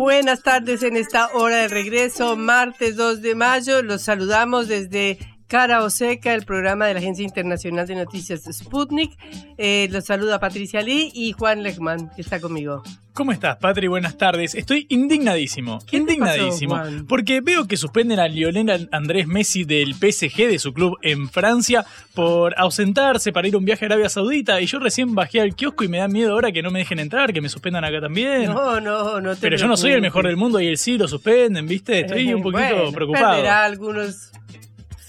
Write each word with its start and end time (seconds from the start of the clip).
Buenas 0.00 0.42
tardes 0.42 0.82
en 0.82 0.96
esta 0.96 1.28
hora 1.34 1.56
de 1.56 1.68
regreso, 1.68 2.34
martes 2.34 2.96
2 2.96 3.20
de 3.20 3.34
mayo. 3.34 3.82
Los 3.82 4.00
saludamos 4.00 4.66
desde 4.66 5.18
Cara 5.50 5.82
o 5.82 5.90
Seca, 5.90 6.32
el 6.32 6.44
programa 6.44 6.86
de 6.86 6.94
la 6.94 7.00
Agencia 7.00 7.24
Internacional 7.24 7.84
de 7.84 7.96
Noticias 7.96 8.42
Sputnik. 8.52 9.18
Eh, 9.58 9.88
los 9.90 10.04
saluda 10.04 10.38
Patricia 10.38 10.80
Lee 10.80 11.10
y 11.12 11.32
Juan 11.32 11.64
Lechman, 11.64 12.08
que 12.14 12.22
está 12.22 12.40
conmigo. 12.40 12.84
¿Cómo 13.14 13.32
estás, 13.32 13.56
Patri? 13.56 13.88
Buenas 13.88 14.16
tardes. 14.16 14.54
Estoy 14.54 14.86
indignadísimo. 14.90 15.80
indignadísimo. 15.90 16.80
porque 17.08 17.40
veo 17.40 17.66
que 17.66 17.76
suspenden 17.76 18.20
a 18.20 18.28
Lionel 18.28 18.88
Andrés 18.92 19.26
Messi 19.26 19.64
del 19.64 19.94
PSG, 19.94 20.46
de 20.46 20.60
su 20.60 20.72
club 20.72 20.96
en 21.02 21.28
Francia, 21.28 21.84
por 22.14 22.54
ausentarse 22.56 23.32
para 23.32 23.48
ir 23.48 23.56
a 23.56 23.58
un 23.58 23.64
viaje 23.64 23.86
a 23.86 23.88
Arabia 23.88 24.08
Saudita. 24.08 24.60
Y 24.60 24.66
yo 24.66 24.78
recién 24.78 25.16
bajé 25.16 25.40
al 25.40 25.56
kiosco 25.56 25.82
y 25.82 25.88
me 25.88 25.98
da 25.98 26.06
miedo 26.06 26.30
ahora 26.30 26.52
que 26.52 26.62
no 26.62 26.70
me 26.70 26.78
dejen 26.78 27.00
entrar, 27.00 27.32
que 27.32 27.40
me 27.40 27.48
suspendan 27.48 27.84
acá 27.84 28.00
también. 28.00 28.44
No, 28.44 28.80
no, 28.80 29.20
no 29.20 29.34
te 29.34 29.40
Pero 29.40 29.56
yo 29.56 29.66
no 29.66 29.76
soy 29.76 29.90
el 29.90 30.00
mejor 30.00 30.28
del 30.28 30.36
mundo 30.36 30.60
y 30.60 30.68
él 30.68 30.78
sí 30.78 30.96
lo 30.96 31.08
suspenden, 31.08 31.66
¿viste? 31.66 32.02
Estoy 32.02 32.32
un 32.34 32.42
poquito 32.44 32.92
preocupado. 32.92 33.50
algunos 33.50 34.30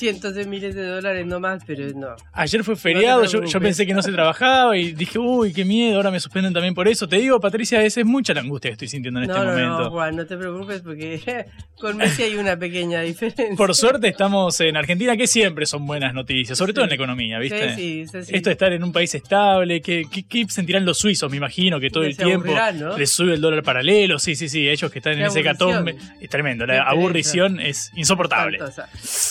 cientos 0.01 0.33
de 0.33 0.45
miles 0.45 0.73
de 0.73 0.83
dólares 0.83 1.27
nomás, 1.27 1.61
pero 1.63 1.87
no. 1.93 2.15
Ayer 2.33 2.63
fue 2.63 2.75
feriado, 2.75 3.23
yo, 3.25 3.59
pensé 3.59 3.85
que 3.85 3.93
no 3.93 4.01
se 4.01 4.11
trabajaba 4.11 4.75
y 4.75 4.93
dije, 4.93 5.19
uy, 5.19 5.53
qué 5.53 5.63
miedo, 5.63 5.97
ahora 5.97 6.09
me 6.09 6.19
suspenden 6.19 6.53
también 6.53 6.73
por 6.73 6.87
eso. 6.87 7.07
Te 7.07 7.17
digo, 7.17 7.39
Patricia, 7.39 7.83
esa 7.83 7.99
es 7.99 8.05
mucha 8.07 8.33
la 8.33 8.41
angustia 8.41 8.69
que 8.69 8.73
estoy 8.73 8.87
sintiendo 8.87 9.19
en 9.19 9.29
este 9.29 9.37
momento. 9.37 9.79
No, 9.79 9.91
Juan, 9.91 10.15
no 10.15 10.25
te 10.25 10.37
preocupes 10.37 10.81
porque 10.81 11.45
con 11.79 11.97
Messi 11.97 12.23
hay 12.23 12.35
una 12.35 12.57
pequeña 12.57 13.01
diferencia. 13.01 13.55
Por 13.55 13.75
suerte 13.75 14.07
estamos 14.07 14.59
en 14.61 14.75
Argentina, 14.75 15.15
que 15.15 15.27
siempre 15.27 15.67
son 15.67 15.85
buenas 15.85 16.15
noticias, 16.15 16.57
sobre 16.57 16.73
todo 16.73 16.85
en 16.85 16.89
la 16.89 16.95
economía, 16.95 17.37
¿viste? 17.37 17.75
Sí, 17.75 18.07
sí, 18.07 18.17
Esto 18.17 18.49
de 18.49 18.53
estar 18.53 18.73
en 18.73 18.83
un 18.83 18.91
país 18.91 19.13
estable, 19.13 19.81
¿qué, 19.81 20.05
qué, 20.09 20.47
sentirán 20.49 20.83
los 20.83 20.97
suizos? 20.97 21.29
Me 21.29 21.37
imagino 21.37 21.79
que 21.79 21.91
todo 21.91 22.05
el 22.05 22.17
tiempo 22.17 22.55
les 22.97 23.11
sube 23.11 23.35
el 23.35 23.41
dólar 23.41 23.61
paralelo, 23.61 24.17
sí, 24.17 24.35
sí, 24.35 24.49
sí, 24.49 24.67
ellos 24.67 24.91
que 24.91 24.97
están 24.97 25.13
en 25.13 25.25
ese 25.25 25.43
catombe. 25.43 25.95
Es 26.19 26.29
tremendo, 26.29 26.65
la 26.65 26.81
aburrición 26.81 27.59
es 27.59 27.91
insoportable. 27.95 28.57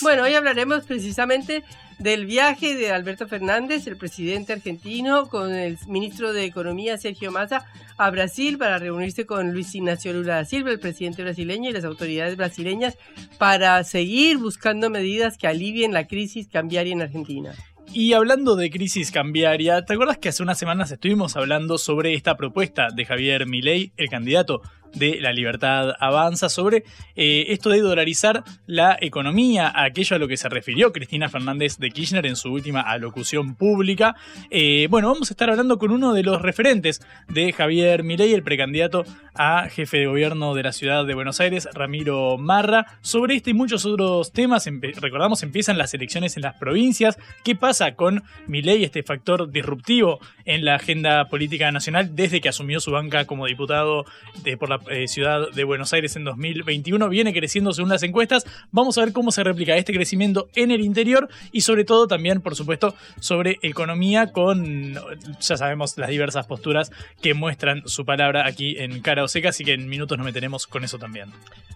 Bueno, 0.01 0.23
hoy 0.23 0.33
hablaremos 0.33 0.60
precisamente 0.85 1.63
del 1.99 2.25
viaje 2.25 2.75
de 2.75 2.91
Alberto 2.91 3.27
Fernández, 3.27 3.85
el 3.87 3.97
presidente 3.97 4.53
argentino, 4.53 5.27
con 5.27 5.53
el 5.53 5.77
ministro 5.87 6.33
de 6.33 6.45
Economía 6.45 6.97
Sergio 6.97 7.31
Massa 7.31 7.65
a 7.97 8.09
Brasil 8.09 8.57
para 8.57 8.79
reunirse 8.79 9.25
con 9.25 9.53
Luis 9.53 9.75
Ignacio 9.75 10.13
Lula 10.13 10.35
da 10.35 10.45
Silva, 10.45 10.71
el 10.71 10.79
presidente 10.79 11.23
brasileño 11.23 11.69
y 11.69 11.73
las 11.73 11.83
autoridades 11.83 12.37
brasileñas 12.37 12.97
para 13.37 13.83
seguir 13.83 14.37
buscando 14.37 14.89
medidas 14.89 15.37
que 15.37 15.47
alivien 15.47 15.93
la 15.93 16.07
crisis 16.07 16.47
cambiaria 16.47 16.93
en 16.93 17.01
Argentina. 17.01 17.53
Y 17.93 18.13
hablando 18.13 18.55
de 18.55 18.69
crisis 18.69 19.11
cambiaria, 19.11 19.83
¿te 19.83 19.93
acuerdas 19.93 20.17
que 20.17 20.29
hace 20.29 20.41
unas 20.41 20.57
semanas 20.57 20.91
estuvimos 20.91 21.35
hablando 21.35 21.77
sobre 21.77 22.13
esta 22.13 22.37
propuesta 22.37 22.87
de 22.95 23.05
Javier 23.05 23.45
Milei, 23.45 23.91
el 23.97 24.09
candidato 24.09 24.61
de 24.93 25.19
La 25.21 25.31
Libertad 25.31 25.93
Avanza 25.99 26.49
sobre 26.49 26.83
eh, 27.15 27.45
esto 27.49 27.69
de 27.69 27.81
dolarizar 27.81 28.43
la 28.65 28.97
economía, 28.99 29.71
aquello 29.75 30.15
a 30.15 30.19
lo 30.19 30.27
que 30.27 30.37
se 30.37 30.49
refirió 30.49 30.91
Cristina 30.91 31.29
Fernández 31.29 31.77
de 31.77 31.91
Kirchner 31.91 32.25
en 32.25 32.35
su 32.35 32.51
última 32.51 32.81
alocución 32.81 33.55
pública. 33.55 34.15
Eh, 34.49 34.87
bueno, 34.89 35.09
vamos 35.11 35.29
a 35.29 35.33
estar 35.33 35.49
hablando 35.49 35.77
con 35.77 35.91
uno 35.91 36.13
de 36.13 36.23
los 36.23 36.41
referentes 36.41 37.01
de 37.27 37.53
Javier 37.53 38.03
Milei, 38.03 38.33
el 38.33 38.43
precandidato 38.43 39.03
a 39.33 39.69
jefe 39.69 39.99
de 39.99 40.07
gobierno 40.07 40.55
de 40.55 40.63
la 40.63 40.71
ciudad 40.71 41.05
de 41.05 41.13
Buenos 41.13 41.39
Aires, 41.39 41.67
Ramiro 41.73 42.37
Marra, 42.37 42.99
sobre 43.01 43.35
este 43.35 43.51
y 43.51 43.53
muchos 43.53 43.85
otros 43.85 44.31
temas. 44.31 44.67
recordamos, 44.99 45.43
empiezan 45.43 45.77
las 45.77 45.93
elecciones 45.93 46.35
en 46.35 46.43
las 46.43 46.55
provincias. 46.55 47.17
¿Qué 47.43 47.55
pasa 47.55 47.95
con 47.95 48.23
Milei, 48.47 48.83
este 48.83 49.03
factor 49.03 49.51
disruptivo 49.51 50.19
en 50.45 50.65
la 50.65 50.75
agenda 50.75 51.25
política 51.29 51.71
nacional 51.71 52.15
desde 52.15 52.41
que 52.41 52.49
asumió 52.49 52.79
su 52.79 52.91
banca 52.91 53.25
como 53.25 53.45
diputado 53.45 54.05
de, 54.43 54.57
por 54.57 54.69
la 54.69 54.79
eh, 54.89 55.07
ciudad 55.07 55.51
de 55.51 55.63
Buenos 55.63 55.93
Aires 55.93 56.15
en 56.15 56.23
2021. 56.23 57.09
Viene 57.09 57.33
creciendo 57.33 57.73
según 57.73 57.89
las 57.89 58.03
encuestas. 58.03 58.45
Vamos 58.71 58.97
a 58.97 59.05
ver 59.05 59.13
cómo 59.13 59.31
se 59.31 59.43
replica 59.43 59.75
este 59.75 59.93
crecimiento 59.93 60.49
en 60.55 60.71
el 60.71 60.81
interior 60.81 61.29
y 61.51 61.61
sobre 61.61 61.85
todo 61.85 62.07
también, 62.07 62.41
por 62.41 62.55
supuesto, 62.55 62.95
sobre 63.19 63.57
economía 63.61 64.31
con, 64.31 64.95
ya 65.39 65.57
sabemos, 65.57 65.97
las 65.97 66.09
diversas 66.09 66.47
posturas 66.47 66.91
que 67.21 67.33
muestran 67.33 67.83
su 67.87 68.05
palabra 68.05 68.45
aquí 68.45 68.75
en 68.77 69.01
Cara 69.01 69.23
o 69.23 69.27
Seca, 69.27 69.49
así 69.49 69.63
que 69.63 69.73
en 69.73 69.87
minutos 69.87 70.17
nos 70.17 70.25
meteremos 70.25 70.67
con 70.67 70.83
eso 70.83 70.97
también. 70.97 71.29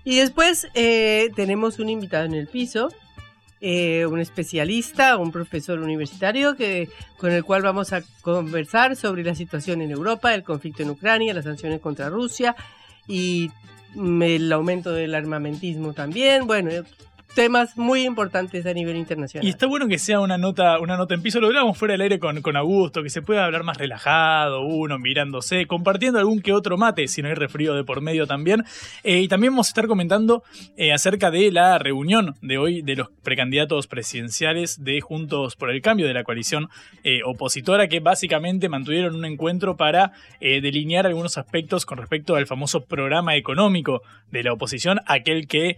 Y 0.04 0.18
después 0.18 0.68
eh, 0.74 1.30
tenemos 1.36 1.80
un 1.80 1.90
invitado 1.90 2.26
en 2.26 2.34
el 2.34 2.48
piso, 2.48 2.90
eh, 3.62 4.06
un 4.06 4.20
especialista, 4.20 5.18
un 5.18 5.32
profesor 5.32 5.80
universitario 5.80 6.56
que, 6.56 6.90
con 7.18 7.32
el 7.32 7.44
cual 7.44 7.62
vamos 7.64 7.94
a 7.94 8.04
conversar 8.22 8.96
sobre 8.96 9.24
la 9.24 9.34
situación 9.34 9.82
en 9.82 9.92
Europa, 9.92 10.36
el 10.36 10.44
conflicto 10.44 10.84
en 10.84 10.92
Ucrania, 10.92 11.34
las 11.34 11.46
sanciones 11.46 11.80
contra 11.80 12.10
Rusia 12.10 12.56
y 13.08 13.52
el 13.96 14.52
aumento 14.52 14.92
del 14.92 15.16
armamentismo 15.16 15.94
también. 15.94 16.48
Bueno, 16.48 16.72
temas 17.35 17.78
muy 17.78 18.06
importantes 18.06 18.66
a 18.66 18.73
nivel 18.73 18.96
internacional. 18.96 19.46
Y 19.46 19.50
está 19.50 19.68
bueno 19.68 19.88
que 19.88 20.00
sea 20.00 20.22
una 20.22 20.38
nota, 20.38 20.79
una 20.79 20.97
nota 20.97 21.13
en 21.13 21.22
piso, 21.22 21.40
lo 21.40 21.47
hablamos 21.47 21.78
fuera 21.78 21.91
del 21.91 22.01
aire 22.01 22.18
con, 22.18 22.41
con 22.41 22.56
Augusto, 22.56 23.03
que 23.03 23.09
se 23.09 23.22
pueda 23.22 23.46
hablar 23.46 23.63
más 23.63 23.78
relajado, 23.78 24.62
uno 24.62 24.97
mirándose, 24.97 25.68
compartiendo 25.68 26.18
algún 26.18 26.41
que 26.41 26.53
otro 26.53 26.78
mate, 26.78 27.07
si 27.07 27.22
no 27.22 27.28
hay 27.28 27.35
refrío 27.35 27.75
de 27.75 27.84
por 27.84 28.01
medio 28.01 28.25
también. 28.25 28.63
Eh, 29.03 29.19
y 29.19 29.28
también 29.28 29.53
vamos 29.53 29.68
a 29.68 29.72
estar 29.72 29.88
comentando 29.88 30.44
eh, 30.78 30.94
acerca 30.94 31.29
de 31.29 31.51
la 31.51 31.78
reunión 31.78 32.35
de 32.41 32.57
hoy 32.57 32.81
de 32.81 32.95
los 32.95 33.09
precandidatos 33.22 33.88
presidenciales 33.88 34.84
de 34.84 35.01
Juntos 35.01 35.56
por 35.56 35.69
el 35.69 35.81
Cambio, 35.81 36.07
de 36.07 36.13
la 36.13 36.24
coalición 36.24 36.69
eh, 37.03 37.19
opositora, 37.25 37.90
que 37.90 38.00
básicamente 38.00 38.69
mantuvieron 38.69 39.16
un 39.16 39.25
encuentro 39.25 39.75
para 39.75 40.13
delinear 40.40 41.06
algunos 41.06 41.38
aspectos 41.38 41.85
con 41.85 41.97
respecto 41.97 42.35
al 42.35 42.45
famoso 42.45 42.85
programa 42.85 43.35
económico 43.35 44.01
de 44.31 44.44
la 44.44 44.53
oposición, 44.53 45.00
aquel 45.06 45.47
que 45.47 45.78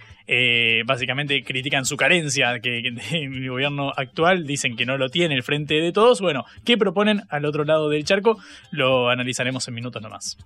básicamente 0.85 1.41
critican 1.47 1.85
su 1.85 1.97
carencia 1.97 2.59
que, 2.59 2.79
el 2.79 2.99
gobierno 3.49 3.91
actual, 3.95 4.45
dicen 4.45 4.75
que 4.75 4.85
no 4.85 4.97
lo 4.97 5.09
tiene 5.09 5.33
el 5.33 5.43
frente 5.43 5.75
de 5.75 5.91
todos. 5.91 6.21
Bueno, 6.21 6.45
¿qué 6.63 6.77
proponen 6.77 7.23
al 7.29 7.45
otro 7.45 7.63
lado 7.63 7.89
del 7.89 8.03
charco? 8.03 8.37
Lo 8.69 9.09
analizaremos 9.09 9.67
en 9.67 9.73
minutos 9.73 10.01
nomás. 10.01 10.37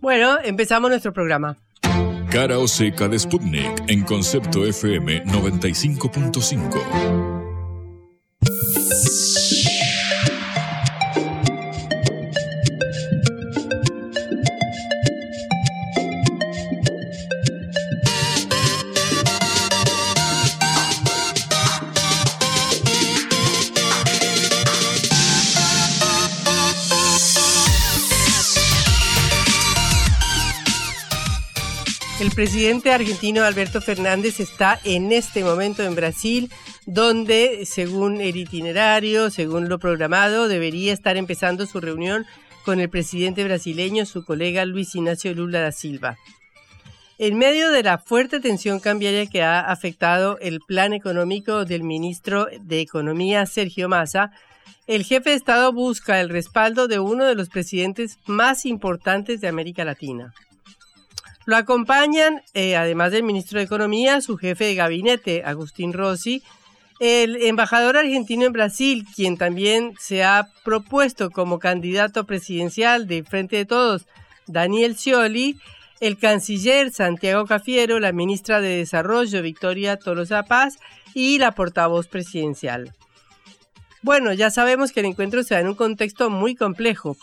Bueno, 0.00 0.38
empezamos 0.44 0.90
nuestro 0.90 1.12
programa. 1.12 1.56
Cara 2.30 2.58
o 2.58 2.68
seca 2.68 3.08
de 3.08 3.18
Sputnik 3.18 3.88
en 3.88 4.02
concepto 4.02 4.66
FM 4.66 5.24
95.5. 5.24 7.37
presidente 32.38 32.92
argentino 32.92 33.42
Alberto 33.42 33.80
Fernández 33.80 34.38
está 34.38 34.78
en 34.84 35.10
este 35.10 35.42
momento 35.42 35.82
en 35.82 35.96
Brasil, 35.96 36.52
donde, 36.86 37.66
según 37.66 38.20
el 38.20 38.36
itinerario, 38.36 39.28
según 39.30 39.68
lo 39.68 39.80
programado, 39.80 40.46
debería 40.46 40.92
estar 40.92 41.16
empezando 41.16 41.66
su 41.66 41.80
reunión 41.80 42.26
con 42.64 42.78
el 42.78 42.88
presidente 42.90 43.42
brasileño, 43.42 44.06
su 44.06 44.24
colega 44.24 44.64
Luis 44.66 44.94
Ignacio 44.94 45.34
Lula 45.34 45.62
da 45.62 45.72
Silva. 45.72 46.16
En 47.18 47.38
medio 47.38 47.72
de 47.72 47.82
la 47.82 47.98
fuerte 47.98 48.38
tensión 48.38 48.78
cambiaria 48.78 49.26
que 49.26 49.42
ha 49.42 49.58
afectado 49.58 50.38
el 50.38 50.60
plan 50.60 50.92
económico 50.92 51.64
del 51.64 51.82
ministro 51.82 52.46
de 52.60 52.80
Economía, 52.80 53.46
Sergio 53.46 53.88
Massa, 53.88 54.30
el 54.86 55.02
jefe 55.02 55.30
de 55.30 55.36
Estado 55.36 55.72
busca 55.72 56.20
el 56.20 56.28
respaldo 56.28 56.86
de 56.86 57.00
uno 57.00 57.24
de 57.24 57.34
los 57.34 57.48
presidentes 57.48 58.16
más 58.26 58.64
importantes 58.64 59.40
de 59.40 59.48
América 59.48 59.84
Latina. 59.84 60.32
Lo 61.48 61.56
acompañan, 61.56 62.42
eh, 62.52 62.76
además 62.76 63.10
del 63.10 63.22
ministro 63.22 63.58
de 63.58 63.64
Economía, 63.64 64.20
su 64.20 64.36
jefe 64.36 64.66
de 64.66 64.74
gabinete, 64.74 65.44
Agustín 65.46 65.94
Rossi, 65.94 66.42
el 67.00 67.40
embajador 67.40 67.96
argentino 67.96 68.44
en 68.44 68.52
Brasil, 68.52 69.06
quien 69.16 69.38
también 69.38 69.94
se 69.98 70.24
ha 70.24 70.50
propuesto 70.62 71.30
como 71.30 71.58
candidato 71.58 72.24
presidencial 72.24 73.06
de 73.06 73.24
Frente 73.24 73.56
de 73.56 73.64
Todos, 73.64 74.06
Daniel 74.46 74.94
Scioli, 74.94 75.58
el 76.00 76.18
canciller 76.18 76.92
Santiago 76.92 77.46
Cafiero, 77.46 77.98
la 77.98 78.12
ministra 78.12 78.60
de 78.60 78.76
Desarrollo 78.76 79.40
Victoria 79.40 79.96
Tolosa 79.96 80.42
Paz 80.42 80.76
y 81.14 81.38
la 81.38 81.52
portavoz 81.52 82.08
presidencial. 82.08 82.92
Bueno, 84.02 84.34
ya 84.34 84.50
sabemos 84.50 84.92
que 84.92 85.00
el 85.00 85.06
encuentro 85.06 85.42
se 85.42 85.54
da 85.54 85.60
en 85.60 85.68
un 85.68 85.76
contexto 85.76 86.28
muy 86.28 86.54
complejo, 86.54 87.16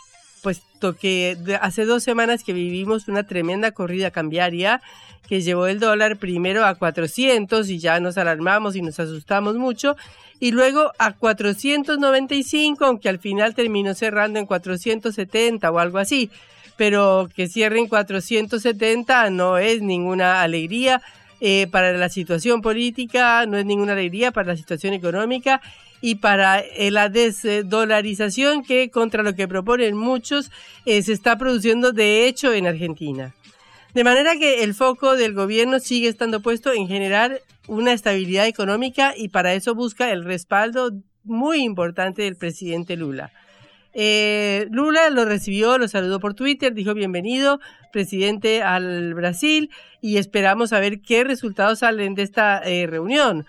puesto 0.46 0.94
que 0.94 1.36
hace 1.60 1.84
dos 1.86 2.04
semanas 2.04 2.44
que 2.44 2.52
vivimos 2.52 3.08
una 3.08 3.24
tremenda 3.24 3.72
corrida 3.72 4.12
cambiaria 4.12 4.80
que 5.28 5.40
llevó 5.40 5.66
el 5.66 5.80
dólar 5.80 6.18
primero 6.18 6.64
a 6.64 6.76
400 6.76 7.68
y 7.68 7.80
ya 7.80 7.98
nos 7.98 8.16
alarmamos 8.16 8.76
y 8.76 8.80
nos 8.80 9.00
asustamos 9.00 9.56
mucho, 9.56 9.96
y 10.38 10.52
luego 10.52 10.92
a 11.00 11.14
495, 11.14 12.84
aunque 12.84 13.08
al 13.08 13.18
final 13.18 13.56
terminó 13.56 13.92
cerrando 13.94 14.38
en 14.38 14.46
470 14.46 15.68
o 15.68 15.80
algo 15.80 15.98
así, 15.98 16.30
pero 16.76 17.28
que 17.34 17.48
cierre 17.48 17.80
en 17.80 17.88
470 17.88 19.30
no 19.30 19.58
es 19.58 19.82
ninguna 19.82 20.42
alegría. 20.42 21.02
Eh, 21.40 21.66
para 21.70 21.92
la 21.92 22.08
situación 22.08 22.62
política, 22.62 23.44
no 23.44 23.58
es 23.58 23.66
ninguna 23.66 23.92
alegría 23.92 24.30
para 24.30 24.48
la 24.48 24.56
situación 24.56 24.94
económica 24.94 25.60
y 26.06 26.14
para 26.14 26.62
la 26.90 27.08
desdolarización 27.08 28.62
que 28.62 28.90
contra 28.90 29.24
lo 29.24 29.34
que 29.34 29.48
proponen 29.48 29.96
muchos 29.96 30.52
eh, 30.84 31.02
se 31.02 31.12
está 31.12 31.36
produciendo 31.36 31.90
de 31.90 32.28
hecho 32.28 32.52
en 32.52 32.68
Argentina. 32.68 33.34
De 33.92 34.04
manera 34.04 34.36
que 34.36 34.62
el 34.62 34.74
foco 34.74 35.16
del 35.16 35.34
gobierno 35.34 35.80
sigue 35.80 36.06
estando 36.06 36.42
puesto 36.42 36.72
en 36.72 36.86
generar 36.86 37.40
una 37.66 37.92
estabilidad 37.92 38.46
económica 38.46 39.14
y 39.16 39.30
para 39.30 39.54
eso 39.54 39.74
busca 39.74 40.12
el 40.12 40.22
respaldo 40.22 40.92
muy 41.24 41.64
importante 41.64 42.22
del 42.22 42.36
presidente 42.36 42.94
Lula. 42.94 43.32
Eh, 43.92 44.68
Lula 44.70 45.10
lo 45.10 45.24
recibió, 45.24 45.76
lo 45.76 45.88
saludó 45.88 46.20
por 46.20 46.34
Twitter, 46.34 46.72
dijo 46.72 46.94
bienvenido, 46.94 47.58
presidente 47.92 48.62
al 48.62 49.12
Brasil, 49.14 49.70
y 50.00 50.18
esperamos 50.18 50.72
a 50.72 50.78
ver 50.78 51.00
qué 51.00 51.24
resultados 51.24 51.80
salen 51.80 52.14
de 52.14 52.22
esta 52.22 52.60
eh, 52.64 52.86
reunión. 52.86 53.44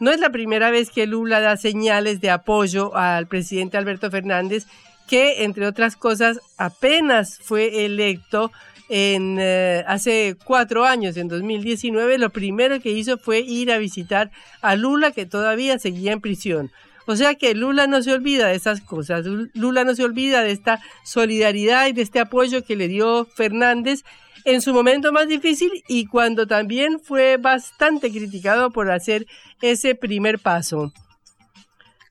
No 0.00 0.10
es 0.12 0.20
la 0.20 0.30
primera 0.30 0.70
vez 0.70 0.90
que 0.90 1.06
Lula 1.06 1.40
da 1.40 1.56
señales 1.56 2.20
de 2.20 2.30
apoyo 2.30 2.94
al 2.96 3.26
presidente 3.26 3.76
Alberto 3.76 4.10
Fernández, 4.10 4.66
que, 5.08 5.44
entre 5.44 5.66
otras 5.66 5.96
cosas, 5.96 6.38
apenas 6.56 7.38
fue 7.42 7.84
electo 7.84 8.52
en 8.88 9.38
eh, 9.40 9.84
hace 9.86 10.36
cuatro 10.44 10.84
años, 10.84 11.16
en 11.16 11.28
2019, 11.28 12.18
lo 12.18 12.30
primero 12.30 12.80
que 12.80 12.92
hizo 12.92 13.18
fue 13.18 13.40
ir 13.40 13.72
a 13.72 13.78
visitar 13.78 14.30
a 14.62 14.76
Lula, 14.76 15.10
que 15.10 15.26
todavía 15.26 15.78
seguía 15.78 16.12
en 16.12 16.20
prisión. 16.20 16.70
O 17.06 17.16
sea 17.16 17.34
que 17.34 17.54
Lula 17.54 17.86
no 17.86 18.02
se 18.02 18.12
olvida 18.12 18.48
de 18.48 18.54
esas 18.54 18.80
cosas, 18.82 19.24
Lula 19.26 19.84
no 19.84 19.94
se 19.94 20.04
olvida 20.04 20.42
de 20.42 20.52
esta 20.52 20.80
solidaridad 21.04 21.86
y 21.86 21.92
de 21.92 22.02
este 22.02 22.20
apoyo 22.20 22.64
que 22.64 22.76
le 22.76 22.86
dio 22.86 23.24
Fernández 23.24 24.04
en 24.48 24.62
su 24.62 24.72
momento 24.72 25.12
más 25.12 25.28
difícil 25.28 25.70
y 25.88 26.06
cuando 26.06 26.46
también 26.46 27.00
fue 27.00 27.36
bastante 27.36 28.10
criticado 28.10 28.70
por 28.70 28.90
hacer 28.90 29.26
ese 29.60 29.94
primer 29.94 30.38
paso. 30.38 30.92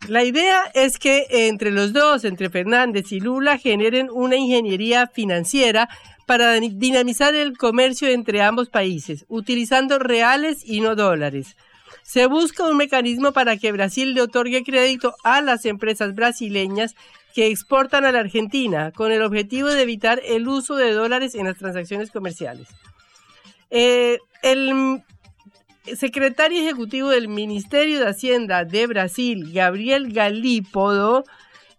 La 0.08 0.24
idea 0.24 0.62
es 0.74 1.00
que 1.00 1.26
entre 1.30 1.72
los 1.72 1.92
dos, 1.92 2.24
entre 2.24 2.50
Fernández 2.50 3.12
y 3.12 3.20
Lula, 3.20 3.58
generen 3.58 4.10
una 4.12 4.36
ingeniería 4.36 5.08
financiera 5.08 5.90
para 6.28 6.54
dinamizar 6.60 7.34
el 7.34 7.58
comercio 7.58 8.08
entre 8.08 8.42
ambos 8.42 8.70
países, 8.70 9.26
utilizando 9.28 9.98
reales 9.98 10.62
y 10.64 10.82
no 10.82 10.96
dólares. 10.96 11.56
Se 12.04 12.28
busca 12.28 12.64
un 12.66 12.78
mecanismo 12.78 13.34
para 13.34 13.58
que 13.58 13.72
Brasil 13.72 14.14
le 14.14 14.22
otorgue 14.22 14.64
crédito 14.64 15.16
a 15.24 15.42
las 15.42 15.66
empresas 15.66 16.14
brasileñas 16.14 16.96
que 17.38 17.52
exportan 17.52 18.04
a 18.04 18.12
la 18.12 18.22
Argentina, 18.22 18.92
con 18.92 19.12
el 19.12 19.22
objetivo 19.22 19.68
de 19.68 19.84
evitar 19.84 20.20
el 20.26 20.48
uso 20.48 20.76
de 20.76 20.92
dólares 20.92 21.36
en 21.36 21.46
las 21.46 21.56
transacciones 21.56 22.10
comerciales. 22.10 22.68
Eh, 23.70 24.18
el 24.42 25.04
secretario 25.96 26.60
ejecutivo 26.60 27.10
del 27.10 27.28
Ministerio 27.28 28.00
de 28.00 28.08
Hacienda 28.08 28.66
de 28.66 28.88
Brasil, 28.88 29.52
Gabriel 29.54 30.12
Galípodo, 30.12 31.26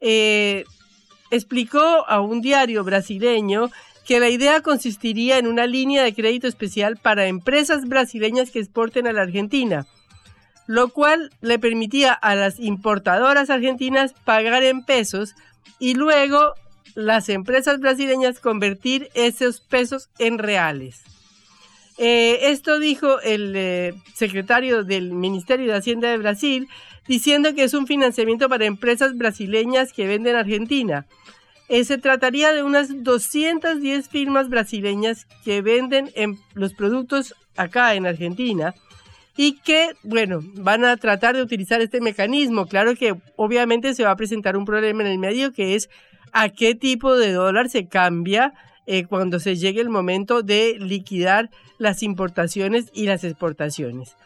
eh, 0.01 0.63
explicó 1.33 2.07
a 2.07 2.21
un 2.21 2.41
diario 2.41 2.85
brasileño 2.85 3.69
que 4.07 4.21
la 4.21 4.29
idea 4.29 4.61
consistiría 4.61 5.39
en 5.39 5.49
una 5.49 5.67
línea 5.67 6.05
de 6.05 6.15
crédito 6.15 6.47
especial 6.47 6.99
para 6.99 7.27
empresas 7.27 7.89
brasileñas 7.89 8.53
que 8.53 8.61
exporten 8.61 9.09
a 9.09 9.13
la 9.13 9.23
Argentina, 9.23 9.89
lo 10.69 10.91
cual 10.91 11.31
le 11.41 11.59
permitía 11.59 12.13
a 12.13 12.37
las 12.37 12.61
importadoras 12.61 13.51
argentinas 13.51 14.13
pagar 14.25 14.63
en 14.63 14.85
pesos 14.85 15.35
y 15.79 15.95
luego 15.95 16.55
las 16.95 17.29
empresas 17.29 17.81
brasileñas 17.81 18.41
convertir 18.41 19.09
esos 19.15 19.61
pesos 19.61 20.09
en 20.19 20.39
reales. 20.39 21.03
Eh, 21.97 22.51
esto 22.51 22.79
dijo 22.79 23.21
el 23.21 23.55
eh, 23.57 23.95
secretario 24.15 24.85
del 24.85 25.13
Ministerio 25.13 25.67
de 25.67 25.79
Hacienda 25.79 26.09
de 26.09 26.19
Brasil, 26.19 26.69
diciendo 27.09 27.55
que 27.55 27.65
es 27.65 27.75
un 27.75 27.87
financiamiento 27.87 28.49
para 28.49 28.67
empresas 28.67 29.17
brasileñas 29.17 29.93
que 29.93 30.07
venden 30.07 30.37
Argentina. 30.37 31.07
Eh, 31.69 31.85
se 31.85 31.99
trataría 31.99 32.53
de 32.53 32.63
unas 32.63 33.03
210 33.03 34.09
firmas 34.09 34.49
brasileñas 34.49 35.27
que 35.45 35.61
venden 35.61 36.11
en 36.15 36.39
los 36.55 36.73
productos 36.75 37.35
acá 37.57 37.95
en 37.95 38.07
Argentina 38.07 38.75
y 39.41 39.53
que, 39.53 39.95
bueno, 40.03 40.41
van 40.55 40.85
a 40.85 40.97
tratar 40.97 41.37
de 41.37 41.43
utilizar 41.43 41.81
este 41.81 42.01
mecanismo. 42.01 42.67
Claro 42.67 42.97
que 42.97 43.15
obviamente 43.37 43.95
se 43.95 44.03
va 44.03 44.11
a 44.11 44.17
presentar 44.17 44.57
un 44.57 44.65
problema 44.65 45.05
en 45.05 45.07
el 45.07 45.19
medio 45.19 45.53
que 45.53 45.77
es 45.77 45.89
a 46.33 46.49
qué 46.49 46.75
tipo 46.75 47.17
de 47.17 47.31
dólar 47.31 47.71
se 47.71 47.87
cambia 47.87 48.53
eh, 48.87 49.05
cuando 49.05 49.39
se 49.39 49.55
llegue 49.55 49.81
el 49.81 49.91
momento 49.91 50.43
de 50.43 50.77
liquidar 50.81 51.51
las 51.79 52.03
importaciones 52.03 52.87
y 52.93 53.07
las 53.07 53.23
exportaciones. 53.23 54.17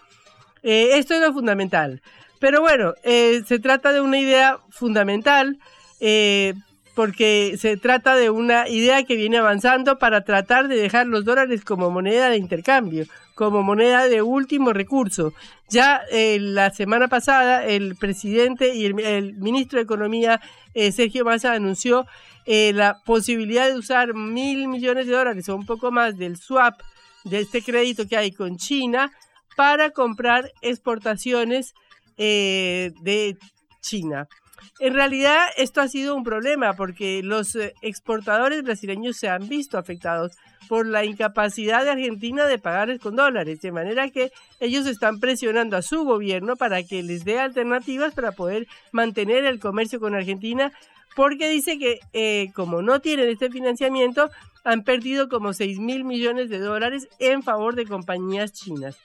Eh, 0.63 0.93
esto 0.95 1.13
es 1.13 1.21
lo 1.21 1.35
fundamental. 1.35 2.01
Pero 2.41 2.63
bueno, 2.63 2.95
se 3.05 3.59
trata 3.61 3.93
de 3.93 4.01
una 4.01 4.19
idea 4.19 4.61
fundamental 4.71 5.59
porque 6.95 7.57
se 7.59 7.77
trata 7.77 8.17
de 8.17 8.31
una 8.31 8.67
idea 8.67 9.05
que 9.05 9.17
viene 9.17 9.39
avanzando 9.39 9.99
para 9.99 10.23
tratar 10.23 10.69
de 10.69 10.77
dejar 10.77 11.07
los 11.07 11.25
dólares 11.25 11.65
como 11.65 11.91
moneda 11.91 12.31
de 12.31 12.39
intercambio, 12.39 13.05
como 13.35 13.63
moneda 13.63 14.09
de 14.09 14.23
último 14.23 14.73
recurso. 14.73 15.33
Ya 15.69 16.03
eh, 16.11 16.39
la 16.41 16.71
semana 16.71 17.09
pasada 17.09 17.65
el 17.65 17.97
presidente 17.97 18.75
y 18.75 18.87
el, 18.87 19.35
ministro 19.35 19.79
de 19.79 19.85
Economía, 19.85 20.41
eh, 20.75 20.93
Sergio 20.93 21.25
Massa, 21.25 21.53
anunció 21.53 22.07
eh, 22.47 22.73
la 22.75 22.99
posibilidad 23.05 23.69
de 23.69 23.79
usar 23.79 24.15
mil 24.15 24.69
millones 24.69 25.07
de 25.07 25.13
dólares 25.13 25.49
o 25.49 25.57
un 25.57 25.67
poco 25.67 25.91
más 25.91 26.17
del 26.17 26.37
swap 26.37 26.81
de 27.25 27.41
este 27.41 27.63
crédito 27.63 28.07
que 28.07 28.17
hay 28.17 28.33
con 28.33 28.57
China 28.57 29.13
para 29.57 29.91
comprar 29.91 30.51
exportaciones 30.61 31.75
de 32.17 33.37
China. 33.81 34.29
En 34.79 34.95
realidad 34.95 35.41
esto 35.57 35.81
ha 35.81 35.89
sido 35.89 36.15
un 36.15 36.23
problema 36.23 36.75
porque 36.75 37.21
los 37.23 37.57
exportadores 37.81 38.63
brasileños 38.63 39.17
se 39.17 39.29
han 39.29 39.49
visto 39.49 39.77
afectados 39.77 40.33
por 40.69 40.87
la 40.87 41.05
incapacidad 41.05 41.85
de 41.85 41.91
Argentina 41.91 42.47
de 42.47 42.59
pagarles 42.59 43.01
con 43.01 43.17
dólares, 43.17 43.61
de 43.61 43.73
manera 43.73 44.11
que 44.11 44.33
ellos 44.61 44.87
están 44.87 45.21
presionando 45.21 45.77
a 45.77 45.83
su 45.83 46.05
gobierno 46.05 46.57
para 46.57 46.83
que 46.83 47.03
les 47.03 47.25
dé 47.25 47.39
alternativas 47.39 48.15
para 48.15 48.33
poder 48.33 48.67
mantener 48.91 49.45
el 49.45 49.59
comercio 49.59 50.01
con 50.01 50.15
Argentina, 50.15 50.73
porque 51.15 51.49
dice 51.49 51.79
que 51.79 52.01
eh, 52.13 52.51
como 52.55 52.83
no 52.83 53.01
tienen 53.01 53.29
este 53.29 53.51
financiamiento, 53.51 54.31
han 54.65 54.85
perdido 54.85 55.29
como 55.29 55.53
6 55.53 55.79
mil 55.79 56.05
millones 56.05 56.49
de 56.49 56.59
dólares 56.59 57.09
en 57.19 57.43
favor 57.43 57.75
de 57.75 57.87
compañías 57.87 58.53
chinas. 58.53 58.97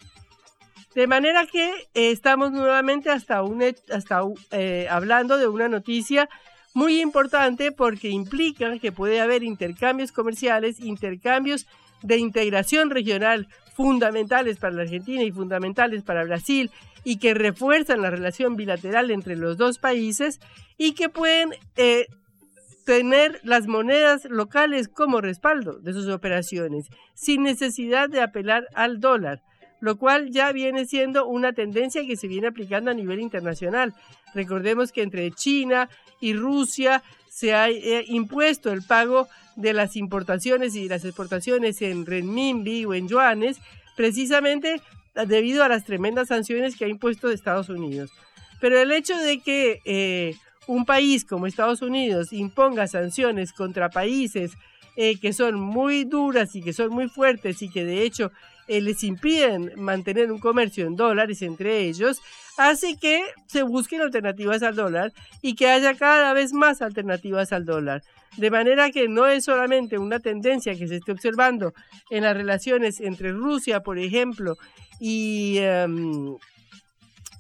De 0.96 1.06
manera 1.06 1.46
que 1.46 1.70
eh, 1.94 2.12
estamos 2.12 2.52
nuevamente 2.52 3.10
hasta, 3.10 3.44
un, 3.44 3.64
hasta 3.92 4.22
eh, 4.52 4.88
hablando 4.90 5.38
de 5.38 5.48
una 5.48 5.68
noticia 5.68 6.30
muy 6.78 7.02
importante 7.02 7.72
porque 7.72 8.10
implica 8.10 8.78
que 8.78 8.92
puede 8.92 9.20
haber 9.20 9.42
intercambios 9.42 10.12
comerciales, 10.12 10.80
intercambios 10.80 11.66
de 12.04 12.18
integración 12.18 12.92
regional 12.92 13.48
fundamentales 13.74 14.60
para 14.60 14.76
la 14.76 14.82
Argentina 14.84 15.24
y 15.24 15.32
fundamentales 15.32 16.04
para 16.04 16.24
Brasil 16.24 16.70
y 17.04 17.18
que 17.18 17.34
refuerzan 17.34 18.04
la 18.04 18.12
relación 18.12 18.56
bilateral 18.56 19.10
entre 19.10 19.36
los 19.36 19.58
dos 19.58 19.80
países 19.80 20.40
y 20.78 20.92
que 20.92 21.10
pueden 21.10 21.50
eh, 21.78 22.06
tener 22.86 23.40
las 23.42 23.66
monedas 23.66 24.26
locales 24.26 24.88
como 24.88 25.20
respaldo 25.20 25.80
de 25.80 25.94
sus 25.94 26.08
operaciones 26.10 26.90
sin 27.16 27.42
necesidad 27.42 28.08
de 28.08 28.22
apelar 28.22 28.68
al 28.76 29.00
dólar 29.00 29.42
lo 29.80 29.98
cual 29.98 30.32
ya 30.32 30.52
viene 30.52 30.86
siendo 30.86 31.28
una 31.28 31.54
tendencia 31.54 32.06
que 32.06 32.18
se 32.18 32.28
viene 32.28 32.48
aplicando 32.48 32.92
a 32.92 32.94
nivel 32.94 33.20
internacional. 33.20 33.94
Recordemos 34.34 34.92
que 34.92 35.04
entre 35.04 35.32
China 35.32 35.90
y 36.20 36.34
Rusia 36.34 37.04
se 37.30 37.54
ha 37.54 37.70
eh, 37.70 38.04
impuesto 38.08 38.72
el 38.72 38.84
pago 38.84 39.28
de 39.56 39.74
las 39.74 39.96
importaciones 39.96 40.76
y 40.76 40.88
las 40.88 41.06
exportaciones 41.06 41.82
en 41.82 42.06
renminbi 42.06 42.86
o 42.86 42.94
en 42.94 43.08
yuanes, 43.08 43.58
precisamente 43.96 44.82
debido 45.28 45.64
a 45.64 45.70
las 45.70 45.84
tremendas 45.84 46.28
sanciones 46.28 46.76
que 46.76 46.86
ha 46.86 46.88
impuesto 46.88 47.30
Estados 47.30 47.70
Unidos. 47.70 48.12
Pero 48.60 48.80
el 48.80 48.92
hecho 48.92 49.18
de 49.18 49.40
que 49.40 49.82
eh, 49.86 50.36
un 50.68 50.86
país 50.86 51.26
como 51.26 51.48
Estados 51.48 51.82
Unidos 51.82 52.34
imponga 52.34 52.88
sanciones 52.88 53.54
contra 53.54 53.90
países 53.90 54.54
eh, 54.96 55.20
que 55.20 55.32
son 55.32 55.60
muy 55.60 56.06
duras 56.06 56.56
y 56.56 56.62
que 56.62 56.74
son 56.74 56.90
muy 56.90 57.08
fuertes 57.08 57.62
y 57.62 57.70
que 57.70 57.86
de 57.86 58.02
hecho 58.02 58.32
eh, 58.68 58.82
les 58.82 59.04
impiden 59.04 59.72
mantener 59.78 60.32
un 60.32 60.40
comercio 60.40 60.86
en 60.86 60.96
dólares 60.96 61.42
entre 61.42 61.82
ellos, 61.82 62.22
hace 62.58 62.98
que 62.98 63.24
se 63.48 63.64
busquen 63.64 64.02
alternativas 64.02 64.64
al 64.64 64.76
dólar 64.76 65.14
y 65.42 65.56
que 65.56 65.70
haya 65.70 65.94
cada 65.96 66.34
vez 66.34 66.54
más 66.54 66.82
alternativas 66.82 67.54
al 67.54 67.66
dólar. 67.66 68.04
De 68.36 68.52
manera 68.52 68.92
que 68.92 69.08
no 69.08 69.26
es 69.28 69.46
solamente 69.46 69.98
una 69.98 70.20
tendencia 70.20 70.76
que 70.76 70.88
se 70.88 70.98
esté 70.98 71.12
observando 71.12 71.74
en 72.10 72.24
las 72.24 72.36
relaciones 72.36 73.00
entre 73.00 73.32
Rusia, 73.32 73.82
por 73.82 73.98
ejemplo, 73.98 74.58
y 75.00 75.58
em, 75.60 76.36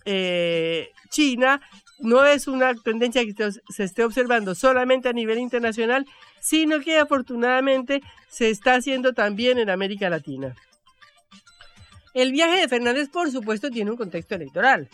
eh, 0.05 0.89
China, 1.09 1.61
no 1.99 2.25
es 2.25 2.47
una 2.47 2.73
tendencia 2.75 3.23
que 3.25 3.51
se 3.69 3.83
esté 3.83 4.03
observando 4.03 4.55
solamente 4.55 5.09
a 5.09 5.13
nivel 5.13 5.39
internacional, 5.39 6.05
sino 6.39 6.79
que 6.79 6.97
afortunadamente 6.99 8.01
se 8.29 8.49
está 8.49 8.75
haciendo 8.75 9.13
también 9.13 9.57
en 9.57 9.69
América 9.69 10.09
Latina. 10.09 10.55
El 12.17 12.31
viaje 12.31 12.61
de 12.61 12.67
Fernández, 12.67 13.09
por 13.09 13.29
supuesto, 13.29 13.69
tiene 13.69 13.91
un 13.91 13.97
contexto 13.97 14.33
electoral, 14.33 14.89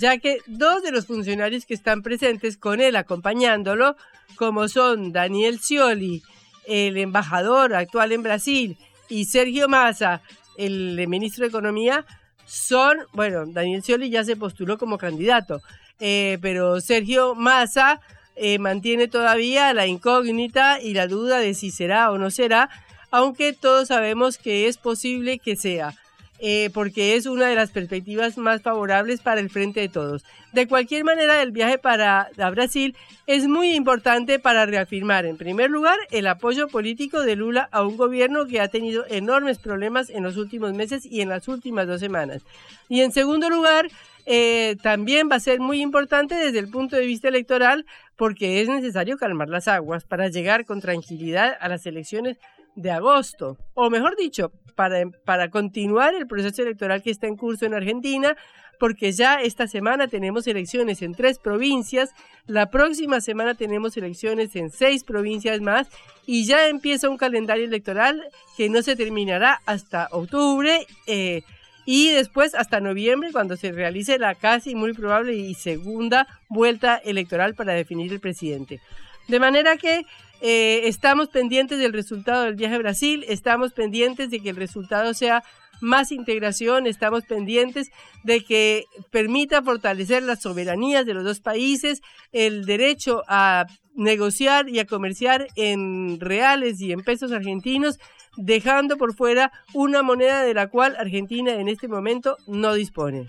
ya 0.00 0.18
que 0.18 0.38
dos 0.48 0.82
de 0.82 0.90
los 0.90 1.06
funcionarios 1.06 1.66
que 1.66 1.74
están 1.74 2.02
presentes 2.02 2.56
con 2.56 2.80
él 2.80 2.96
acompañándolo, 2.96 3.94
como 4.34 4.66
son 4.66 5.12
Daniel 5.12 5.60
Scioli, 5.60 6.24
el 6.66 6.96
embajador 6.96 7.76
actual 7.76 8.10
en 8.10 8.24
Brasil, 8.24 8.76
y 9.08 9.26
Sergio 9.26 9.68
Massa, 9.68 10.20
el 10.58 11.06
ministro 11.06 11.42
de 11.42 11.50
Economía, 11.50 12.04
son, 12.44 12.98
bueno, 13.12 13.44
Daniel 13.46 13.84
Scioli 13.84 14.10
ya 14.10 14.24
se 14.24 14.34
postuló 14.34 14.76
como 14.76 14.98
candidato, 14.98 15.60
eh, 16.00 16.38
pero 16.42 16.80
Sergio 16.80 17.36
Massa 17.36 18.00
eh, 18.34 18.58
mantiene 18.58 19.06
todavía 19.06 19.72
la 19.74 19.86
incógnita 19.86 20.80
y 20.80 20.94
la 20.94 21.06
duda 21.06 21.38
de 21.38 21.54
si 21.54 21.70
será 21.70 22.10
o 22.10 22.18
no 22.18 22.32
será, 22.32 22.68
aunque 23.12 23.52
todos 23.52 23.86
sabemos 23.86 24.38
que 24.38 24.66
es 24.66 24.76
posible 24.76 25.38
que 25.38 25.54
sea. 25.54 25.94
Eh, 26.40 26.68
porque 26.74 27.14
es 27.14 27.26
una 27.26 27.46
de 27.46 27.54
las 27.54 27.70
perspectivas 27.70 28.36
más 28.36 28.60
favorables 28.60 29.20
para 29.20 29.40
el 29.40 29.50
frente 29.50 29.80
de 29.80 29.88
todos. 29.88 30.24
De 30.52 30.66
cualquier 30.66 31.04
manera, 31.04 31.40
el 31.40 31.52
viaje 31.52 31.78
para 31.78 32.28
Brasil 32.50 32.96
es 33.26 33.46
muy 33.46 33.74
importante 33.74 34.38
para 34.40 34.66
reafirmar, 34.66 35.26
en 35.26 35.36
primer 35.36 35.70
lugar, 35.70 35.96
el 36.10 36.26
apoyo 36.26 36.68
político 36.68 37.22
de 37.22 37.36
Lula 37.36 37.68
a 37.70 37.82
un 37.82 37.96
gobierno 37.96 38.46
que 38.46 38.60
ha 38.60 38.68
tenido 38.68 39.04
enormes 39.08 39.58
problemas 39.58 40.10
en 40.10 40.24
los 40.24 40.36
últimos 40.36 40.74
meses 40.74 41.06
y 41.06 41.20
en 41.20 41.28
las 41.28 41.46
últimas 41.46 41.86
dos 41.86 42.00
semanas. 42.00 42.42
Y 42.88 43.00
en 43.02 43.12
segundo 43.12 43.48
lugar, 43.48 43.88
eh, 44.26 44.76
también 44.82 45.28
va 45.30 45.36
a 45.36 45.40
ser 45.40 45.60
muy 45.60 45.80
importante 45.80 46.34
desde 46.34 46.58
el 46.58 46.68
punto 46.68 46.96
de 46.96 47.06
vista 47.06 47.28
electoral 47.28 47.86
porque 48.16 48.60
es 48.60 48.68
necesario 48.68 49.18
calmar 49.18 49.48
las 49.48 49.68
aguas 49.68 50.04
para 50.04 50.28
llegar 50.28 50.64
con 50.64 50.80
tranquilidad 50.80 51.56
a 51.60 51.68
las 51.68 51.86
elecciones 51.86 52.38
de 52.74 52.90
agosto, 52.90 53.56
o 53.74 53.88
mejor 53.88 54.16
dicho, 54.16 54.50
para, 54.74 55.50
continuar 55.50 56.14
el 56.14 56.26
proceso 56.26 56.62
electoral 56.62 57.02
que 57.02 57.10
está 57.10 57.26
en 57.26 57.36
curso 57.36 57.66
en 57.66 57.74
Argentina, 57.74 58.36
porque 58.78 59.12
ya 59.12 59.36
esta 59.36 59.66
semana 59.66 60.08
tenemos 60.08 60.46
elecciones 60.46 61.00
en 61.02 61.14
tres 61.14 61.38
provincias, 61.38 62.10
la 62.46 62.70
próxima 62.70 63.20
semana 63.20 63.54
tenemos 63.54 63.96
elecciones 63.96 64.54
en 64.56 64.70
seis 64.70 65.04
provincias 65.04 65.60
más 65.60 65.88
y 66.26 66.44
ya 66.44 66.68
empieza 66.68 67.08
un 67.08 67.16
calendario 67.16 67.64
electoral 67.64 68.22
que 68.56 68.68
no 68.68 68.82
se 68.82 68.96
terminará 68.96 69.60
hasta 69.66 70.08
octubre. 70.10 70.86
Eh, 71.06 71.42
y 71.86 72.10
después 72.10 72.54
hasta 72.54 72.80
noviembre 72.80 73.30
cuando 73.30 73.56
se 73.56 73.70
realice 73.70 74.18
la 74.18 74.34
casi 74.34 74.74
muy 74.74 74.94
probable 74.94 75.34
y 75.34 75.54
segunda 75.54 76.26
vuelta 76.48 76.96
electoral 76.96 77.54
para 77.54 77.74
definir 77.74 78.12
el 78.12 78.20
presidente. 78.20 78.80
De 79.28 79.40
manera 79.40 79.76
que 79.76 80.04
eh, 80.40 80.82
estamos 80.84 81.28
pendientes 81.28 81.78
del 81.78 81.92
resultado 81.92 82.44
del 82.44 82.56
viaje 82.56 82.74
a 82.74 82.78
Brasil, 82.78 83.24
estamos 83.28 83.72
pendientes 83.72 84.30
de 84.30 84.40
que 84.40 84.50
el 84.50 84.56
resultado 84.56 85.14
sea 85.14 85.42
más 85.80 86.12
integración, 86.12 86.86
estamos 86.86 87.24
pendientes 87.24 87.90
de 88.22 88.44
que 88.44 88.84
permita 89.10 89.62
fortalecer 89.62 90.22
las 90.22 90.42
soberanías 90.42 91.06
de 91.06 91.14
los 91.14 91.24
dos 91.24 91.40
países, 91.40 92.00
el 92.32 92.64
derecho 92.64 93.22
a 93.28 93.66
negociar 93.94 94.68
y 94.68 94.78
a 94.78 94.86
comerciar 94.86 95.46
en 95.56 96.18
reales 96.20 96.80
y 96.80 96.92
en 96.92 97.02
pesos 97.02 97.32
argentinos, 97.32 97.98
dejando 98.36 98.96
por 98.96 99.14
fuera 99.14 99.52
una 99.72 100.02
moneda 100.02 100.42
de 100.42 100.54
la 100.54 100.68
cual 100.68 100.96
Argentina 100.98 101.54
en 101.54 101.68
este 101.68 101.88
momento 101.88 102.36
no 102.46 102.74
dispone. 102.74 103.26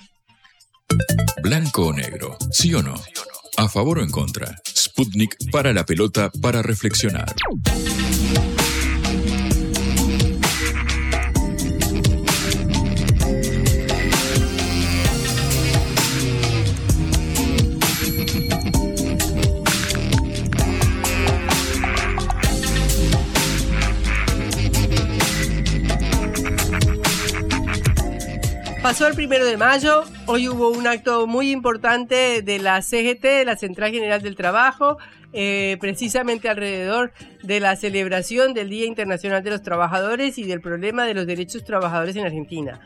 Blanco 1.43 1.87
o 1.87 1.93
negro, 1.93 2.37
sí 2.51 2.73
o 2.73 2.81
no. 2.81 2.95
¿A 3.57 3.69
favor 3.69 3.99
o 3.99 4.03
en 4.03 4.11
contra? 4.11 4.61
Sputnik 4.67 5.49
para 5.49 5.71
la 5.71 5.85
pelota 5.85 6.29
para 6.41 6.61
reflexionar. 6.61 7.33
Pasó 28.85 29.07
el 29.07 29.15
primero 29.15 29.47
de 29.47 29.57
mayo, 29.57 30.03
hoy 30.27 30.47
hubo 30.47 30.69
un 30.69 30.85
acto 30.85 31.25
muy 31.25 31.49
importante 31.49 32.43
de 32.43 32.59
la 32.59 32.83
CGT, 32.83 33.43
la 33.43 33.57
Central 33.57 33.89
General 33.89 34.21
del 34.21 34.35
Trabajo, 34.35 34.99
eh, 35.33 35.77
precisamente 35.81 36.49
alrededor 36.49 37.11
de 37.41 37.59
la 37.59 37.75
celebración 37.77 38.53
del 38.53 38.69
Día 38.69 38.85
Internacional 38.85 39.41
de 39.41 39.49
los 39.49 39.63
Trabajadores 39.63 40.37
y 40.37 40.43
del 40.43 40.61
problema 40.61 41.03
de 41.05 41.15
los 41.15 41.25
derechos 41.25 41.63
trabajadores 41.63 42.15
en 42.15 42.25
Argentina. 42.25 42.79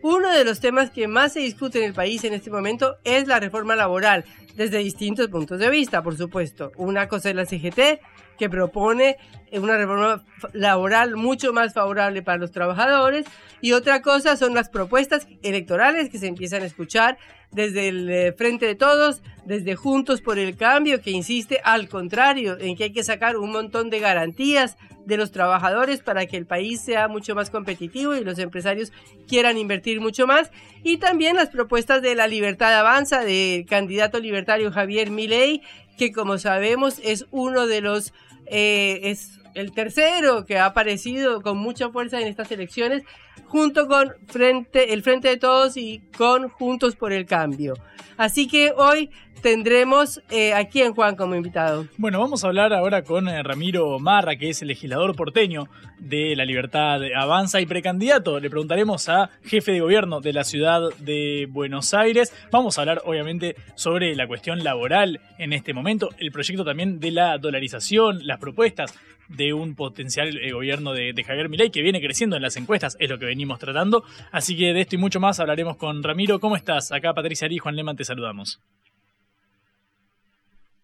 Uno 0.00 0.32
de 0.32 0.42
los 0.46 0.58
temas 0.58 0.90
que 0.90 1.06
más 1.06 1.34
se 1.34 1.40
discute 1.40 1.80
en 1.80 1.84
el 1.84 1.92
país 1.92 2.24
en 2.24 2.32
este 2.32 2.50
momento 2.50 2.96
es 3.04 3.28
la 3.28 3.38
reforma 3.38 3.76
laboral, 3.76 4.24
desde 4.56 4.78
distintos 4.78 5.28
puntos 5.28 5.58
de 5.58 5.68
vista, 5.68 6.02
por 6.02 6.16
supuesto. 6.16 6.72
Una 6.76 7.08
cosa 7.08 7.28
es 7.28 7.36
la 7.36 7.44
CGT, 7.44 8.00
que 8.38 8.48
propone 8.48 9.16
una 9.52 9.76
reforma 9.76 10.24
laboral 10.52 11.16
mucho 11.16 11.52
más 11.52 11.74
favorable 11.74 12.22
para 12.22 12.38
los 12.38 12.52
trabajadores, 12.52 13.26
y 13.60 13.72
otra 13.72 14.02
cosa 14.02 14.36
son 14.36 14.54
las 14.54 14.68
propuestas 14.70 15.26
electorales 15.42 16.08
que 16.08 16.18
se 16.18 16.26
empiezan 16.26 16.62
a 16.62 16.66
escuchar 16.66 17.18
desde 17.52 17.88
el 17.88 18.10
eh, 18.10 18.32
Frente 18.32 18.66
de 18.66 18.74
Todos, 18.74 19.22
desde 19.44 19.76
Juntos 19.76 20.20
por 20.22 20.38
el 20.38 20.56
Cambio, 20.56 21.00
que 21.02 21.10
insiste 21.10 21.60
al 21.64 21.88
contrario, 21.88 22.58
en 22.58 22.76
que 22.76 22.84
hay 22.84 22.92
que 22.92 23.04
sacar 23.04 23.36
un 23.36 23.52
montón 23.52 23.90
de 23.90 24.00
garantías 24.00 24.76
de 25.04 25.16
los 25.16 25.32
trabajadores 25.32 26.00
para 26.00 26.26
que 26.26 26.36
el 26.36 26.46
país 26.46 26.80
sea 26.80 27.08
mucho 27.08 27.34
más 27.34 27.50
competitivo 27.50 28.14
y 28.14 28.24
los 28.24 28.38
empresarios 28.38 28.92
quieran 29.28 29.58
invertir 29.58 30.00
mucho 30.00 30.26
más. 30.26 30.50
Y 30.82 30.98
también 30.98 31.36
las 31.36 31.50
propuestas 31.50 32.02
de 32.02 32.14
la 32.14 32.26
libertad 32.26 32.72
avanza 32.78 33.24
del 33.24 33.66
candidato 33.66 34.18
libertario 34.20 34.70
Javier 34.70 35.10
Milei, 35.10 35.62
que 35.96 36.12
como 36.12 36.38
sabemos 36.38 37.00
es 37.02 37.26
uno 37.30 37.66
de 37.66 37.80
los... 37.80 38.12
Eh, 38.46 39.00
es 39.04 39.38
el 39.54 39.72
tercero 39.72 40.44
que 40.46 40.58
ha 40.58 40.66
aparecido 40.66 41.42
con 41.42 41.58
mucha 41.58 41.90
fuerza 41.90 42.20
en 42.20 42.26
estas 42.26 42.50
elecciones, 42.50 43.02
junto 43.46 43.86
con 43.86 44.14
Frente, 44.26 44.94
el 44.94 45.02
Frente 45.02 45.28
de 45.28 45.36
Todos 45.36 45.76
y 45.76 46.02
con 46.16 46.48
Juntos 46.48 46.96
por 46.96 47.12
el 47.12 47.26
Cambio. 47.26 47.74
Así 48.16 48.48
que 48.48 48.72
hoy 48.76 49.10
tendremos 49.42 50.22
eh, 50.30 50.54
aquí 50.54 50.80
en 50.80 50.94
Juan 50.94 51.16
como 51.16 51.34
invitado. 51.34 51.86
Bueno, 51.98 52.20
vamos 52.20 52.44
a 52.44 52.46
hablar 52.46 52.72
ahora 52.72 53.02
con 53.02 53.28
eh, 53.28 53.42
Ramiro 53.42 53.98
Marra, 53.98 54.36
que 54.36 54.48
es 54.48 54.62
el 54.62 54.68
legislador 54.68 55.14
porteño 55.14 55.68
de 55.98 56.34
La 56.36 56.44
Libertad 56.44 57.00
Avanza 57.14 57.60
y 57.60 57.66
precandidato. 57.66 58.40
Le 58.40 58.48
preguntaremos 58.48 59.08
a 59.08 59.30
jefe 59.42 59.72
de 59.72 59.80
gobierno 59.80 60.20
de 60.20 60.32
la 60.32 60.44
ciudad 60.44 60.80
de 60.98 61.46
Buenos 61.50 61.92
Aires. 61.92 62.32
Vamos 62.50 62.78
a 62.78 62.82
hablar, 62.82 63.02
obviamente, 63.04 63.56
sobre 63.74 64.14
la 64.14 64.26
cuestión 64.26 64.62
laboral 64.64 65.20
en 65.38 65.52
este 65.52 65.74
momento, 65.74 66.10
el 66.18 66.30
proyecto 66.30 66.64
también 66.64 67.00
de 67.00 67.10
la 67.10 67.36
dolarización, 67.38 68.26
las 68.26 68.38
propuestas 68.38 68.94
de 69.28 69.52
un 69.52 69.74
potencial 69.74 70.36
eh, 70.38 70.52
gobierno 70.52 70.92
de, 70.92 71.14
Javier 71.24 71.48
Milei 71.48 71.70
que 71.70 71.82
viene 71.82 72.00
creciendo 72.00 72.36
en 72.36 72.42
las 72.42 72.56
encuestas, 72.56 72.96
es 73.00 73.10
lo 73.10 73.18
que 73.18 73.26
venimos 73.26 73.58
tratando. 73.58 74.04
Así 74.30 74.56
que 74.56 74.72
de 74.72 74.80
esto 74.80 74.96
y 74.96 74.98
mucho 74.98 75.20
más 75.20 75.40
hablaremos 75.40 75.76
con 75.76 76.02
Ramiro. 76.02 76.40
¿Cómo 76.40 76.56
estás? 76.56 76.92
Acá 76.92 77.14
Patricia 77.14 77.46
Ari 77.46 77.58
Juan 77.58 77.76
Leman 77.76 77.96
te 77.96 78.04
saludamos. 78.04 78.60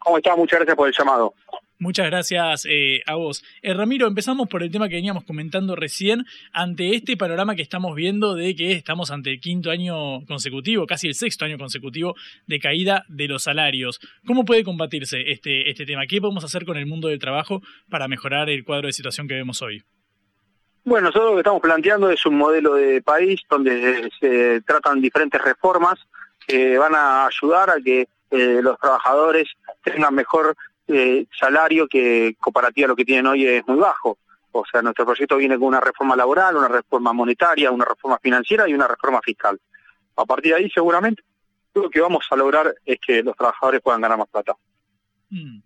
¿Cómo 0.08 0.16
estás? 0.16 0.38
Muchas 0.38 0.60
gracias 0.60 0.74
por 0.74 0.88
el 0.88 0.94
llamado. 0.96 1.34
Muchas 1.78 2.06
gracias 2.06 2.66
eh, 2.66 3.02
a 3.06 3.16
vos. 3.16 3.44
Eh, 3.60 3.74
Ramiro, 3.74 4.06
empezamos 4.06 4.48
por 4.48 4.62
el 4.62 4.70
tema 4.70 4.88
que 4.88 4.94
veníamos 4.94 5.22
comentando 5.24 5.76
recién, 5.76 6.24
ante 6.50 6.94
este 6.94 7.18
panorama 7.18 7.54
que 7.56 7.60
estamos 7.60 7.94
viendo 7.94 8.34
de 8.34 8.56
que 8.56 8.72
estamos 8.72 9.10
ante 9.10 9.32
el 9.32 9.38
quinto 9.38 9.70
año 9.70 10.24
consecutivo, 10.24 10.86
casi 10.86 11.08
el 11.08 11.14
sexto 11.14 11.44
año 11.44 11.58
consecutivo 11.58 12.14
de 12.46 12.58
caída 12.58 13.04
de 13.08 13.28
los 13.28 13.42
salarios. 13.42 14.00
¿Cómo 14.26 14.46
puede 14.46 14.64
combatirse 14.64 15.30
este, 15.30 15.68
este 15.68 15.84
tema? 15.84 16.06
¿Qué 16.06 16.22
podemos 16.22 16.42
hacer 16.42 16.64
con 16.64 16.78
el 16.78 16.86
mundo 16.86 17.08
del 17.08 17.18
trabajo 17.18 17.60
para 17.90 18.08
mejorar 18.08 18.48
el 18.48 18.64
cuadro 18.64 18.86
de 18.86 18.94
situación 18.94 19.28
que 19.28 19.34
vemos 19.34 19.60
hoy? 19.60 19.82
Bueno, 20.84 21.08
nosotros 21.08 21.32
lo 21.32 21.36
que 21.36 21.40
estamos 21.40 21.60
planteando 21.60 22.10
es 22.10 22.24
un 22.24 22.38
modelo 22.38 22.76
de 22.76 23.02
país 23.02 23.42
donde 23.50 24.08
se 24.18 24.62
tratan 24.62 25.02
diferentes 25.02 25.38
reformas 25.38 25.98
que 26.46 26.78
van 26.78 26.94
a 26.94 27.26
ayudar 27.26 27.68
a 27.68 27.76
que 27.84 28.08
eh, 28.30 28.60
los 28.62 28.78
trabajadores 28.78 29.48
tengan 29.82 30.14
mejor 30.14 30.56
eh, 30.86 31.26
salario 31.38 31.86
que 31.86 32.36
comparativo 32.40 32.86
a 32.86 32.88
lo 32.88 32.96
que 32.96 33.04
tienen 33.04 33.26
hoy 33.26 33.46
es 33.46 33.66
muy 33.66 33.78
bajo. 33.78 34.18
O 34.52 34.64
sea, 34.64 34.82
nuestro 34.82 35.04
proyecto 35.04 35.36
viene 35.36 35.58
con 35.58 35.68
una 35.68 35.80
reforma 35.80 36.16
laboral, 36.16 36.56
una 36.56 36.68
reforma 36.68 37.12
monetaria, 37.12 37.70
una 37.70 37.84
reforma 37.84 38.18
financiera 38.18 38.68
y 38.68 38.74
una 38.74 38.88
reforma 38.88 39.20
fiscal. 39.22 39.60
A 40.16 40.24
partir 40.24 40.52
de 40.52 40.58
ahí, 40.58 40.70
seguramente, 40.70 41.22
lo 41.74 41.90
que 41.90 42.00
vamos 42.00 42.26
a 42.30 42.36
lograr 42.36 42.74
es 42.84 42.98
que 43.04 43.22
los 43.22 43.36
trabajadores 43.36 43.80
puedan 43.82 44.00
ganar 44.00 44.18
más 44.18 44.28
plata. 44.28 44.54
Mm. 45.30 45.60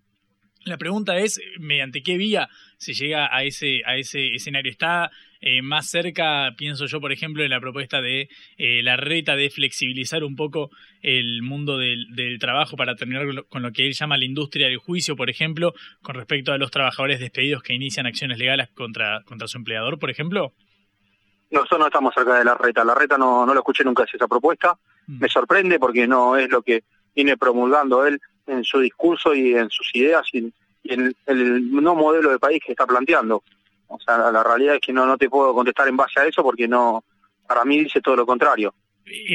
La 0.65 0.77
pregunta 0.77 1.17
es, 1.17 1.41
¿mediante 1.59 2.03
qué 2.03 2.17
vía 2.17 2.49
se 2.77 2.93
llega 2.93 3.35
a 3.35 3.43
ese, 3.43 3.83
a 3.85 3.97
ese 3.97 4.35
escenario? 4.35 4.71
¿Está 4.71 5.11
eh, 5.43 5.61
más 5.61 5.91
cerca, 5.91 6.55
pienso 6.57 6.87
yo, 6.87 7.01
por 7.01 7.13
ejemplo, 7.13 7.43
en 7.43 7.51
la 7.51 7.61
propuesta 7.61 8.01
de 8.01 8.29
eh, 8.57 8.83
la 8.83 8.97
reta 8.97 9.35
de 9.35 9.51
flexibilizar 9.51 10.23
un 10.23 10.37
poco 10.37 10.71
el 11.03 11.43
mundo 11.43 11.79
del, 11.79 12.07
trabajo 12.41 12.77
para 12.77 12.95
terminar 12.95 13.27
con 13.49 13.63
lo, 13.63 13.73
que 13.73 13.87
él 13.87 13.93
llama 13.93 14.17
la 14.17 14.25
industria 14.25 14.69
del 14.69 14.79
juicio, 14.79 15.17
por 15.17 15.29
ejemplo, 15.29 15.75
con 16.01 16.15
respecto 16.15 16.53
a 16.53 16.59
los 16.59 16.71
trabajadores 16.71 17.21
despedidos 17.21 17.63
que 17.63 17.75
inician 17.75 18.07
acciones 18.07 18.39
legales 18.39 18.69
contra, 18.71 19.23
contra 19.25 19.49
su 19.49 19.59
empleador, 19.59 19.99
por 19.99 20.11
ejemplo? 20.11 20.53
Nosotros 21.51 21.81
no 21.81 21.87
estamos 21.87 22.15
cerca 22.15 22.39
de 22.39 22.45
la 22.45 22.55
reta. 22.55 22.85
La 22.85 22.95
reta 22.95 23.19
no, 23.19 23.45
no 23.45 23.53
lo 23.53 23.61
escuché 23.61 23.85
nunca 23.85 24.05
esa 24.05 24.29
propuesta. 24.29 24.79
Mm. 25.09 25.19
Me 25.21 25.29
sorprende 25.29 25.79
porque 25.79 26.07
no 26.07 26.37
es 26.37 26.49
lo 26.49 26.63
que 26.63 26.85
viene 27.15 27.37
promulgando 27.37 28.07
él 28.07 28.21
en 28.47 28.65
su 28.65 28.79
discurso 28.79 29.35
y 29.35 29.55
en 29.55 29.71
sus 29.71 29.91
ideas 29.95 30.27
y 30.33 30.53
en, 30.85 31.15
el 31.27 31.71
no 31.71 31.95
modelo 31.95 32.31
de 32.31 32.39
país 32.39 32.61
que 32.65 32.73
está 32.73 32.87
planteando. 32.87 33.43
O 33.93 34.01
sea, 34.01 34.31
la 34.31 34.43
realidad 34.43 34.77
es 34.77 34.81
que 34.81 34.93
no, 34.93 35.07
no 35.07 35.17
te 35.17 35.29
puedo 35.29 35.55
contestar 35.55 35.89
en 35.89 35.97
base 35.97 36.21
a 36.21 36.25
eso 36.25 36.43
porque 36.43 36.67
no, 36.67 37.05
para 37.47 37.65
mí 37.65 37.79
dice 37.85 38.01
todo 38.01 38.17
lo 38.17 38.27
contrario. 38.27 38.75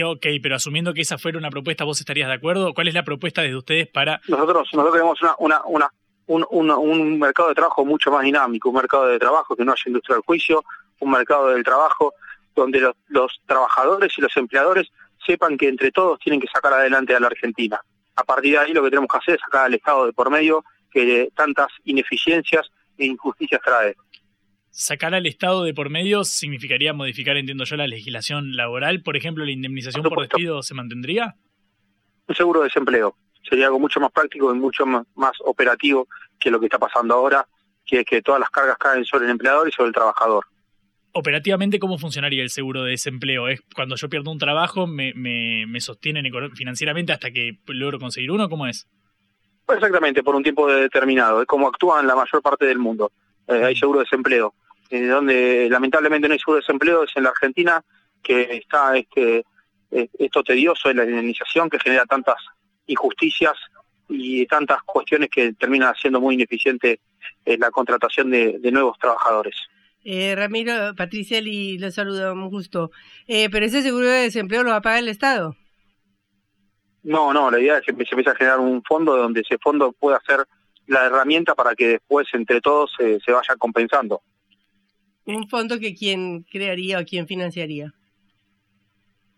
ok, 0.06 0.26
pero 0.42 0.56
asumiendo 0.56 0.94
que 0.94 1.02
esa 1.02 1.18
fuera 1.18 1.38
una 1.38 1.50
propuesta, 1.50 1.84
¿vos 1.84 2.00
estarías 2.00 2.28
de 2.28 2.36
acuerdo? 2.36 2.74
¿Cuál 2.74 2.88
es 2.88 2.94
la 2.94 3.04
propuesta 3.04 3.42
desde 3.42 3.58
ustedes 3.58 3.88
para...? 3.88 4.20
Nosotros, 4.28 4.68
nosotros 4.74 4.94
queremos 4.94 5.22
una, 5.22 5.62
una, 5.68 5.92
una, 6.28 6.78
un, 6.78 7.20
mercado 7.20 7.50
de 7.50 7.56
trabajo 7.56 7.86
mucho 7.86 8.12
más 8.12 8.24
dinámico, 8.24 8.70
un 8.70 8.76
mercado 8.76 9.08
de 9.08 9.20
trabajo 9.20 9.56
que 9.56 9.64
no 9.64 9.72
haya 9.72 9.84
industria 9.86 10.16
del 10.16 10.24
juicio, 10.24 10.64
un 11.00 11.12
mercado 11.12 11.50
del 11.50 11.64
trabajo 11.64 12.14
donde 12.56 12.80
los, 12.80 12.96
los 13.08 13.40
trabajadores 13.46 14.14
y 14.18 14.22
los 14.22 14.36
empleadores 14.36 14.88
sepan 15.26 15.58
que 15.58 15.68
entre 15.68 15.92
todos 15.92 16.20
tienen 16.20 16.42
que 16.42 16.48
sacar 16.48 16.74
adelante 16.74 17.16
a 17.16 17.20
la 17.20 17.28
Argentina. 17.28 17.80
A 18.16 18.24
partir 18.24 18.54
de 18.54 18.60
ahí 18.60 18.74
lo 18.74 18.84
que 18.84 18.90
tenemos 18.90 19.10
que 19.12 19.18
hacer 19.18 19.36
es 19.36 19.42
sacar 19.42 19.66
al 19.66 19.74
Estado 19.76 20.08
de 20.08 20.14
por 20.14 20.32
medio 20.32 20.66
que 20.92 21.30
tantas 21.36 21.68
ineficiencias 21.84 22.68
e 22.98 23.06
injusticias 23.06 23.62
trae. 23.64 23.96
Sacar 24.80 25.16
al 25.16 25.26
Estado 25.26 25.64
de 25.64 25.74
por 25.74 25.90
medio 25.90 26.24
significaría 26.24 26.94
modificar, 26.94 27.36
entiendo 27.36 27.64
yo, 27.64 27.76
la 27.78 27.88
legislación 27.88 28.56
laboral. 28.56 29.02
Por 29.02 29.18
ejemplo, 29.18 29.44
la 29.44 29.50
indemnización 29.50 30.04
por, 30.04 30.22
despido 30.22 30.62
se 30.62 30.76
mantendría. 30.76 31.36
Un 32.28 32.36
seguro 32.36 32.60
de 32.60 32.66
desempleo. 32.66 33.16
Sería 33.50 33.66
algo 33.66 33.80
mucho 33.80 34.00
más 34.00 34.12
práctico 34.12 34.54
y 34.54 34.56
mucho 34.60 34.86
más, 34.86 35.34
operativo 35.46 36.08
que 36.40 36.52
lo 36.52 36.60
que 36.60 36.68
está 36.68 36.78
pasando 36.78 37.16
ahora, 37.16 37.48
que 37.88 38.02
es 38.02 38.06
que 38.06 38.22
todas 38.22 38.40
las 38.40 38.52
cargas 38.52 38.78
caen 38.78 39.04
sobre 39.04 39.26
el 39.26 39.32
empleador 39.32 39.68
y 39.68 39.72
sobre 39.72 39.88
el 39.88 39.96
trabajador. 39.96 40.46
Operativamente, 41.12 41.80
¿cómo 41.80 41.98
funcionaría 41.98 42.44
el 42.44 42.52
seguro 42.52 42.84
de 42.84 42.92
desempleo? 42.92 43.48
¿Es 43.48 43.62
cuando 43.74 43.96
yo 43.96 44.10
pierdo 44.10 44.30
un 44.30 44.38
trabajo, 44.38 44.86
me, 44.86 45.12
me, 45.16 45.66
me 45.66 45.82
sostienen 45.82 46.32
financieramente 46.54 47.14
hasta 47.14 47.32
que 47.32 47.58
logro 47.66 47.98
conseguir 47.98 48.30
uno? 48.30 48.48
¿Cómo 48.48 48.68
es? 48.68 48.88
Exactamente, 49.68 50.22
por 50.22 50.36
un 50.36 50.44
tiempo 50.44 50.68
determinado. 50.68 51.42
Es 51.42 51.48
como 51.48 51.68
actúan 51.68 52.06
la 52.06 52.16
mayor 52.16 52.44
parte 52.44 52.68
del 52.68 52.78
mundo. 52.78 53.12
Eh, 53.48 53.64
hay 53.64 53.76
seguro 53.76 54.02
de 54.02 54.04
desempleo. 54.04 54.54
Eh, 54.90 55.06
donde 55.06 55.68
lamentablemente 55.70 56.28
no 56.28 56.34
hay 56.34 56.40
seguro 56.40 56.58
de 56.58 56.62
desempleo 56.62 57.04
es 57.04 57.12
en 57.16 57.24
la 57.24 57.30
Argentina, 57.30 57.84
que 58.24 58.58
está 58.58 58.96
este 58.96 59.44
eh, 59.92 60.10
esto 60.20 60.44
tedioso 60.44 60.90
en 60.90 60.98
la 60.98 61.06
indemnización 61.06 61.70
que 61.70 61.80
genera 61.80 62.06
tantas 62.06 62.38
injusticias 62.86 63.54
y 64.10 64.46
tantas 64.46 64.82
cuestiones 64.84 65.30
que 65.30 65.54
terminan 65.54 65.90
haciendo 65.90 66.22
muy 66.22 66.36
ineficiente 66.36 67.02
la 67.46 67.72
contratación 67.72 68.32
de, 68.32 68.60
nuevos 68.72 68.98
trabajadores. 69.00 69.56
Ramiro, 70.36 70.96
Patricia, 70.96 71.40
y 71.40 71.78
le 71.78 71.92
saludo, 71.92 72.32
un 72.32 72.50
gusto. 72.50 72.92
pero 73.28 73.66
ese 73.66 73.82
seguro 73.82 74.06
de 74.06 74.24
desempleo 74.24 74.64
lo 74.64 74.70
va 74.70 74.78
a 74.78 74.82
pagar 74.82 75.00
el 75.00 75.10
Estado. 75.10 75.58
No, 77.04 77.34
no, 77.34 77.52
la 77.52 77.60
idea 77.60 77.78
es 77.80 77.86
que 77.86 77.92
se 78.06 78.12
empiece 78.12 78.30
a 78.30 78.36
generar 78.36 78.60
un 78.60 78.82
fondo 78.84 79.18
donde 79.18 79.42
ese 79.42 79.58
fondo 79.58 79.92
pueda 79.92 80.22
ser 80.26 80.46
la 80.88 81.06
herramienta 81.06 81.54
para 81.54 81.76
que 81.76 81.88
después 81.88 82.28
entre 82.34 82.62
todos 82.62 82.94
se 82.98 83.32
vaya 83.32 83.56
compensando. 83.58 84.22
¿Un 85.28 85.50
fondo 85.50 85.78
que 85.78 85.94
quién 85.94 86.44
crearía 86.44 87.00
o 87.00 87.04
quién 87.04 87.28
financiaría? 87.28 87.94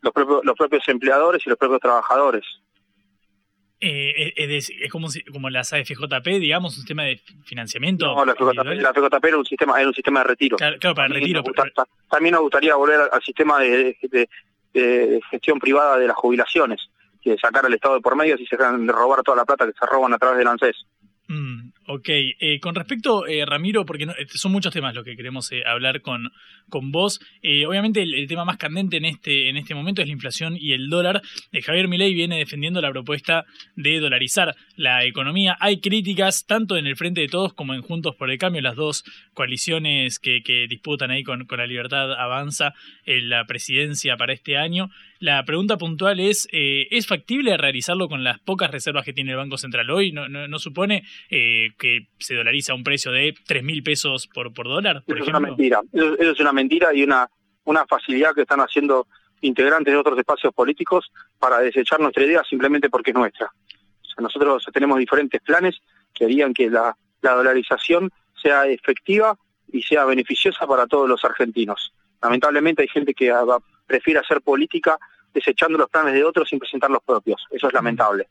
Los 0.02 0.14
propios, 0.14 0.46
los 0.46 0.56
propios 0.56 0.88
empleadores 0.88 1.42
y 1.46 1.50
los 1.50 1.58
propios 1.58 1.82
trabajadores. 1.82 2.46
Eh, 3.82 4.34
es, 4.36 4.70
es, 4.70 4.92
como, 4.92 5.08
como 5.32 5.50
las 5.50 5.74
AFJP, 5.74 6.28
digamos, 6.40 6.74
un 6.74 6.82
sistema 6.82 7.04
de 7.06 7.20
financiamiento. 7.44 8.06
No, 8.06 8.24
la 8.24 8.34
AFJP, 8.34 9.26
era 9.26 9.38
un 9.38 9.46
sistema, 9.46 9.80
era 9.80 9.88
un 9.88 9.96
sistema 9.96 10.20
de 10.20 10.28
retiro. 10.28 10.58
Claro, 10.58 10.94
para 10.94 11.08
el 11.08 11.14
retiro. 11.16 11.42
También 12.08 12.34
nos 12.34 12.44
gustaría 12.44 12.76
volver 12.76 13.10
al, 13.12 13.24
sistema 13.24 13.60
de, 13.60 13.98
de, 14.74 15.20
gestión 15.32 15.58
privada 15.58 15.98
de 15.98 16.06
las 16.06 16.18
jubilaciones 16.18 16.88
que 17.20 17.36
sacar 17.38 17.66
al 17.66 17.74
Estado 17.74 17.96
de 17.96 18.02
por 18.02 18.16
medio 18.16 18.38
si 18.38 18.46
se 18.46 18.58
dejan 18.58 18.86
de 18.86 18.94
robar 18.94 19.24
toda 19.24 19.38
la 19.38 19.46
plata 19.46 19.66
que 19.66 19.74
se 19.74 19.86
roban 19.88 20.14
a 20.14 20.20
través 20.20 20.38
del 20.38 20.48
ANSES. 20.48 20.86
Mm, 21.28 21.70
ok, 21.92 22.08
eh, 22.08 22.60
con 22.62 22.76
respecto, 22.76 23.26
eh, 23.26 23.44
Ramiro, 23.48 23.84
porque 23.84 24.06
no, 24.06 24.14
este, 24.16 24.38
son 24.38 24.52
muchos 24.52 24.72
temas 24.72 24.94
los 24.94 25.04
que 25.04 25.16
queremos 25.16 25.52
eh, 25.52 25.64
hablar 25.66 26.02
con, 26.02 26.32
con 26.70 26.92
vos. 26.92 27.20
obviamente 27.66 28.04
el, 28.04 28.28
tema 28.28 28.46
más 28.46 28.58
candente 28.58 28.98
en 28.98 29.06
este, 29.06 29.50
en 29.50 29.58
este 29.58 29.74
momento 29.74 30.04
es 30.04 30.08
la 30.08 30.14
inflación 30.14 30.56
y 30.56 30.74
el 30.74 30.90
dólar. 30.90 31.24
Javier 31.52 31.88
Milei 31.88 32.14
viene 32.14 32.38
defendiendo 32.38 32.80
la 32.80 32.92
propuesta 32.92 33.46
de 33.76 34.00
dolarizar 34.00 34.56
la 34.76 35.04
economía. 35.04 35.58
Hay 35.60 35.80
críticas 35.80 36.46
tanto 36.46 36.78
en 36.78 36.86
el 36.86 36.96
Frente 36.96 37.22
de 37.22 37.28
Todos 37.28 37.56
como 37.56 37.74
en 37.74 37.82
Juntos 37.82 38.16
por 38.16 38.30
el 38.30 38.38
Cambio, 38.38 38.62
las 38.62 38.76
dos 38.76 39.04
coaliciones 39.34 40.20
que, 40.20 40.44
que 40.44 40.68
disputan 40.68 41.10
ahí 41.10 41.24
con, 41.24 41.46
con 41.46 41.58
la 41.58 41.66
libertad 41.66 42.14
avanza 42.14 42.76
en 43.08 43.30
la 43.30 43.46
presidencia 43.46 44.16
para 44.16 44.34
este 44.34 44.58
año. 44.58 44.92
La 45.18 45.44
pregunta 45.44 45.78
puntual 45.78 46.20
es, 46.20 46.48
¿es 46.52 47.08
factible 47.08 47.58
realizarlo 47.58 48.08
con 48.08 48.24
las 48.24 48.40
pocas 48.40 48.70
reservas 48.70 49.04
que 49.04 49.12
tiene 49.12 49.32
el 49.32 49.38
Banco 49.38 49.58
Central 49.58 49.90
hoy? 49.90 50.12
¿No, 50.12 50.30
no, 50.30 50.48
no 50.48 50.60
supone 50.60 51.04
eh, 51.30 51.72
que 51.80 52.08
se 52.20 52.36
dolariza 52.36 52.74
a 52.74 52.76
un 52.76 52.84
precio 52.84 53.12
de 53.12 53.34
3 53.48 53.64
mil 53.64 53.82
pesos 53.82 54.28
por, 54.28 54.54
por 54.54 54.68
dólar? 54.68 55.04
eso 55.08 55.24
es 55.24 55.28
una 55.28 55.40
mentira. 55.40 55.82
Eso, 55.92 56.14
es 56.20 56.40
una 56.40 56.54
mentira 56.54 56.94
y 56.94 57.04
una, 57.04 57.28
una 57.64 57.86
facilidad 57.88 58.36
que 58.36 58.42
están 58.42 58.60
haciendo 58.60 59.08
integrantes 59.42 59.94
de 59.94 59.98
otros 59.98 60.20
espacios 60.20 60.54
políticos 60.54 61.12
para 61.40 61.60
desechar 61.60 62.00
nuestra 62.00 62.24
idea 62.24 62.44
simplemente 62.48 62.90
porque 62.90 63.12
es 63.12 63.16
nuestra. 63.16 63.48
O 63.48 64.06
sea, 64.06 64.22
nosotros 64.22 64.66
tenemos 64.74 65.00
diferentes 65.00 65.42
planes 65.42 65.78
que 66.14 66.26
harían 66.26 66.54
que 66.54 66.70
la, 66.70 66.96
la 67.22 67.34
dolarización 67.34 68.12
sea 68.42 68.68
efectiva 68.68 69.38
y 69.72 69.82
sea 69.82 70.06
beneficiosa 70.06 70.68
para 70.68 70.88
todos 70.88 71.08
los 71.08 71.24
argentinos. 71.24 71.94
Lamentablemente 72.22 72.82
hay 72.82 72.88
gente 72.88 73.14
que 73.14 73.34
prefiere 73.86 74.20
hacer 74.20 74.42
política 74.42 74.98
desechando 75.34 75.78
los 75.78 75.90
planes 75.90 76.14
de 76.14 76.24
otros 76.24 76.50
sin 76.50 76.60
presentar 76.60 76.90
los 76.90 77.04
propios. 77.04 77.46
Eso 77.52 77.68
es 77.68 77.74
lamentable. 77.74 78.28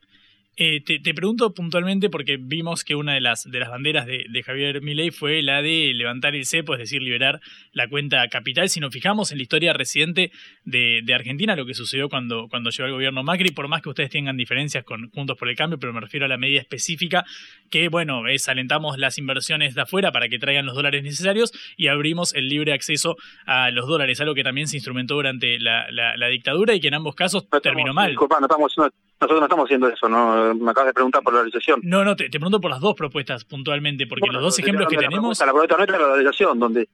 Eh, 0.61 0.81
te, 0.81 1.13
pregunto 1.13 1.53
puntualmente 1.53 2.09
porque 2.09 2.35
vimos 2.37 2.83
que 2.83 2.93
una 2.93 3.13
de 3.13 3.21
las, 3.21 3.49
de 3.49 3.59
las 3.61 3.69
banderas 3.69 4.05
de, 4.05 4.43
Javier 4.45 4.81
Milei 4.81 5.09
fue 5.09 5.41
la 5.41 5.61
de 5.61 5.93
levantar 5.95 6.35
el 6.35 6.45
cepo, 6.45 6.73
es 6.73 6.79
decir, 6.79 7.01
liberar 7.01 7.39
la 7.71 7.87
cuenta 7.87 8.27
capital. 8.27 8.67
Si 8.67 8.81
nos 8.81 8.91
fijamos 8.91 9.31
en 9.31 9.37
la 9.37 9.43
historia 9.43 9.71
reciente 9.71 10.33
de, 10.65 11.01
Argentina, 11.15 11.55
lo 11.55 11.65
que 11.65 11.73
sucedió 11.73 12.09
cuando, 12.09 12.49
cuando 12.49 12.71
llegó 12.71 12.87
el 12.87 12.91
gobierno 12.91 13.23
Macri, 13.23 13.51
por 13.51 13.69
más 13.69 13.81
que 13.81 13.87
ustedes 13.87 14.09
tengan 14.09 14.35
diferencias 14.35 14.83
con 14.83 15.09
Juntos 15.11 15.37
por 15.37 15.47
el 15.47 15.55
Cambio, 15.55 15.79
pero 15.79 15.93
me 15.93 16.01
refiero 16.01 16.25
a 16.25 16.29
la 16.29 16.37
medida 16.37 16.59
específica, 16.59 17.23
que 17.69 17.87
bueno, 17.87 18.27
es 18.27 18.49
alentamos 18.49 18.97
las 18.97 19.17
inversiones 19.17 19.75
de 19.75 19.81
afuera 19.83 20.11
para 20.11 20.27
que 20.27 20.39
traigan 20.39 20.65
los 20.65 20.75
dólares 20.75 21.03
necesarios 21.03 21.53
y 21.77 21.87
abrimos 21.87 22.35
el 22.35 22.49
libre 22.49 22.73
acceso 22.73 23.15
a 23.45 23.71
los 23.71 23.87
dólares, 23.87 24.19
algo 24.19 24.35
que 24.35 24.43
también 24.43 24.67
se 24.67 24.75
instrumentó 24.75 25.13
durante 25.13 25.57
la, 25.57 25.87
dictadura 26.29 26.75
y 26.75 26.81
que 26.81 26.89
en 26.89 26.95
ambos 26.95 27.15
casos 27.15 27.47
terminó 27.63 27.93
mal. 27.93 28.09
Disculpa, 28.09 28.41
no 28.41 28.45
estamos, 28.45 28.75
nosotros 29.19 29.39
no 29.41 29.45
estamos 29.47 29.65
haciendo 29.65 29.89
eso, 29.89 30.07
¿no? 30.07 30.55
Me 30.55 30.71
acabas 30.71 30.87
de 30.87 30.93
preguntar 30.93 31.21
por 31.21 31.33
la 31.33 31.41
realización. 31.41 31.81
No, 31.83 32.05
no, 32.05 32.15
te, 32.15 32.29
pregunto 32.29 32.61
por 32.61 32.71
las 32.71 32.79
dos 32.79 32.95
propuestas 32.95 33.43
puntualmente, 33.43 34.07
porque 34.07 34.29
los 34.31 34.41
dos 34.41 34.59
ejemplos 34.59 34.87
que 34.87 34.95
tenemos... 34.95 35.37
La 35.39 35.47
propuesta 35.47 35.75
nuestra 35.75 35.97
es 35.97 36.01
la 36.01 36.07
realización, 36.07 36.59
donde 36.59 36.87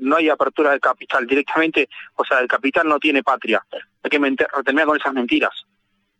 no 0.00 0.16
hay 0.16 0.28
apertura 0.30 0.70
del 0.70 0.80
capital 0.80 1.26
directamente, 1.26 1.88
o 2.16 2.24
sea, 2.24 2.40
el 2.40 2.48
capital 2.48 2.88
no 2.88 2.98
tiene 2.98 3.22
patria. 3.22 3.64
Hay 4.02 4.10
que 4.10 4.18
terminar 4.18 4.86
con 4.86 4.96
esas 4.96 5.12
mentiras. 5.12 5.52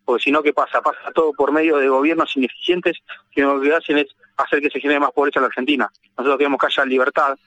Porque 0.04 0.24
si 0.24 0.30
no, 0.30 0.42
¿qué 0.42 0.52
pasa? 0.52 0.82
Pasa 0.82 1.10
todo 1.14 1.32
por 1.32 1.52
medio 1.52 1.78
de 1.78 1.88
gobiernos 1.88 2.36
ineficientes 2.36 2.98
que 3.30 3.42
lo 3.42 3.60
que 3.60 3.72
hacen 3.72 3.98
es 3.98 4.08
hacer 4.36 4.60
que 4.60 4.68
se 4.68 4.80
genere 4.80 5.00
más 5.00 5.12
pobreza 5.12 5.38
en 5.38 5.42
la 5.42 5.48
Argentina. 5.48 5.90
Nosotros 6.18 6.38
queremos 6.38 6.60
que 6.60 6.66
haya 6.66 6.84
libertad 6.84 7.38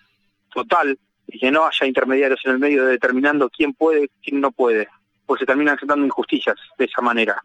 total 0.53 0.97
y 1.27 1.39
que 1.39 1.51
no 1.51 1.65
haya 1.65 1.85
intermediarios 1.85 2.39
en 2.45 2.51
el 2.51 2.59
medio 2.59 2.85
determinando 2.85 3.49
quién 3.49 3.73
puede, 3.73 4.09
quién 4.23 4.39
no 4.41 4.51
puede, 4.51 4.87
porque 5.25 5.41
se 5.41 5.45
terminan 5.45 5.75
aceptando 5.75 6.05
injusticias 6.05 6.55
de 6.77 6.85
esa 6.85 7.01
manera. 7.01 7.41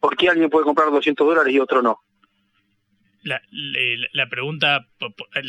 ¿Por 0.00 0.16
qué 0.16 0.28
alguien 0.28 0.50
puede 0.50 0.64
comprar 0.64 0.90
200 0.90 1.26
dólares 1.26 1.52
y 1.52 1.58
otro 1.58 1.82
no? 1.82 2.00
La, 3.24 3.42
la, 4.12 4.28
pregunta 4.28 4.86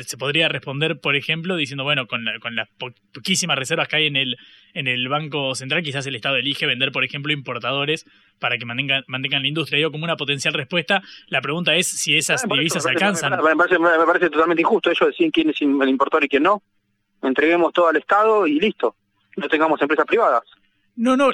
se 0.06 0.18
podría 0.18 0.50
responder, 0.50 1.00
por 1.00 1.16
ejemplo, 1.16 1.56
diciendo, 1.56 1.84
bueno, 1.84 2.08
con, 2.08 2.26
con 2.42 2.56
las 2.56 2.68
poquísimas 3.14 3.58
reservas 3.58 3.88
que 3.88 3.98
hay 3.98 4.08
en 4.08 4.16
el, 4.16 4.38
en 4.74 4.88
el 4.88 5.08
Banco 5.08 5.54
Central, 5.54 5.84
quizás 5.84 6.06
el 6.08 6.16
Estado 6.16 6.38
elige 6.38 6.66
vender, 6.66 6.92
por 6.92 7.04
ejemplo, 7.04 7.32
importadores 7.32 8.06
para 8.40 8.58
que 8.58 8.66
mantengan, 8.66 9.04
mantengan 9.08 9.44
la 9.44 9.48
industria. 9.48 9.78
Digo, 9.78 9.92
como 9.92 10.04
una 10.04 10.18
potencial 10.18 10.54
respuesta, 10.56 11.04
la 11.28 11.42
pregunta 11.42 11.76
es 11.76 11.88
si 11.88 12.18
esas 12.18 12.44
divisas 12.50 12.86
alcanzan. 12.88 13.32
Me 13.32 13.56
parece, 13.56 13.78
me 13.78 14.06
parece, 14.06 14.30
totalmente 14.32 14.62
injusto 14.62 14.90
ellos 14.90 15.10
decir 15.10 15.32
quién 15.32 15.52
es 15.52 15.62
el 15.62 15.90
importador 15.90 16.26
y 16.26 16.28
quién 16.28 16.44
no. 16.44 16.64
Entreguemos 17.22 17.72
todo 17.72 17.88
al 17.88 17.98
Estado 17.98 18.48
y 18.48 18.60
listo. 18.60 18.96
No 19.38 19.48
tengamos 19.48 19.80
empresas 19.82 20.06
privadas. 20.06 20.44
No, 21.00 21.16
no, 21.16 21.30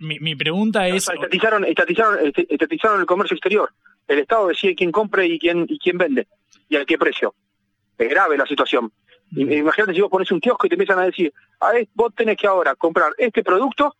mi, 0.00 0.18
mi, 0.18 0.34
pregunta 0.34 0.88
es... 0.88 1.08
estatizaron, 1.08 1.64
estatizaron, 1.64 2.32
estatizaron 2.48 3.00
el 3.00 3.06
comercio 3.06 3.34
exterior 3.34 3.70
el 4.10 4.18
Estado 4.18 4.48
decide 4.48 4.74
quién 4.74 4.90
compre 4.90 5.26
y 5.26 5.38
quién, 5.38 5.66
y 5.68 5.78
quién 5.78 5.96
vende 5.96 6.26
y 6.68 6.76
a 6.76 6.84
qué 6.84 6.98
precio. 6.98 7.34
Es 7.96 8.08
grave 8.08 8.36
la 8.36 8.44
situación. 8.44 8.90
Imagínate 9.30 9.94
si 9.94 10.00
vos 10.00 10.10
pones 10.10 10.32
un 10.32 10.40
kiosco 10.40 10.66
y 10.66 10.68
te 10.68 10.74
empiezan 10.74 10.98
a 10.98 11.04
decir, 11.04 11.32
a 11.60 11.70
vos 11.94 12.12
tenés 12.16 12.36
que 12.36 12.48
ahora 12.48 12.74
comprar 12.74 13.12
este 13.16 13.44
producto 13.44 13.94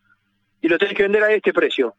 y 0.60 0.66
lo 0.66 0.78
tenés 0.78 0.94
que 0.94 1.04
vender 1.04 1.22
a 1.22 1.32
este 1.32 1.52
precio. 1.52 1.94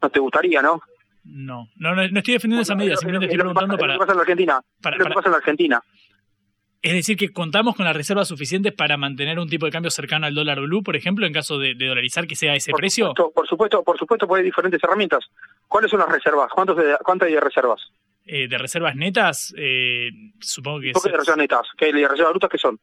No 0.00 0.08
te 0.08 0.20
gustaría, 0.20 0.62
¿no? 0.62 0.80
No, 1.24 1.68
no, 1.76 1.94
no, 1.96 2.02
estoy 2.02 2.34
defendiendo 2.34 2.62
esa 2.62 2.76
medida, 2.76 2.96
simplemente 2.96 3.26
estoy 3.26 3.40
preguntando 3.40 3.76
para... 3.76 3.94
¿Qué 3.94 3.98
pasa 3.98 4.12
en 4.12 4.16
la 4.18 4.22
Argentina? 4.22 4.62
Para, 4.80 4.98
¿Qué 4.98 5.04
pasa 5.04 5.28
en 5.28 5.32
la 5.32 5.38
Argentina? 5.38 5.82
Es 6.82 6.92
decir, 6.92 7.16
que 7.16 7.32
contamos 7.32 7.76
con 7.76 7.84
las 7.84 7.94
reservas 7.94 8.26
suficientes 8.26 8.72
para 8.72 8.96
mantener 8.96 9.38
un 9.38 9.48
tipo 9.48 9.66
de 9.66 9.72
cambio 9.72 9.90
cercano 9.92 10.26
al 10.26 10.34
dólar 10.34 10.60
blue, 10.60 10.82
por 10.82 10.96
ejemplo, 10.96 11.24
en 11.24 11.32
caso 11.32 11.56
de, 11.56 11.74
dolarizar 11.74 12.26
que 12.26 12.34
sea 12.34 12.56
ese 12.56 12.72
precio. 12.72 13.14
por 13.14 13.46
supuesto, 13.46 13.84
por 13.84 13.96
supuesto, 13.96 14.26
porque 14.26 14.40
hay 14.40 14.46
diferentes 14.46 14.82
herramientas. 14.82 15.24
¿Cuáles 15.68 15.92
son 15.92 16.00
las 16.00 16.08
reservas? 16.08 16.50
¿Cuántos 16.52 16.76
de, 16.76 16.96
¿Cuántas 17.04 17.28
hay 17.28 17.34
de 17.34 17.40
reservas? 17.40 17.80
Eh, 18.26 18.48
de 18.48 18.58
reservas 18.58 18.96
netas, 18.96 19.54
eh, 19.56 20.10
supongo 20.40 20.80
que... 20.80 20.90
¿Por 20.90 21.02
qué 21.04 21.10
de 21.10 21.16
reservas 21.18 21.38
netas? 21.38 21.68
¿Qué 21.78 21.84
hay 21.84 21.92
de 21.92 22.08
reservas 22.08 22.32
brutas 22.32 22.50
qué 22.50 22.58
son? 22.58 22.80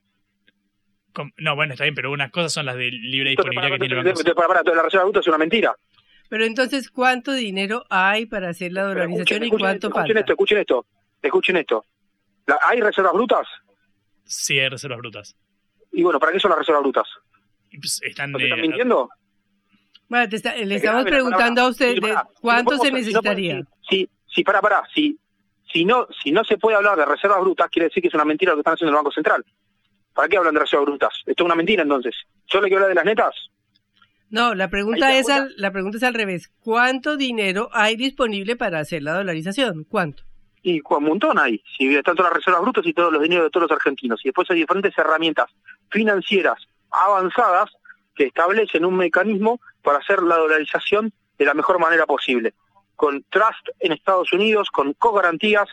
No, 1.38 1.58
bueno, 1.58 1.74
está 1.74 1.84
bien, 1.84 1.96
pero 1.96 2.12
unas 2.12 2.32
cosas 2.32 2.54
son 2.54 2.66
las 2.66 2.78
de 2.78 2.92
libre 2.92 3.32
disponibilidad 3.32 3.74
que 3.74 3.80
tiene 3.80 4.00
el 4.00 4.04
banco. 4.06 4.24
Para, 4.34 4.64
para, 4.64 4.76
la 4.76 4.84
reserva 4.84 5.04
bruta 5.04 5.20
es 5.20 5.28
una 5.28 5.38
mentira. 5.38 5.76
Pero 6.30 6.46
entonces, 6.46 6.90
¿cuánto 6.90 7.34
dinero 7.34 7.84
hay 7.90 8.28
para 8.28 8.50
hacer 8.50 8.72
la 8.72 8.84
dolarización 8.84 9.44
y 9.44 9.50
cuánto 9.50 9.88
escuchen, 9.88 9.92
falta? 9.92 10.00
Escuchen 10.00 10.18
esto, 10.18 10.32
escuchen 10.32 10.58
esto, 10.58 10.86
escuchen 11.22 11.58
esto. 11.58 11.86
¿Hay 12.62 12.80
reservas 12.80 13.14
brutas? 13.14 13.48
Sí, 14.30 14.60
hay 14.60 14.70
reservas 14.70 15.00
brutas. 15.00 15.36
Y 15.92 16.04
bueno, 16.04 16.20
¿para 16.20 16.32
qué 16.32 16.40
son 16.40 16.50
las 16.50 16.60
reservas 16.60 16.84
brutas? 16.84 17.08
Pues 17.72 18.00
están, 18.04 18.32
de, 18.32 18.44
están 18.44 18.62
mintiendo? 18.62 19.10
Bueno, 20.08 20.30
le 20.66 20.76
estamos 20.76 21.04
preguntando 21.06 21.62
a 21.64 21.70
usted 21.70 21.96
de 22.00 22.16
cuánto 22.40 22.78
se 22.78 22.92
necesitaría. 22.92 23.64
Si, 23.90 24.08
si, 24.28 24.44
para, 24.44 24.62
para, 24.62 24.84
si, 24.94 25.20
si, 25.74 25.84
no, 25.84 26.08
si 26.24 26.32
no 26.32 26.44
se 26.44 26.60
puede 26.60 26.78
hablar 26.78 26.96
de 26.96 27.06
reservas 27.06 27.42
brutas, 27.42 27.70
quiere 27.72 27.88
decir 27.88 28.02
que 28.02 28.10
es 28.10 28.14
una 28.14 28.24
mentira 28.24 28.52
lo 28.52 28.58
que 28.58 28.62
están 28.62 28.76
haciendo 28.76 28.92
el 28.92 28.98
Banco 28.98 29.12
Central. 29.12 29.44
¿Para 30.14 30.28
qué 30.28 30.38
hablan 30.38 30.54
de 30.54 30.60
reservas 30.60 30.86
brutas? 30.86 31.14
Esto 31.26 31.44
es 31.44 31.46
una 31.46 31.56
mentira 31.56 31.82
entonces. 31.82 32.16
¿Solo 32.46 32.66
hay 32.66 32.70
que 32.70 32.76
hablar 32.76 32.90
de 32.90 32.96
las 32.96 33.06
netas? 33.06 33.36
No, 34.30 34.54
la 34.54 34.70
pregunta 34.70 35.18
es 35.18 35.28
al, 35.28 35.54
la 35.58 35.72
pregunta 35.72 35.98
es 35.98 36.04
al 36.04 36.14
revés. 36.14 36.52
¿Cuánto 36.60 37.18
dinero 37.18 37.70
hay 37.74 37.96
disponible 37.96 38.56
para 38.56 38.80
hacer 38.80 39.02
la 39.02 39.14
dolarización? 39.14 39.86
¿Cuánto? 39.86 40.29
Y 40.62 40.82
un 40.82 41.04
montón 41.04 41.40
hay, 41.40 41.64
si 41.78 42.02
tanto 42.02 42.24
las 42.24 42.34
reservas 42.34 42.62
brutas 42.62 42.86
y 42.86 42.94
todos 42.94 43.14
los 43.14 43.22
dineros 43.22 43.46
de 43.46 43.50
todos 43.50 43.70
los 43.70 43.78
argentinos. 43.78 44.20
Y 44.24 44.30
después 44.30 44.50
hay 44.50 44.58
diferentes 44.58 44.98
herramientas 44.98 45.50
financieras 45.90 46.68
avanzadas 46.92 47.72
que 48.16 48.26
establecen 48.26 48.86
un 48.86 48.98
mecanismo 48.98 49.62
para 49.82 50.00
hacer 50.00 50.22
la 50.22 50.36
dolarización 50.36 51.14
de 51.38 51.46
la 51.46 51.54
mejor 51.54 51.80
manera 51.80 52.06
posible. 52.06 52.54
Con 52.96 53.24
trust 53.30 53.70
en 53.80 53.94
Estados 53.94 54.34
Unidos, 54.34 54.70
con 54.70 54.94
co-garantías, 54.94 55.70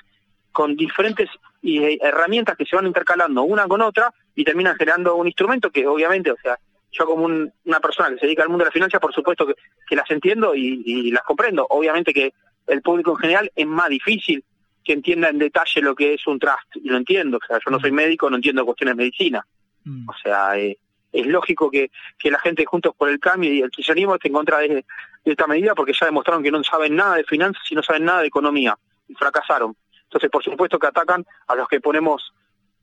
con 0.52 0.76
diferentes 0.76 1.28
eh, 1.62 1.98
herramientas 2.00 2.56
que 2.56 2.64
se 2.64 2.76
van 2.76 2.86
intercalando 2.86 3.42
una 3.42 3.66
con 3.66 3.82
otra 3.82 4.14
y 4.34 4.44
terminan 4.44 4.76
generando 4.76 5.16
un 5.16 5.26
instrumento 5.26 5.70
que 5.70 5.86
obviamente, 5.86 6.30
o 6.30 6.36
sea, 6.40 6.56
yo 6.92 7.06
como 7.06 7.24
una 7.24 7.80
persona 7.80 8.10
que 8.10 8.18
se 8.18 8.26
dedica 8.26 8.42
al 8.42 8.48
mundo 8.48 8.64
de 8.64 8.68
la 8.68 8.72
finanzas, 8.72 9.00
por 9.00 9.12
supuesto 9.12 9.46
que, 9.46 9.96
las 9.96 10.10
entiendo 10.10 10.54
y, 10.54 11.10
las 11.10 11.22
comprendo. 11.24 11.66
Obviamente 11.68 12.14
que 12.14 12.32
el 12.68 12.82
público 12.82 13.10
en 13.12 13.16
general 13.16 13.52
es 13.54 13.66
más 13.66 13.88
difícil 13.88 14.44
que 14.86 14.92
entienda 14.92 15.28
en 15.28 15.38
detalle 15.38 15.80
lo 15.80 15.96
que 15.96 16.14
es 16.14 16.24
un 16.28 16.38
trust, 16.38 16.76
y 16.76 16.88
lo 16.88 16.96
entiendo, 16.96 17.38
o 17.38 17.46
sea, 17.46 17.58
yo 17.58 17.70
no 17.72 17.80
soy 17.80 17.90
médico, 17.90 18.30
no 18.30 18.36
entiendo 18.36 18.64
cuestiones 18.64 18.96
de 18.96 19.02
medicina. 19.02 19.44
Mm. 19.82 20.08
O 20.08 20.14
sea, 20.22 20.56
eh, 20.56 20.78
es 21.12 21.26
lógico 21.26 21.70
que, 21.70 21.90
que 22.16 22.30
la 22.30 22.38
gente 22.38 22.64
Juntos 22.64 22.94
por 22.96 23.08
el 23.08 23.18
Cambio 23.18 23.52
y 23.52 23.62
el 23.62 23.70
kirchnerismo 23.70 24.14
esté 24.14 24.28
en 24.28 24.34
contra 24.34 24.58
de, 24.58 24.84
esta 25.24 25.48
medida 25.48 25.74
porque 25.74 25.92
ya 25.92 26.06
demostraron 26.06 26.40
que 26.44 26.52
no 26.52 26.62
saben 26.62 26.94
nada 26.94 27.16
de 27.16 27.24
finanzas 27.24 27.64
y 27.68 27.74
no 27.74 27.82
saben 27.82 28.04
nada 28.04 28.20
de 28.20 28.28
economía, 28.28 28.78
y 29.08 29.14
fracasaron. 29.14 29.76
Entonces, 30.04 30.30
por 30.30 30.44
supuesto 30.44 30.78
que 30.78 30.86
atacan 30.86 31.26
a 31.48 31.56
los 31.56 31.66
que 31.66 31.80
ponemos 31.80 32.32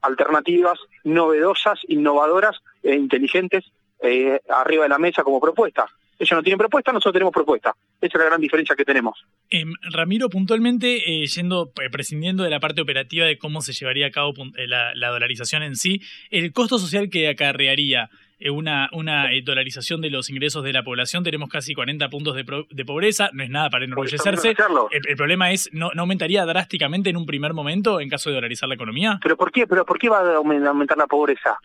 alternativas 0.02 0.78
novedosas, 1.06 1.80
innovadoras 1.88 2.58
e 2.84 2.96
inteligentes 2.96 3.72
eh, 4.02 4.42
arriba 4.50 4.84
de 4.84 4.90
la 4.90 5.00
mesa 5.00 5.24
como 5.24 5.40
propuesta. 5.40 5.86
Ellos 6.20 6.38
no 6.38 6.44
tienen 6.44 6.58
propuesta, 6.58 6.92
nosotros 6.92 7.14
tenemos 7.14 7.34
propuesta. 7.34 7.76
Esa 8.00 8.18
es 8.18 8.20
la 8.20 8.26
gran 8.26 8.42
diferencia 8.42 8.76
que 8.76 8.86
tenemos. 8.86 9.26
Eh, 9.50 9.66
Ramiro, 9.92 10.30
puntualmente, 10.30 11.24
eh, 11.24 11.28
yendo, 11.28 11.72
eh, 11.82 11.90
prescindiendo 11.90 12.44
de 12.44 12.50
la 12.50 12.60
parte 12.60 12.82
operativa 12.82 13.26
de 13.26 13.38
cómo 13.38 13.62
se 13.62 13.74
llevaría 13.74 14.08
a 14.08 14.12
cabo 14.12 14.34
eh, 14.56 14.68
la, 14.68 14.94
la, 14.96 15.10
dolarización 15.10 15.64
en 15.64 15.76
sí, 15.76 16.02
el 16.30 16.52
costo 16.54 16.80
social 16.80 17.10
que 17.10 17.30
acarrearía 17.30 18.10
una, 18.52 18.90
una 18.92 19.30
dolarización 19.46 20.02
de 20.02 20.10
los 20.10 20.30
ingresos 20.30 20.66
de 20.66 20.74
la 20.74 20.84
población, 20.84 21.24
tenemos 21.24 21.48
casi 21.50 21.74
40 21.74 22.10
puntos 22.10 22.36
de, 22.36 22.44
de 22.70 22.84
pobreza, 22.84 23.30
no 23.32 23.42
es 23.42 23.50
nada 23.50 23.70
para 23.70 23.86
enorgullecerse. 23.86 24.50
El, 24.92 25.02
el, 25.08 25.16
problema 25.16 25.52
es, 25.52 25.70
¿no, 25.72 25.92
¿no 25.94 26.02
aumentaría 26.02 26.46
drásticamente 26.46 27.10
en 27.10 27.16
un 27.16 27.26
primer 27.26 27.54
momento 27.54 28.02
en 28.02 28.10
caso 28.10 28.30
de 28.30 28.36
dolarizar 28.36 28.68
la 28.68 28.76
economía? 28.76 29.18
¿Pero 29.24 29.38
por 29.38 29.50
qué, 29.50 29.66
pero 29.66 29.86
por 29.86 29.98
qué 29.98 30.10
va 30.10 30.20
a 30.20 30.36
aumentar 30.36 30.98
la 30.98 31.08
pobreza? 31.08 31.58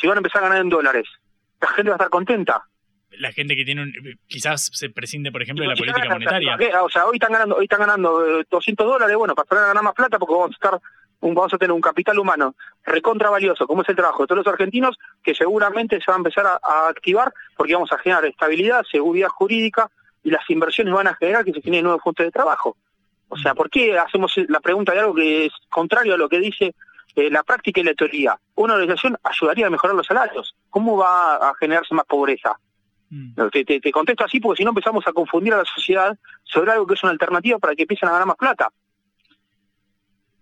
Si 0.00 0.08
van 0.08 0.16
a 0.16 0.18
empezar 0.18 0.42
a 0.42 0.48
ganar 0.48 0.62
en 0.62 0.70
dólares, 0.70 1.06
la 1.60 1.68
gente 1.68 1.90
va 1.90 1.94
a 1.94 1.98
estar 1.98 2.10
contenta 2.10 2.64
la 3.18 3.32
gente 3.32 3.56
que 3.56 3.64
tiene 3.64 3.82
un, 3.82 3.92
quizás 4.26 4.70
se 4.72 4.90
prescinde 4.90 5.30
por 5.32 5.42
ejemplo 5.42 5.62
de 5.64 5.70
la 5.70 5.76
política 5.76 6.08
monetaria. 6.08 6.82
o 6.82 6.88
sea 6.88 7.06
hoy 7.06 7.16
están 7.16 7.32
ganando 7.32 7.56
hoy 7.56 7.64
están 7.64 7.80
ganando 7.80 8.44
200 8.50 8.86
dólares 8.86 9.16
bueno 9.16 9.34
para 9.34 9.66
ganar 9.66 9.82
más 9.82 9.94
plata 9.94 10.18
porque 10.18 10.34
vamos 10.34 10.50
a 10.50 10.54
estar 10.54 10.80
un, 11.20 11.34
vamos 11.34 11.54
a 11.54 11.58
tener 11.58 11.72
un 11.72 11.80
capital 11.80 12.18
humano 12.18 12.54
recontra 12.84 13.30
valioso 13.30 13.66
como 13.66 13.82
es 13.82 13.88
el 13.88 13.96
trabajo 13.96 14.22
de 14.22 14.26
todos 14.28 14.44
los 14.44 14.52
argentinos 14.52 14.98
que 15.22 15.34
seguramente 15.34 16.00
se 16.00 16.10
va 16.10 16.14
a 16.14 16.18
empezar 16.18 16.46
a, 16.46 16.88
activar 16.88 17.32
porque 17.56 17.74
vamos 17.74 17.92
a 17.92 17.98
generar 17.98 18.24
estabilidad 18.26 18.84
seguridad 18.90 19.28
jurídica 19.28 19.90
y 20.22 20.30
las 20.30 20.48
inversiones 20.48 20.94
van 20.94 21.06
a 21.06 21.14
generar 21.14 21.44
que 21.44 21.52
se 21.52 21.60
generen 21.60 21.84
nuevos 21.84 22.02
fuentes 22.02 22.24
de 22.24 22.32
trabajo. 22.32 22.76
O 23.28 23.36
sea 23.36 23.54
¿por 23.54 23.68
qué 23.68 23.98
hacemos 23.98 24.32
la 24.48 24.60
pregunta 24.60 24.92
de 24.92 25.00
algo 25.00 25.14
que 25.14 25.46
es 25.46 25.52
contrario 25.68 26.14
a 26.14 26.18
lo 26.18 26.28
que 26.28 26.38
dice 26.38 26.74
eh, 27.16 27.30
la 27.30 27.42
práctica 27.42 27.80
y 27.80 27.84
la 27.84 27.94
teoría 27.94 28.38
una 28.56 28.74
organización 28.74 29.16
ayudaría 29.22 29.66
a 29.66 29.70
mejorar 29.70 29.96
los 29.96 30.06
salarios. 30.06 30.54
¿cómo 30.74 30.96
va 30.96 31.36
a 31.36 31.54
generarse 31.54 31.94
más 31.94 32.04
pobreza? 32.04 32.58
Mm. 33.14 33.48
Te, 33.52 33.64
te, 33.64 33.92
contesto 33.92 34.24
así 34.24 34.40
porque 34.40 34.58
si 34.58 34.64
no 34.64 34.70
empezamos 34.70 35.06
a 35.06 35.12
confundir 35.12 35.54
a 35.54 35.58
la 35.58 35.64
sociedad 35.64 36.18
sobre 36.42 36.72
algo 36.72 36.84
que 36.84 36.94
es 36.94 37.02
una 37.04 37.12
alternativa 37.12 37.60
para 37.60 37.76
que 37.76 37.82
empiecen 37.82 38.08
a 38.08 38.12
ganar 38.12 38.26
más 38.26 38.36
plata. 38.36 38.68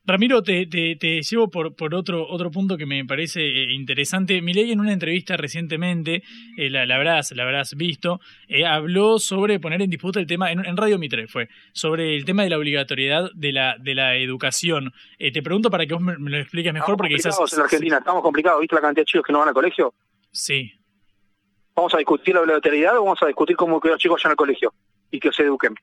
Ramiro, 0.05 0.43
te, 0.43 0.67
te, 0.67 1.23
llevo 1.23 1.49
por, 1.49 1.77
por 1.77 1.95
otro, 1.95 2.27
otro 2.27 2.51
punto 2.51 2.77
que 2.79 2.87
me 2.87 3.05
parece 3.05 3.41
eh, 3.43 3.73
interesante. 3.73 4.41
Milei 4.41 4.73
en 4.73 4.81
una 4.81 4.93
entrevista 4.93 5.37
recientemente, 5.37 6.23
eh, 6.57 6.71
la, 6.71 6.87
la, 6.87 6.97
habrás, 6.97 7.31
la 7.33 7.45
habrás 7.45 7.77
visto, 7.77 8.21
eh, 8.49 8.65
habló 8.65 9.19
sobre 9.19 9.61
poner 9.61 9.83
en 9.83 9.91
disputa 9.91 10.19
el 10.19 10.27
tema, 10.27 10.51
en, 10.51 10.77
Radio 10.77 10.99
Mitre 10.99 11.29
fue, 11.29 11.49
sobre 11.73 12.17
el 12.17 12.25
tema 12.25 12.43
de 12.43 12.51
la 12.51 12.59
obligatoriedad 12.59 13.31
de 13.35 13.53
la, 13.53 13.77
de 13.79 13.95
la 13.95 14.17
educación. 14.17 14.93
te 15.19 15.43
pregunto 15.43 15.71
para 15.71 15.87
que 15.87 15.93
vos 15.93 16.03
me, 16.03 16.17
lo 16.19 16.39
expliques 16.39 16.73
mejor, 16.73 16.97
porque 16.97 17.15
quizás... 17.15 17.39
en 17.53 17.61
Argentina, 17.61 17.99
estamos 17.99 18.23
complicados, 18.23 18.61
¿viste 18.61 18.75
la 18.75 18.81
cantidad 18.81 19.03
de 19.03 19.07
chicos 19.07 19.27
que 19.27 19.33
no 19.33 19.41
van 19.41 19.49
al 19.49 19.55
colegio? 19.55 19.95
Sí, 20.33 20.73
¿Vamos 21.75 21.95
a 21.95 21.99
discutir 21.99 22.35
la 22.35 22.43
obligatoriedad 22.43 22.99
o 22.99 23.05
vamos 23.05 23.23
a 23.23 23.27
discutir 23.27 23.57
cómo 23.57 23.81
que 23.81 23.89
los 23.89 23.99
chicos 23.99 24.21
vayan 24.21 24.33
al 24.33 24.37
colegio 24.37 24.73
y 25.11 25.19
que 25.19 25.33
se 25.33 25.43
eduquen? 25.43 25.75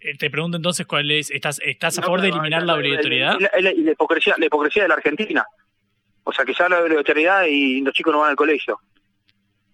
Eh, 0.00 0.16
te 0.16 0.30
pregunto 0.30 0.56
entonces 0.56 0.86
cuál 0.86 1.10
es, 1.10 1.30
¿estás, 1.30 1.60
estás 1.64 1.98
a 1.98 2.02
favor 2.02 2.20
de 2.20 2.28
eliminar 2.28 2.62
la 2.62 2.74
obligatoriedad? 2.74 3.36
Y 3.38 3.62
la, 3.62 3.72
hipocresía, 3.72 4.34
la 4.38 4.46
hipocresía 4.46 4.84
de 4.84 4.88
la 4.88 4.94
Argentina. 4.94 5.44
O 6.22 6.32
sea, 6.32 6.44
que 6.44 6.54
se 6.54 6.62
habla 6.62 6.76
de 6.76 6.84
obligatoriedad 6.84 7.44
y 7.48 7.80
los 7.80 7.92
chicos 7.94 8.12
no 8.12 8.20
van 8.20 8.30
al 8.30 8.36
colegio. 8.36 8.78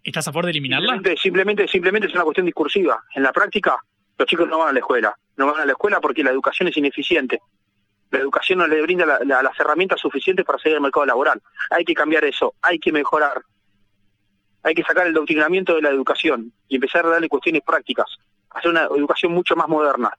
¿Estás 0.02 0.28
a 0.28 0.32
favor 0.32 0.46
de 0.46 0.52
eliminarla? 0.52 0.92
Simplemente, 0.92 1.20
simplemente, 1.20 1.68
simplemente 1.68 2.08
es 2.08 2.14
una 2.14 2.24
cuestión 2.24 2.46
discursiva. 2.46 3.02
En 3.14 3.22
la 3.22 3.32
práctica, 3.32 3.76
los 4.16 4.28
chicos 4.28 4.48
no 4.48 4.58
van 4.58 4.68
a 4.68 4.72
la 4.72 4.78
escuela. 4.78 5.14
No 5.36 5.46
van 5.46 5.60
a 5.60 5.66
la 5.66 5.72
escuela 5.72 6.00
porque 6.00 6.22
la 6.22 6.30
educación 6.30 6.68
es 6.68 6.76
ineficiente. 6.76 7.40
La 8.10 8.20
educación 8.20 8.60
no 8.60 8.66
les 8.66 8.80
brinda 8.82 9.04
las 9.24 9.60
herramientas 9.60 10.00
suficientes 10.00 10.44
para 10.44 10.58
seguir 10.58 10.76
al 10.76 10.82
mercado 10.82 11.04
laboral. 11.04 11.42
Hay 11.70 11.84
que 11.84 11.94
cambiar 11.94 12.24
eso, 12.24 12.54
hay 12.62 12.78
que 12.78 12.92
mejorar 12.92 13.42
hay 14.64 14.74
que 14.74 14.82
sacar 14.82 15.06
el 15.06 15.12
doctrinamiento 15.12 15.74
de 15.74 15.82
la 15.82 15.90
educación 15.90 16.52
y 16.68 16.76
empezar 16.76 17.04
a 17.06 17.10
darle 17.10 17.28
cuestiones 17.28 17.62
prácticas, 17.64 18.06
hacer 18.50 18.70
una 18.70 18.84
educación 18.84 19.32
mucho 19.32 19.54
más 19.54 19.68
moderna. 19.68 20.10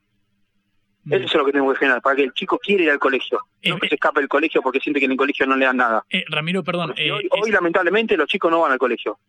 Eso 1.10 1.25
es 1.25 1.34
lo 1.36 1.45
que 1.45 1.51
tenemos 1.51 1.73
que 1.73 1.79
frenar, 1.79 2.01
para 2.01 2.15
que 2.15 2.23
el 2.23 2.34
chico 2.34 2.58
quiera 2.58 2.84
ir 2.84 2.89
al 2.89 2.99
colegio, 2.99 3.39
no 3.63 3.77
que 3.77 3.89
se 3.89 3.95
escape 3.95 4.21
del 4.21 4.29
colegio 4.29 4.62
porque 4.62 4.79
siente 4.79 4.99
que 4.99 5.05
en 5.05 5.12
el 5.12 5.17
colegio 5.17 5.45
no 5.45 5.55
le 5.55 5.65
dan 5.65 5.77
nada. 5.77 6.03
Eh, 6.10 6.23
Ramiro, 6.29 6.63
perdón. 6.63 6.93
Eh, 6.97 7.12
hoy, 7.12 7.27
hoy, 7.29 7.51
lamentablemente 7.51 8.17
los 8.17 8.27
chicos 8.27 8.49
no 8.49 8.62
van 8.62 8.71
al 8.71 8.79
colegio. 8.79 9.19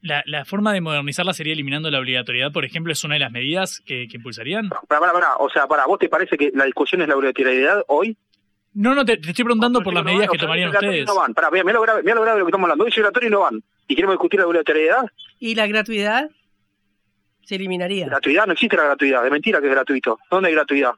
La, 0.00 0.22
la, 0.24 0.46
forma 0.46 0.72
de 0.72 0.80
modernizarla 0.80 1.34
sería 1.34 1.52
eliminando 1.52 1.90
la 1.90 1.98
obligatoriedad, 1.98 2.50
por 2.50 2.64
ejemplo, 2.64 2.92
es 2.92 3.04
una 3.04 3.14
de 3.14 3.20
las 3.20 3.32
medidas 3.32 3.82
que, 3.84 4.06
que 4.08 4.16
impulsarían. 4.16 4.70
Para, 4.70 5.00
para, 5.00 5.12
para, 5.12 5.36
o 5.36 5.50
sea, 5.50 5.66
para, 5.66 5.84
¿vos 5.84 5.98
te 5.98 6.08
parece 6.08 6.38
que 6.38 6.50
la 6.54 6.64
discusión 6.64 7.02
es 7.02 7.08
la 7.08 7.16
obligatoriedad 7.16 7.84
hoy? 7.88 8.16
No, 8.72 8.94
no, 8.94 9.04
te, 9.04 9.16
te 9.16 9.30
estoy 9.30 9.44
preguntando 9.44 9.82
por 9.82 9.92
las 9.92 10.04
medidas 10.04 10.28
que 10.30 10.38
tomarían 10.38 10.70
ustedes. 10.70 11.06
No 11.06 11.16
van, 11.16 11.34
pará, 11.34 11.50
mira, 11.50 11.72
lo 11.72 11.82
grave, 11.82 12.02
lo 12.02 12.22
grave 12.22 12.32
de 12.32 12.38
lo 12.38 12.44
que 12.46 12.50
estamos 12.50 12.64
hablando. 12.64 12.84
Hoy 12.84 12.90
es 12.90 12.96
obligatorio 12.96 13.28
y 13.28 13.32
no 13.32 13.40
van. 13.40 13.62
¿Y 13.88 13.94
queremos 13.94 14.14
discutir 14.14 14.40
la 14.40 14.46
obligatoriedad? 14.46 15.04
¿Y 15.38 15.54
la 15.54 15.66
gratuidad? 15.66 16.30
Se 17.44 17.54
eliminaría. 17.54 18.06
Gratuidad, 18.06 18.46
no 18.46 18.52
existe 18.54 18.76
la 18.76 18.84
gratuidad, 18.84 19.22
de 19.22 19.30
mentira 19.30 19.60
que 19.60 19.66
es 19.66 19.72
gratuito. 19.72 20.18
¿Dónde 20.30 20.48
hay 20.48 20.54
gratuidad? 20.54 20.92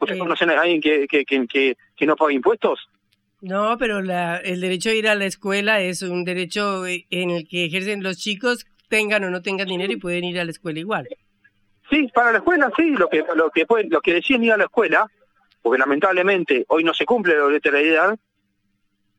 ¿Ustedes 0.00 0.18
eh. 0.18 0.22
conocen 0.22 0.50
a 0.50 0.60
alguien 0.60 0.80
que, 0.80 1.06
que, 1.06 1.24
que, 1.24 1.46
que, 1.46 1.76
que 1.96 2.06
no 2.06 2.16
paga 2.16 2.32
impuestos? 2.32 2.88
No, 3.40 3.76
pero 3.78 4.00
la, 4.00 4.38
el 4.38 4.60
derecho 4.60 4.90
a 4.90 4.94
ir 4.94 5.06
a 5.06 5.14
la 5.14 5.26
escuela 5.26 5.80
es 5.80 6.02
un 6.02 6.24
derecho 6.24 6.86
en 6.86 7.30
el 7.30 7.46
que 7.46 7.66
ejercen 7.66 8.02
los 8.02 8.16
chicos, 8.16 8.66
tengan 8.88 9.22
o 9.24 9.30
no 9.30 9.42
tengan 9.42 9.68
dinero 9.68 9.92
y 9.92 9.96
pueden 9.96 10.24
ir 10.24 10.40
a 10.40 10.44
la 10.44 10.50
escuela 10.50 10.80
igual. 10.80 11.08
Sí, 11.90 12.08
para 12.14 12.32
la 12.32 12.38
escuela 12.38 12.72
sí, 12.76 12.90
lo 12.90 13.08
que 13.08 13.22
lo 13.36 13.50
que 13.50 13.66
pueden, 13.66 13.90
lo 13.90 14.00
que 14.00 14.14
decían 14.14 14.42
ir 14.42 14.52
a 14.52 14.56
la 14.56 14.64
escuela, 14.64 15.06
porque 15.60 15.78
lamentablemente 15.78 16.64
hoy 16.68 16.84
no 16.84 16.94
se 16.94 17.04
cumple 17.04 17.36
la 17.36 17.44
obligatoriedad, 17.44 18.18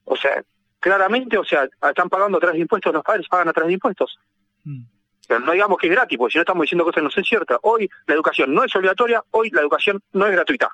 o 0.05 0.15
sea, 0.17 0.43
claramente, 0.79 1.37
o 1.37 1.43
sea, 1.43 1.63
están 1.63 2.09
pagando 2.09 2.37
atrás 2.37 2.53
de 2.53 2.59
impuestos, 2.59 2.93
los 2.93 3.03
padres 3.03 3.27
pagan 3.27 3.49
atrás 3.49 3.67
de 3.67 3.73
impuestos. 3.73 4.19
Mm. 4.63 4.83
Pero 5.27 5.39
no 5.39 5.51
digamos 5.53 5.77
que 5.77 5.87
es 5.87 5.93
gratis, 5.93 6.17
porque 6.17 6.33
si 6.33 6.37
no 6.37 6.41
estamos 6.43 6.61
diciendo 6.61 6.83
cosas 6.83 6.95
que 6.95 7.03
no 7.03 7.09
son 7.09 7.23
ciertas. 7.23 7.57
Hoy 7.63 7.89
la 8.05 8.13
educación 8.13 8.53
no 8.53 8.63
es 8.63 8.75
obligatoria, 8.75 9.23
hoy 9.31 9.49
la 9.49 9.61
educación 9.61 10.01
no 10.13 10.27
es 10.27 10.31
gratuita. 10.31 10.69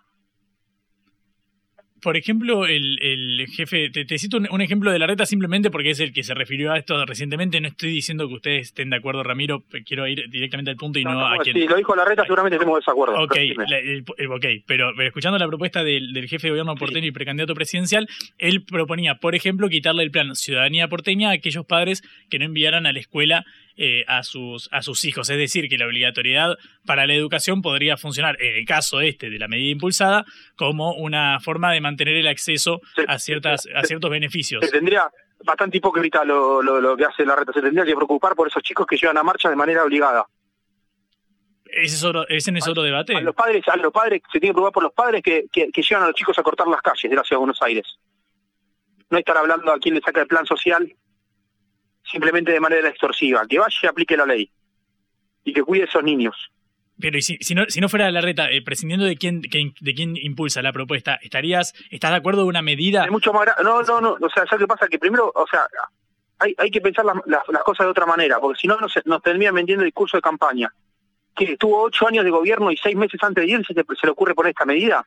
Por 2.02 2.18
ejemplo, 2.18 2.66
el, 2.66 2.98
el 3.02 3.48
jefe, 3.48 3.90
te, 3.92 4.06
te 4.06 4.18
cito 4.18 4.38
un, 4.38 4.48
un, 4.52 4.62
ejemplo 4.62 4.92
de 4.92 5.00
la 5.00 5.08
reta 5.08 5.26
simplemente 5.26 5.70
porque 5.70 5.92
es 5.92 6.00
el 6.00 6.12
que 6.14 6.24
se 6.24 6.34
refirió 6.34 6.72
a 6.72 6.78
esto 6.78 7.06
recientemente. 7.06 7.62
No 7.62 7.68
estoy 7.68 7.92
diciendo 7.92 8.28
que 8.28 8.34
ustedes 8.34 8.68
estén 8.68 8.90
de 8.90 8.98
acuerdo, 8.98 9.24
Ramiro. 9.24 9.64
Quiero 9.86 10.08
ir 10.08 10.30
directamente 10.30 10.72
al 10.72 10.78
punto 10.78 11.00
y 11.00 11.04
no, 11.04 11.14
no, 11.14 11.20
no 11.20 11.28
a 11.28 11.38
quien. 11.38 11.56
Si 11.56 11.68
lo 11.68 11.76
dijo 11.76 11.96
la 11.96 12.06
reta, 12.06 12.24
seguramente 12.24 12.58
tenemos 12.58 12.80
desacuerdo. 12.80 13.22
Ok, 13.22 13.36
la, 13.68 13.78
el, 13.78 14.04
el, 14.18 14.32
okay. 14.32 14.64
Pero, 14.66 14.92
pero, 14.96 15.08
escuchando 15.08 15.38
la 15.38 15.48
propuesta 15.48 15.84
del, 15.84 16.14
del 16.14 16.28
jefe 16.28 16.48
de 16.48 16.52
gobierno 16.52 16.76
porteño 16.76 17.02
sí. 17.02 17.08
y 17.08 17.12
precandidato 17.12 17.54
presidencial, 17.54 18.08
él 18.38 18.64
proponía, 18.64 19.16
por 19.16 19.36
ejemplo, 19.36 19.70
quitarle 19.70 20.04
el 20.04 20.12
plan 20.12 20.36
Ciudadanía 20.36 20.88
Porteña 20.88 21.30
a 21.30 21.34
aquellos 21.34 21.66
padres 21.66 22.04
que 22.30 22.40
no 22.40 22.46
enviaran 22.46 22.86
a 22.86 22.94
la 22.94 23.00
escuela 23.00 23.46
eh, 23.78 24.04
a, 24.08 24.24
sus, 24.24 24.70
a 24.72 24.82
sus 24.82 25.06
hijos. 25.06 25.30
Es 25.30 25.38
decir, 25.38 25.70
que 25.70 25.78
la 25.78 25.86
obligatoriedad 25.86 26.58
para 26.86 27.08
la 27.08 27.14
educación 27.14 27.62
podría 27.62 27.98
funcionar, 27.98 28.36
en 28.42 28.56
el 28.56 28.66
caso 28.66 29.02
este 29.02 29.30
de 29.30 29.40
la 29.40 29.48
medida 29.48 29.72
impulsada, 29.72 30.26
como 30.56 30.94
una 30.94 31.40
forma 31.40 31.72
de 31.72 31.82
mantener 31.82 32.16
el 32.16 32.28
acceso 32.28 32.82
a, 33.08 33.20
ciertas, 33.20 33.68
a 33.76 33.84
ciertos 33.84 34.10
beneficios. 34.12 34.64
Se 34.66 34.72
tendría 34.72 35.10
bastante 35.44 35.78
hipócrita 35.78 36.24
lo, 36.24 36.62
lo, 36.62 36.80
lo, 36.80 36.98
que 36.98 37.06
hace 37.06 37.26
la 37.26 37.36
reta. 37.36 37.54
Se 37.54 37.62
tendría 37.62 37.86
que 37.86 37.96
preocupar 37.96 38.36
por 38.36 38.48
esos 38.48 38.62
chicos 38.64 38.86
que 38.86 38.98
llevan 38.98 39.18
a 39.18 39.24
marcha 39.24 39.50
de 39.50 39.56
manera 39.56 39.84
obligada. 39.84 40.26
¿Ese 41.66 41.96
es 41.96 42.04
otro, 42.04 42.28
¿Ese 42.28 42.52
es 42.54 42.68
otro 42.68 42.84
debate? 42.84 43.16
A 43.16 43.22
los 43.22 43.34
padres, 43.34 43.66
a 43.68 43.78
los 43.78 43.94
padres 43.94 44.22
se 44.32 44.40
tiene 44.40 44.52
que 44.52 44.56
preocupar 44.56 44.74
por 44.74 44.84
los 44.84 44.94
padres 44.94 45.24
que, 45.24 45.46
que, 45.52 45.72
que 45.72 45.82
llevan 45.82 46.04
a 46.04 46.08
los 46.08 46.16
chicos 46.16 46.38
a 46.38 46.44
cortar 46.44 46.68
las 46.68 46.82
calles 46.82 47.10
de 47.10 47.16
la 47.16 47.24
ciudad 47.24 47.38
de 47.38 47.46
Buenos 47.46 47.62
Aires. 47.62 47.86
No 49.10 49.18
estar 49.18 49.38
hablando 49.38 49.72
a 49.72 49.80
quién 49.80 49.96
le 49.96 50.02
saca 50.02 50.22
el 50.22 50.28
plan 50.28 50.46
social 50.46 50.94
simplemente 52.12 52.52
de 52.52 52.60
manera 52.60 52.90
extorsiva, 52.90 53.46
que 53.48 53.60
vaya 53.60 53.76
y 53.82 53.88
aplique 53.88 54.18
la 54.18 54.26
ley 54.26 54.50
y 55.44 55.54
que 55.54 55.64
cuide 55.64 55.84
a 55.84 55.86
esos 55.86 56.04
niños. 56.04 56.36
Pero 57.00 57.18
y 57.18 57.22
si, 57.22 57.38
si, 57.42 57.56
no, 57.56 57.66
si 57.68 57.82
no 57.82 57.90
fuera 57.90 58.12
la 58.12 58.22
reta, 58.22 58.52
eh, 58.52 58.62
prescindiendo 58.62 59.06
de 59.06 59.18
quién, 59.18 59.42
de, 59.42 59.74
de 59.80 59.94
quién 59.94 60.16
impulsa 60.18 60.62
la 60.62 60.72
propuesta, 60.72 61.18
¿estarías, 61.22 61.74
estás 61.90 62.12
de 62.12 62.18
acuerdo 62.18 62.44
de 62.44 62.50
una 62.50 62.62
medida? 62.62 63.06
Es 63.06 63.12
mucho 63.12 63.34
más 63.34 63.48
no, 63.64 63.82
no, 63.82 64.02
no, 64.02 64.18
o 64.22 64.30
sea, 64.30 64.46
¿sabes 64.46 64.60
qué 64.60 64.68
pasa? 64.68 64.88
Que 64.88 65.00
primero, 65.00 65.32
o 65.34 65.48
sea, 65.48 65.68
hay, 66.38 66.54
hay 66.58 66.70
que 66.70 66.82
pensar 66.82 67.06
las, 67.06 67.18
las, 67.26 67.42
las 67.48 67.64
cosas 67.64 67.88
de 67.88 67.92
otra 67.92 68.06
manera, 68.06 68.40
porque 68.40 68.60
si 68.60 68.68
no 68.68 68.78
nos, 68.78 68.94
nos 69.06 69.22
terminan 69.24 69.56
vendiendo 69.56 69.84
el 69.84 69.88
discurso 69.88 70.18
de 70.18 70.22
campaña. 70.22 70.72
Que 71.36 71.54
estuvo 71.54 71.82
ocho 71.82 72.08
años 72.08 72.26
de 72.26 72.30
gobierno 72.30 72.72
y 72.72 72.78
seis 72.78 72.96
meses 72.96 73.22
antes 73.24 73.46
de 73.46 73.52
ir 73.52 73.66
se, 73.66 73.74
se 73.74 74.06
le 74.06 74.12
ocurre 74.12 74.36
poner 74.36 74.52
esta 74.52 74.66
medida. 74.66 75.04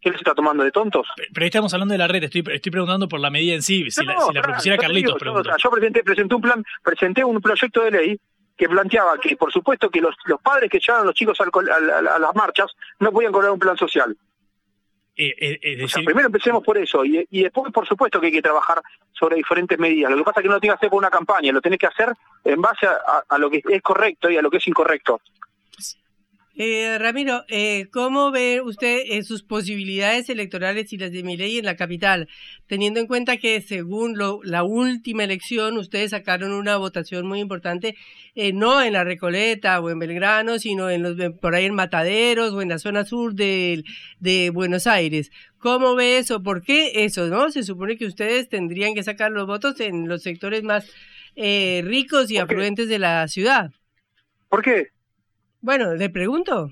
¿Qué 0.00 0.10
les 0.10 0.18
está 0.20 0.34
tomando 0.34 0.62
de 0.62 0.70
tontos? 0.70 1.06
Pero 1.16 1.44
ahí 1.44 1.48
estamos 1.48 1.72
hablando 1.74 1.92
de 1.92 1.98
la 1.98 2.06
red, 2.06 2.22
estoy, 2.22 2.44
estoy 2.52 2.70
preguntando 2.70 3.08
por 3.08 3.18
la 3.20 3.30
medida 3.30 3.54
en 3.54 3.62
sí, 3.62 3.90
si, 3.90 4.04
no, 4.04 4.12
la, 4.12 4.20
si 4.20 4.32
la 4.32 4.42
propusiera 4.42 4.78
Carlitos. 4.78 5.20
Digo, 5.20 5.42
yo, 5.42 5.50
yo, 5.56 5.70
presenté, 5.70 6.04
presenté 6.04 6.34
un 6.34 6.40
plan, 6.40 6.64
presenté 6.82 7.24
un 7.24 7.40
proyecto 7.40 7.82
de 7.82 7.90
ley 7.90 8.20
que 8.56 8.68
planteaba 8.68 9.18
que, 9.18 9.36
por 9.36 9.52
supuesto, 9.52 9.88
que 9.88 10.00
los, 10.00 10.14
los 10.26 10.40
padres 10.40 10.70
que 10.70 10.78
llevaban 10.80 11.04
a 11.04 11.06
los 11.06 11.14
chicos 11.14 11.40
al, 11.40 11.48
a, 11.48 11.74
a, 11.74 12.16
a, 12.16 12.18
las 12.18 12.34
marchas 12.34 12.66
no 12.98 13.12
podían 13.12 13.32
cobrar 13.32 13.50
un 13.50 13.58
plan 13.58 13.76
social. 13.76 14.16
Eh, 15.16 15.34
eh, 15.36 15.58
decir... 15.62 15.84
o 15.84 15.88
sea, 15.88 16.02
primero 16.04 16.26
empecemos 16.26 16.62
por 16.62 16.78
eso 16.78 17.04
y, 17.04 17.26
y, 17.30 17.42
después, 17.42 17.72
por 17.72 17.86
supuesto, 17.86 18.20
que 18.20 18.26
hay 18.26 18.32
que 18.32 18.42
trabajar 18.42 18.80
sobre 19.12 19.36
diferentes 19.36 19.76
medidas. 19.78 20.12
Lo 20.12 20.18
que 20.18 20.24
pasa 20.24 20.40
es 20.40 20.42
que 20.42 20.48
no 20.48 20.54
lo 20.54 20.60
tienes 20.60 20.74
que 20.74 20.78
hacer 20.78 20.90
por 20.90 20.98
una 20.98 21.10
campaña, 21.10 21.52
lo 21.52 21.60
tenés 21.60 21.78
que 21.78 21.86
hacer 21.86 22.12
en 22.44 22.60
base 22.60 22.86
a, 22.86 23.24
a 23.28 23.38
lo 23.38 23.50
que 23.50 23.62
es 23.68 23.82
correcto 23.82 24.30
y 24.30 24.36
a 24.36 24.42
lo 24.42 24.50
que 24.50 24.58
es 24.58 24.66
incorrecto. 24.68 25.20
Eh, 26.60 26.98
Ramiro, 26.98 27.44
eh, 27.46 27.86
¿cómo 27.92 28.32
ve 28.32 28.60
usted 28.60 29.02
eh, 29.06 29.22
sus 29.22 29.44
posibilidades 29.44 30.28
electorales 30.28 30.92
y 30.92 30.96
las 30.98 31.12
de 31.12 31.22
Milei 31.22 31.56
en 31.56 31.64
la 31.64 31.76
capital? 31.76 32.28
Teniendo 32.66 32.98
en 32.98 33.06
cuenta 33.06 33.36
que 33.36 33.60
según 33.60 34.18
lo, 34.18 34.40
la 34.42 34.64
última 34.64 35.22
elección 35.22 35.78
ustedes 35.78 36.10
sacaron 36.10 36.50
una 36.50 36.76
votación 36.76 37.28
muy 37.28 37.38
importante, 37.38 37.94
eh, 38.34 38.52
no 38.52 38.82
en 38.82 38.94
la 38.94 39.04
Recoleta 39.04 39.78
o 39.78 39.88
en 39.88 40.00
Belgrano, 40.00 40.58
sino 40.58 40.90
en 40.90 41.04
los 41.04 41.16
por 41.40 41.54
ahí 41.54 41.66
en 41.66 41.76
Mataderos 41.76 42.52
o 42.52 42.60
en 42.60 42.70
la 42.70 42.80
zona 42.80 43.04
sur 43.04 43.34
de, 43.34 43.84
de 44.18 44.50
Buenos 44.50 44.88
Aires. 44.88 45.30
¿Cómo 45.58 45.94
ve 45.94 46.18
eso? 46.18 46.42
¿Por 46.42 46.64
qué 46.64 47.04
eso? 47.04 47.28
¿No? 47.28 47.52
Se 47.52 47.62
supone 47.62 47.96
que 47.96 48.06
ustedes 48.06 48.48
tendrían 48.48 48.94
que 48.94 49.04
sacar 49.04 49.30
los 49.30 49.46
votos 49.46 49.78
en 49.78 50.08
los 50.08 50.24
sectores 50.24 50.64
más 50.64 50.90
eh, 51.36 51.82
ricos 51.84 52.32
y 52.32 52.38
afluentes 52.38 52.88
de 52.88 52.98
la 52.98 53.28
ciudad. 53.28 53.70
¿Por 54.48 54.62
qué? 54.62 54.97
Bueno, 55.60 55.94
le 55.94 56.10
pregunto. 56.10 56.70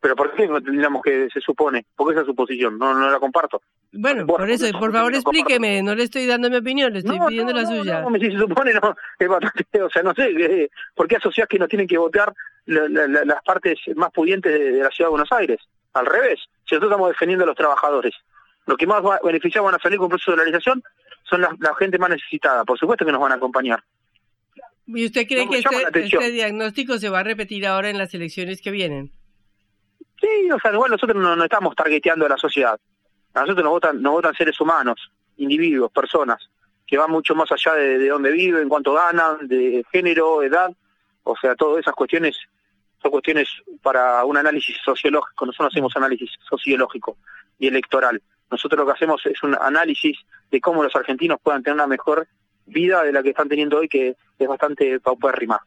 ¿Pero 0.00 0.14
por 0.14 0.32
qué 0.34 0.46
no 0.46 0.60
tendríamos 0.62 1.02
que 1.02 1.28
se 1.32 1.40
supone? 1.40 1.84
Porque 1.96 2.12
esa 2.12 2.20
es 2.20 2.26
su 2.26 2.34
posición, 2.34 2.78
no, 2.78 2.94
no 2.94 3.10
la 3.10 3.18
comparto. 3.18 3.60
Bueno, 3.92 4.26
por, 4.26 4.40
por 4.40 4.50
eso, 4.50 4.66
por 4.78 4.92
favor 4.92 5.12
explíqueme, 5.12 5.82
no 5.82 5.94
le 5.94 6.04
estoy 6.04 6.26
dando 6.26 6.48
mi 6.48 6.56
opinión, 6.56 6.92
le 6.92 7.00
estoy 7.00 7.18
pidiendo 7.26 7.52
la 7.52 7.66
suya. 7.66 8.02
No, 8.02 8.16
si 8.16 8.30
se 8.30 8.38
supone, 8.38 8.74
no, 8.74 8.94
es 9.18 9.28
bastante, 9.28 9.82
o 9.82 9.90
sea, 9.90 10.02
no 10.02 10.14
sé, 10.14 10.28
eh, 10.30 10.70
¿por 10.94 11.08
qué 11.08 11.16
asociás 11.16 11.48
que 11.48 11.58
no 11.58 11.66
tienen 11.66 11.88
que 11.88 11.98
votar 11.98 12.32
la, 12.66 12.88
la, 12.88 13.08
la, 13.08 13.24
las 13.24 13.42
partes 13.42 13.78
más 13.96 14.12
pudientes 14.12 14.52
de, 14.52 14.72
de, 14.72 14.82
la 14.82 14.90
ciudad 14.90 15.08
de 15.08 15.12
Buenos 15.12 15.32
Aires? 15.32 15.58
Al 15.94 16.06
revés, 16.06 16.38
si 16.64 16.74
nosotros 16.74 16.92
estamos 16.92 17.08
defendiendo 17.08 17.44
a 17.44 17.48
los 17.48 17.56
trabajadores, 17.56 18.14
lo 18.66 18.76
que 18.76 18.86
más 18.86 19.04
va, 19.04 19.18
beneficiados 19.24 19.66
van 19.66 19.80
a 19.80 19.82
salir 19.82 19.98
con 19.98 20.04
un 20.04 20.10
proceso 20.10 20.30
de 20.30 20.36
dolarización 20.36 20.82
son 21.24 21.40
la, 21.40 21.56
la 21.58 21.74
gente 21.74 21.98
más 21.98 22.10
necesitada, 22.10 22.64
por 22.64 22.78
supuesto 22.78 23.04
que 23.04 23.12
nos 23.12 23.20
van 23.20 23.32
a 23.32 23.36
acompañar. 23.36 23.82
¿Y 24.88 25.04
usted 25.04 25.26
cree 25.26 25.44
no, 25.44 25.50
que 25.50 25.58
este, 25.58 26.06
este, 26.06 26.30
diagnóstico 26.30 26.98
se 26.98 27.10
va 27.10 27.20
a 27.20 27.22
repetir 27.22 27.66
ahora 27.66 27.90
en 27.90 27.98
las 27.98 28.14
elecciones 28.14 28.62
que 28.62 28.70
vienen? 28.70 29.12
Sí, 30.20 30.50
o 30.50 30.58
sea, 30.58 30.72
igual 30.72 30.90
nosotros 30.90 31.22
no, 31.22 31.36
no 31.36 31.44
estamos 31.44 31.76
targeteando 31.76 32.24
a 32.24 32.30
la 32.30 32.38
sociedad. 32.38 32.80
A 33.34 33.40
nosotros 33.40 33.64
nos 33.64 33.72
votan, 33.72 34.00
nos 34.02 34.14
votan 34.14 34.34
seres 34.34 34.58
humanos, 34.60 35.12
individuos, 35.36 35.92
personas, 35.92 36.48
que 36.86 36.96
van 36.96 37.10
mucho 37.10 37.34
más 37.34 37.52
allá 37.52 37.74
de, 37.74 37.98
de 37.98 38.08
dónde 38.08 38.32
viven, 38.32 38.68
cuánto 38.68 38.94
ganan, 38.94 39.46
de 39.46 39.84
género, 39.92 40.42
edad. 40.42 40.70
O 41.22 41.36
sea, 41.36 41.54
todas 41.54 41.80
esas 41.80 41.94
cuestiones 41.94 42.38
son 43.02 43.10
cuestiones 43.10 43.48
para 43.82 44.24
un 44.24 44.38
análisis 44.38 44.76
sociológico. 44.82 45.44
Nosotros 45.44 45.70
hacemos 45.72 45.94
análisis 45.96 46.30
sociológico 46.48 47.18
y 47.58 47.68
electoral. 47.68 48.22
Nosotros 48.50 48.78
lo 48.80 48.86
que 48.86 48.92
hacemos 48.92 49.24
es 49.26 49.42
un 49.42 49.54
análisis 49.60 50.16
de 50.50 50.60
cómo 50.60 50.82
los 50.82 50.96
argentinos 50.96 51.38
puedan 51.42 51.62
tener 51.62 51.74
una 51.74 51.86
mejor 51.86 52.26
vida 52.68 53.02
de 53.02 53.12
la 53.12 53.22
que 53.22 53.30
están 53.30 53.48
teniendo 53.48 53.78
hoy, 53.78 53.88
que 53.88 54.14
es 54.38 54.48
bastante 54.48 55.00
paupérrima. 55.00 55.60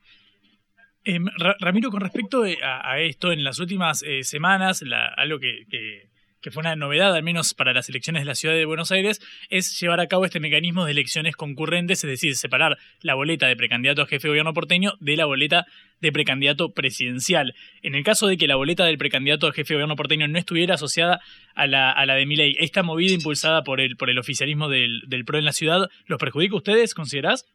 Eh, 1.04 1.20
Ramiro, 1.60 1.90
con 1.90 2.02
respecto 2.02 2.44
a, 2.62 2.92
a, 2.92 3.00
esto, 3.00 3.32
en 3.32 3.44
las 3.44 3.60
últimas 3.60 4.04
eh, 4.04 4.24
semanas, 4.24 4.84
la, 4.84 5.08
algo 5.08 5.40
que, 5.40 5.66
que, 5.70 6.10
que, 6.42 6.52
fue 6.52 6.62
una 6.62 6.76
novedad, 6.76 7.16
al 7.16 7.24
menos 7.24 7.54
para 7.54 7.74
las 7.74 7.90
elecciones 7.90 8.22
de 8.22 8.26
la 8.26 8.36
ciudad 8.36 8.56
de 8.56 8.66
Buenos 8.66 8.92
Aires, 8.92 9.22
es 9.50 9.80
llevar 9.80 10.00
a 10.00 10.08
cabo 10.08 10.26
este 10.26 10.40
mecanismo 10.40 10.86
de 10.86 10.92
elecciones 10.92 11.36
concurrentes, 11.36 12.04
es 12.04 12.10
decir, 12.10 12.36
separar 12.36 12.78
la 13.02 13.16
boleta 13.16 13.48
de 13.48 13.56
precandidato 13.56 14.02
a 14.02 14.08
jefe 14.08 14.28
de 14.28 14.30
gobierno 14.30 14.54
porteño 14.54 14.94
de 15.00 15.16
la 15.16 15.26
boleta 15.26 15.66
de 16.00 16.12
precandidato 16.12 16.74
presidencial. 16.74 17.54
En 17.82 17.96
el 17.96 18.04
caso 18.04 18.28
de 18.28 18.38
que 18.38 18.48
la 18.48 18.56
boleta 18.56 18.86
del 18.86 18.98
precandidato 18.98 19.48
a 19.48 19.54
jefe 19.54 19.74
de 19.74 19.78
gobierno 19.78 19.96
porteño 19.96 20.28
no 20.28 20.38
estuviera 20.38 20.76
asociada 20.76 21.20
a 21.56 21.68
la, 21.68 21.92
a 21.92 22.06
la 22.06 22.16
de 22.16 22.26
Milei, 22.26 22.56
¿esta 22.60 22.84
movida 22.84 23.14
impulsada 23.14 23.64
por 23.64 23.80
el, 23.80 23.96
por 23.96 24.10
el 24.10 24.18
oficialismo 24.18 24.70
del, 24.70 25.02
del 25.08 25.26
PRO 25.26 25.38
en 25.38 25.46
la 25.46 25.54
ciudad 25.54 25.90
los 26.08 26.20
perjudica 26.20 26.56
a 26.56 26.58
ustedes, 26.58 26.94
considerás? 26.94 27.46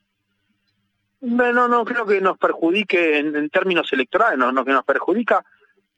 No, 1.20 1.66
no 1.66 1.85
creo 1.85 2.07
que 2.07 2.20
nos 2.20 2.38
perjudique 2.38 3.18
en, 3.18 3.35
en 3.35 3.51
términos 3.51 3.92
electorales, 3.92 4.38
no, 4.38 4.53
lo 4.53 4.64
que 4.64 4.72
nos 4.72 4.85
perjudica 4.85 5.44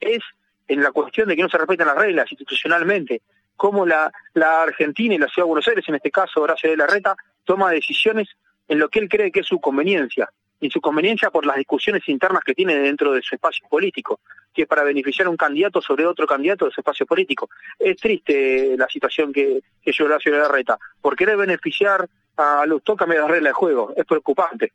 es 0.01 0.21
en 0.69 0.83
la 0.83 0.93
cuestión 0.93 1.29
de 1.29 1.35
que 1.35 1.43
no 1.43 1.49
se 1.49 1.59
respetan 1.59 1.89
las 1.89 1.97
reglas 1.97 2.31
institucionalmente, 2.31 3.23
cómo 3.57 3.85
la, 3.85 4.13
la 4.35 4.63
Argentina 4.63 5.15
y 5.15 5.19
la 5.19 5.27
Ciudad 5.27 5.47
de 5.47 5.49
Buenos 5.49 5.69
Aires, 5.69 5.85
en 5.89 5.97
este 5.97 6.11
caso 6.11 6.41
Horacio 6.41 6.71
de 6.71 6.77
la 6.77 6.87
Reta, 6.87 7.17
toma 7.45 7.71
decisiones 7.73 8.29
en 8.69 8.79
lo 8.79 8.89
que 8.89 9.01
él 9.01 9.09
cree 9.09 9.33
que 9.33 9.41
es 9.41 9.47
su 9.47 9.59
conveniencia. 9.61 10.29
y 10.61 10.71
su 10.71 10.81
conveniencia 10.81 11.31
por 11.31 11.47
las 11.47 11.57
discusiones 11.57 12.03
internas 12.09 12.43
que 12.45 12.55
tiene 12.55 12.75
dentro 12.77 13.13
de 13.13 13.23
su 13.23 13.35
espacio 13.35 13.67
político, 13.69 14.21
que 14.53 14.63
es 14.63 14.69
para 14.69 14.83
beneficiar 14.83 15.27
a 15.27 15.31
un 15.31 15.37
candidato 15.37 15.81
sobre 15.81 16.05
otro 16.05 16.27
candidato 16.27 16.65
de 16.65 16.73
su 16.73 16.81
espacio 16.81 17.07
político. 17.07 17.49
Es 17.79 17.97
triste 17.97 18.75
la 18.77 18.89
situación 18.89 19.33
que, 19.33 19.61
que 19.81 20.03
Horacio 20.03 20.33
Larreta. 20.33 20.77
Por 21.01 21.15
querer 21.17 21.37
beneficiar 21.37 22.09
a 22.37 22.65
Lustó 22.67 22.97
cambiar 22.97 23.23
las 23.23 23.31
reglas 23.31 23.51
de 23.51 23.55
juego. 23.55 23.93
Es 23.97 24.05
preocupante. 24.05 24.73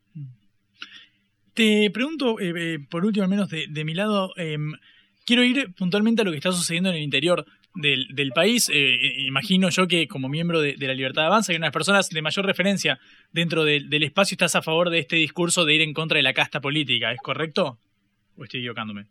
Te 1.53 1.91
pregunto, 1.91 2.39
eh, 2.39 2.53
eh, 2.55 2.79
por 2.89 3.05
último, 3.05 3.23
al 3.23 3.29
menos 3.29 3.49
de, 3.49 3.67
de 3.69 3.85
mi 3.85 3.93
lado, 3.93 4.33
eh, 4.37 4.57
quiero 5.25 5.43
ir 5.43 5.73
puntualmente 5.73 6.21
a 6.21 6.25
lo 6.25 6.31
que 6.31 6.37
está 6.37 6.51
sucediendo 6.51 6.89
en 6.89 6.95
el 6.95 7.01
interior 7.01 7.45
del, 7.75 8.31
país. 8.35 8.69
Eh, 8.73 9.25
imagino 9.25 9.69
yo 9.69 9.87
que 9.87 10.07
como 10.07 10.29
miembro 10.29 10.61
de, 10.61 10.75
la 10.77 10.93
Libertad 10.93 11.23
de 11.23 11.27
Avanza 11.27 11.53
y 11.53 11.55
una 11.55 11.65
de 11.65 11.69
las 11.69 11.73
personas 11.73 12.09
de 12.09 12.21
mayor 12.21 12.45
referencia 12.45 12.99
dentro 13.31 13.63
de, 13.63 13.81
del 13.81 14.03
espacio 14.03 14.35
estás 14.35 14.55
a 14.55 14.61
favor 14.61 14.89
de 14.89 14.99
este 14.99 15.15
discurso 15.15 15.65
de 15.65 15.75
ir 15.75 15.81
en 15.81 15.93
contra 15.93 16.17
de 16.17 16.23
la 16.23 16.33
casta 16.33 16.61
política, 16.61 17.11
¿es 17.11 17.21
correcto? 17.21 17.79
¿O 18.37 18.43
estoy 18.43 18.61
equivocándome? 18.61 19.07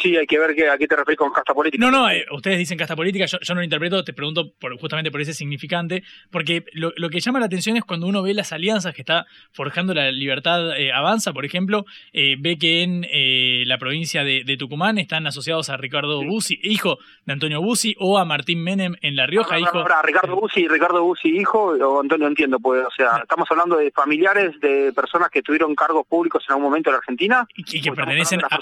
Sí, 0.00 0.16
hay 0.16 0.26
que 0.26 0.38
ver 0.38 0.54
que, 0.54 0.68
a 0.68 0.78
qué 0.78 0.86
te 0.86 0.96
refieres 0.96 1.18
con 1.18 1.32
casta 1.32 1.52
política. 1.54 1.84
No, 1.84 1.90
no, 1.90 2.10
eh, 2.10 2.24
ustedes 2.32 2.58
dicen 2.58 2.78
casta 2.78 2.96
política, 2.96 3.26
yo, 3.26 3.38
yo, 3.40 3.54
no 3.54 3.60
lo 3.60 3.64
interpreto, 3.64 4.02
te 4.04 4.12
pregunto 4.12 4.52
por, 4.58 4.76
justamente 4.78 5.10
por 5.10 5.20
ese 5.20 5.34
significante, 5.34 6.02
porque 6.30 6.64
lo, 6.72 6.92
lo, 6.96 7.10
que 7.10 7.20
llama 7.20 7.40
la 7.40 7.46
atención 7.46 7.76
es 7.76 7.84
cuando 7.84 8.06
uno 8.06 8.22
ve 8.22 8.34
las 8.34 8.52
alianzas 8.52 8.94
que 8.94 9.02
está 9.02 9.26
forjando 9.52 9.94
la 9.94 10.10
libertad 10.10 10.76
eh, 10.78 10.92
avanza, 10.92 11.32
por 11.32 11.44
ejemplo, 11.44 11.84
eh, 12.12 12.36
ve 12.38 12.58
que 12.58 12.82
en 12.82 13.06
eh, 13.10 13.64
la 13.66 13.78
provincia 13.78 14.24
de, 14.24 14.42
de, 14.44 14.56
Tucumán 14.56 14.98
están 14.98 15.26
asociados 15.26 15.68
a 15.68 15.76
Ricardo 15.76 16.20
sí. 16.20 16.26
Bussi, 16.26 16.60
hijo 16.62 16.98
de 17.26 17.32
Antonio 17.32 17.60
Bussi, 17.60 17.94
o 17.98 18.18
a 18.18 18.24
Martín 18.24 18.62
Menem 18.62 18.94
en 19.02 19.16
La 19.16 19.26
Rioja, 19.26 19.54
no, 19.54 19.60
hijo... 19.60 19.78
Ahora, 19.78 20.02
Ricardo 20.02 20.36
Bussi, 20.36 20.68
Ricardo 20.68 21.02
Bussi, 21.02 21.28
hijo, 21.28 21.74
o 21.80 22.00
Antonio 22.00 22.26
entiendo, 22.26 22.58
pues, 22.58 22.84
o 22.84 22.90
sea, 22.90 23.18
estamos 23.22 23.50
hablando 23.50 23.76
de 23.76 23.90
familiares 23.90 24.58
de 24.60 24.92
personas 24.92 25.30
que 25.30 25.42
tuvieron 25.42 25.74
cargos 25.74 26.06
públicos 26.06 26.44
en 26.48 26.52
algún 26.52 26.64
momento 26.64 26.90
en 26.90 26.92
la 26.92 26.98
Argentina. 26.98 27.46
Y, 27.54 27.78
y 27.78 27.80
que 27.80 27.92
pertenecen 27.92 28.40
a, 28.44 28.58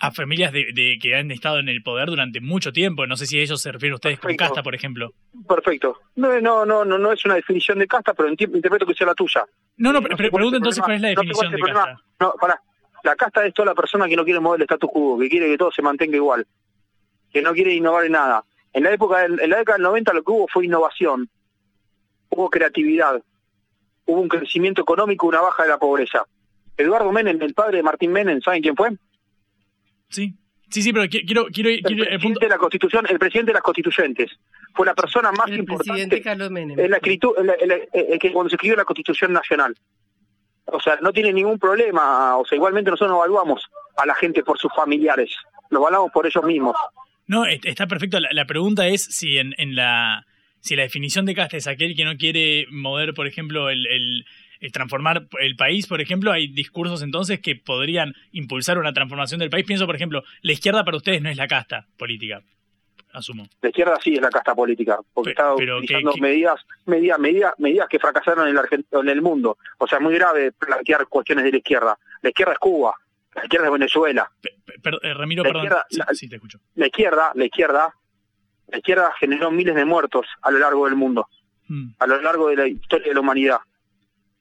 a 0.00 0.10
familias 0.12 0.52
de, 0.52 0.66
de, 0.72 0.98
que 1.00 1.16
han 1.16 1.30
estado 1.30 1.58
en 1.58 1.68
el 1.68 1.82
poder 1.82 2.08
durante 2.08 2.40
mucho 2.40 2.72
tiempo. 2.72 3.06
No 3.06 3.16
sé 3.16 3.26
si 3.26 3.38
a 3.38 3.42
ellos 3.42 3.60
se 3.60 3.72
refieren 3.72 3.94
ustedes 3.94 4.18
Perfecto. 4.18 4.44
con 4.44 4.48
casta, 4.48 4.62
por 4.62 4.74
ejemplo. 4.74 5.12
Perfecto. 5.48 5.98
No, 6.16 6.40
no, 6.40 6.64
no, 6.64 6.84
no, 6.84 6.98
no 6.98 7.12
es 7.12 7.24
una 7.24 7.34
definición 7.34 7.78
de 7.78 7.86
casta, 7.86 8.14
pero 8.14 8.28
interpreto 8.28 8.86
que 8.86 8.94
sea 8.94 9.08
la 9.08 9.14
tuya. 9.14 9.44
No, 9.76 9.92
no, 9.92 10.00
pero, 10.00 10.12
no 10.12 10.16
pregunto 10.16 10.56
entonces 10.56 10.82
cuál 10.82 10.96
es 10.96 11.02
la 11.02 11.08
definición 11.08 11.46
no 11.46 11.50
de 11.50 11.58
problema. 11.58 11.84
casta. 11.84 12.04
No, 12.20 12.34
para. 12.40 12.62
La 13.04 13.14
casta 13.14 13.46
es 13.46 13.54
toda 13.54 13.66
la 13.66 13.74
persona 13.74 14.08
que 14.08 14.16
no 14.16 14.24
quiere 14.24 14.40
mover 14.40 14.60
el 14.60 14.64
status 14.64 14.90
quo, 14.90 15.18
que 15.18 15.28
quiere 15.28 15.46
que 15.46 15.56
todo 15.56 15.70
se 15.70 15.82
mantenga 15.82 16.16
igual, 16.16 16.46
que 17.32 17.40
no 17.40 17.52
quiere 17.52 17.72
innovar 17.72 18.04
en 18.04 18.12
nada. 18.12 18.44
En 18.72 18.82
la 18.82 18.92
época, 18.92 19.20
del, 19.20 19.40
en 19.40 19.50
la 19.50 19.58
década 19.58 19.76
del 19.76 19.84
90 19.84 20.12
lo 20.14 20.22
que 20.22 20.32
hubo 20.32 20.48
fue 20.48 20.66
innovación, 20.66 21.28
hubo 22.28 22.50
creatividad, 22.50 23.22
hubo 24.04 24.20
un 24.20 24.28
crecimiento 24.28 24.82
económico, 24.82 25.28
una 25.28 25.40
baja 25.40 25.62
de 25.62 25.68
la 25.68 25.78
pobreza. 25.78 26.26
Eduardo 26.76 27.12
Menem, 27.12 27.40
el 27.40 27.54
padre 27.54 27.78
de 27.78 27.82
Martín 27.82 28.12
Menem, 28.12 28.40
¿saben 28.40 28.62
quién 28.62 28.76
fue? 28.76 28.90
Sí, 30.08 30.36
Sí, 30.70 30.82
sí, 30.82 30.92
pero 30.92 31.08
quiero... 31.08 31.46
quiero, 31.46 31.70
el, 31.70 31.80
quiero 31.82 32.04
el, 32.04 32.20
punto... 32.20 32.40
de 32.40 32.48
la 32.48 32.58
Constitución, 32.58 33.06
el 33.08 33.18
presidente 33.18 33.50
de 33.50 33.54
las 33.54 33.62
constituyentes. 33.62 34.30
Fue 34.74 34.84
la 34.84 34.94
persona 34.94 35.32
más 35.32 35.48
el 35.48 35.60
importante... 35.60 35.88
presidente 35.92 36.22
Carlos 36.22 36.50
Menem. 36.50 36.78
En 36.78 36.90
la 36.90 36.98
escritura, 36.98 37.42
el, 37.58 37.88
el, 37.92 38.18
que 38.18 38.32
cuando 38.32 38.50
se 38.50 38.56
escribió 38.56 38.76
la 38.76 38.84
Constitución 38.84 39.32
Nacional. 39.32 39.74
O 40.66 40.78
sea, 40.80 40.98
no 41.00 41.12
tiene 41.12 41.32
ningún 41.32 41.58
problema. 41.58 42.36
O 42.36 42.44
sea, 42.44 42.56
igualmente 42.56 42.90
nosotros 42.90 43.10
no 43.10 43.16
evaluamos 43.16 43.62
a 43.96 44.04
la 44.04 44.14
gente 44.14 44.42
por 44.42 44.58
sus 44.58 44.70
familiares. 44.74 45.34
Lo 45.70 45.80
evaluamos 45.80 46.10
por 46.12 46.26
ellos 46.26 46.44
mismos. 46.44 46.76
No, 47.26 47.46
está 47.46 47.86
perfecto. 47.86 48.20
La, 48.20 48.28
la 48.32 48.44
pregunta 48.44 48.86
es 48.88 49.04
si 49.04 49.38
en, 49.38 49.54
en 49.56 49.74
la... 49.74 50.26
Si 50.60 50.74
la 50.76 50.82
definición 50.82 51.24
de 51.24 51.36
casta 51.36 51.56
es 51.56 51.68
aquel 51.68 51.94
que 51.96 52.04
no 52.04 52.16
quiere 52.16 52.66
mover, 52.70 53.14
por 53.14 53.26
ejemplo, 53.26 53.70
el, 53.70 53.86
el 53.86 54.26
transformar 54.72 55.28
el 55.40 55.56
país, 55.56 55.86
por 55.86 56.00
ejemplo, 56.00 56.32
hay 56.32 56.48
discursos 56.48 57.02
entonces 57.02 57.40
que 57.40 57.56
podrían 57.56 58.14
impulsar 58.32 58.78
una 58.78 58.92
transformación 58.92 59.40
del 59.40 59.50
país. 59.50 59.64
Pienso, 59.66 59.86
por 59.86 59.96
ejemplo, 59.96 60.22
la 60.42 60.52
izquierda 60.52 60.84
para 60.84 60.96
ustedes 60.96 61.22
no 61.22 61.30
es 61.30 61.36
la 61.36 61.46
casta 61.46 61.86
política, 61.96 62.42
asumo. 63.12 63.48
La 63.62 63.68
izquierda 63.68 63.98
sí 64.02 64.14
es 64.14 64.20
la 64.20 64.30
casta 64.30 64.54
política, 64.54 64.98
porque 65.14 65.34
pero, 65.34 65.48
está 65.48 65.56
pero 65.56 65.78
utilizando 65.78 66.12
¿qué, 66.12 66.20
medidas, 66.20 66.66
medidas, 66.86 67.18
medidas, 67.18 67.54
medidas 67.58 67.88
que 67.88 67.98
fracasaron 67.98 68.48
en 68.48 68.56
el, 68.56 68.84
en 68.92 69.08
el 69.08 69.22
mundo. 69.22 69.58
O 69.78 69.86
sea, 69.86 69.98
es 69.98 70.04
muy 70.04 70.14
grave 70.14 70.52
plantear 70.52 71.06
cuestiones 71.06 71.44
de 71.44 71.52
la 71.52 71.58
izquierda. 71.58 71.98
La 72.22 72.30
izquierda 72.30 72.52
es 72.52 72.58
Cuba, 72.58 72.94
la 73.34 73.44
izquierda 73.44 73.66
es 73.66 73.72
Venezuela. 73.72 74.30
Pero, 74.82 75.02
eh, 75.02 75.14
Ramiro, 75.14 75.42
la 75.42 75.48
perdón. 75.50 75.64
Izquierda, 75.64 75.86
sí, 75.88 75.98
la, 75.98 76.06
sí, 76.14 76.28
te 76.28 76.36
escucho. 76.36 76.58
La 76.74 76.86
izquierda, 76.86 77.32
la 77.34 77.44
izquierda, 77.44 77.94
la 78.68 78.78
izquierda 78.78 79.12
generó 79.18 79.50
miles 79.50 79.74
de 79.74 79.84
muertos 79.84 80.26
a 80.42 80.50
lo 80.50 80.58
largo 80.58 80.86
del 80.86 80.96
mundo, 80.96 81.28
hmm. 81.68 81.90
a 81.98 82.06
lo 82.06 82.20
largo 82.20 82.48
de 82.48 82.56
la 82.56 82.66
historia 82.66 83.08
de 83.08 83.14
la 83.14 83.20
humanidad. 83.20 83.58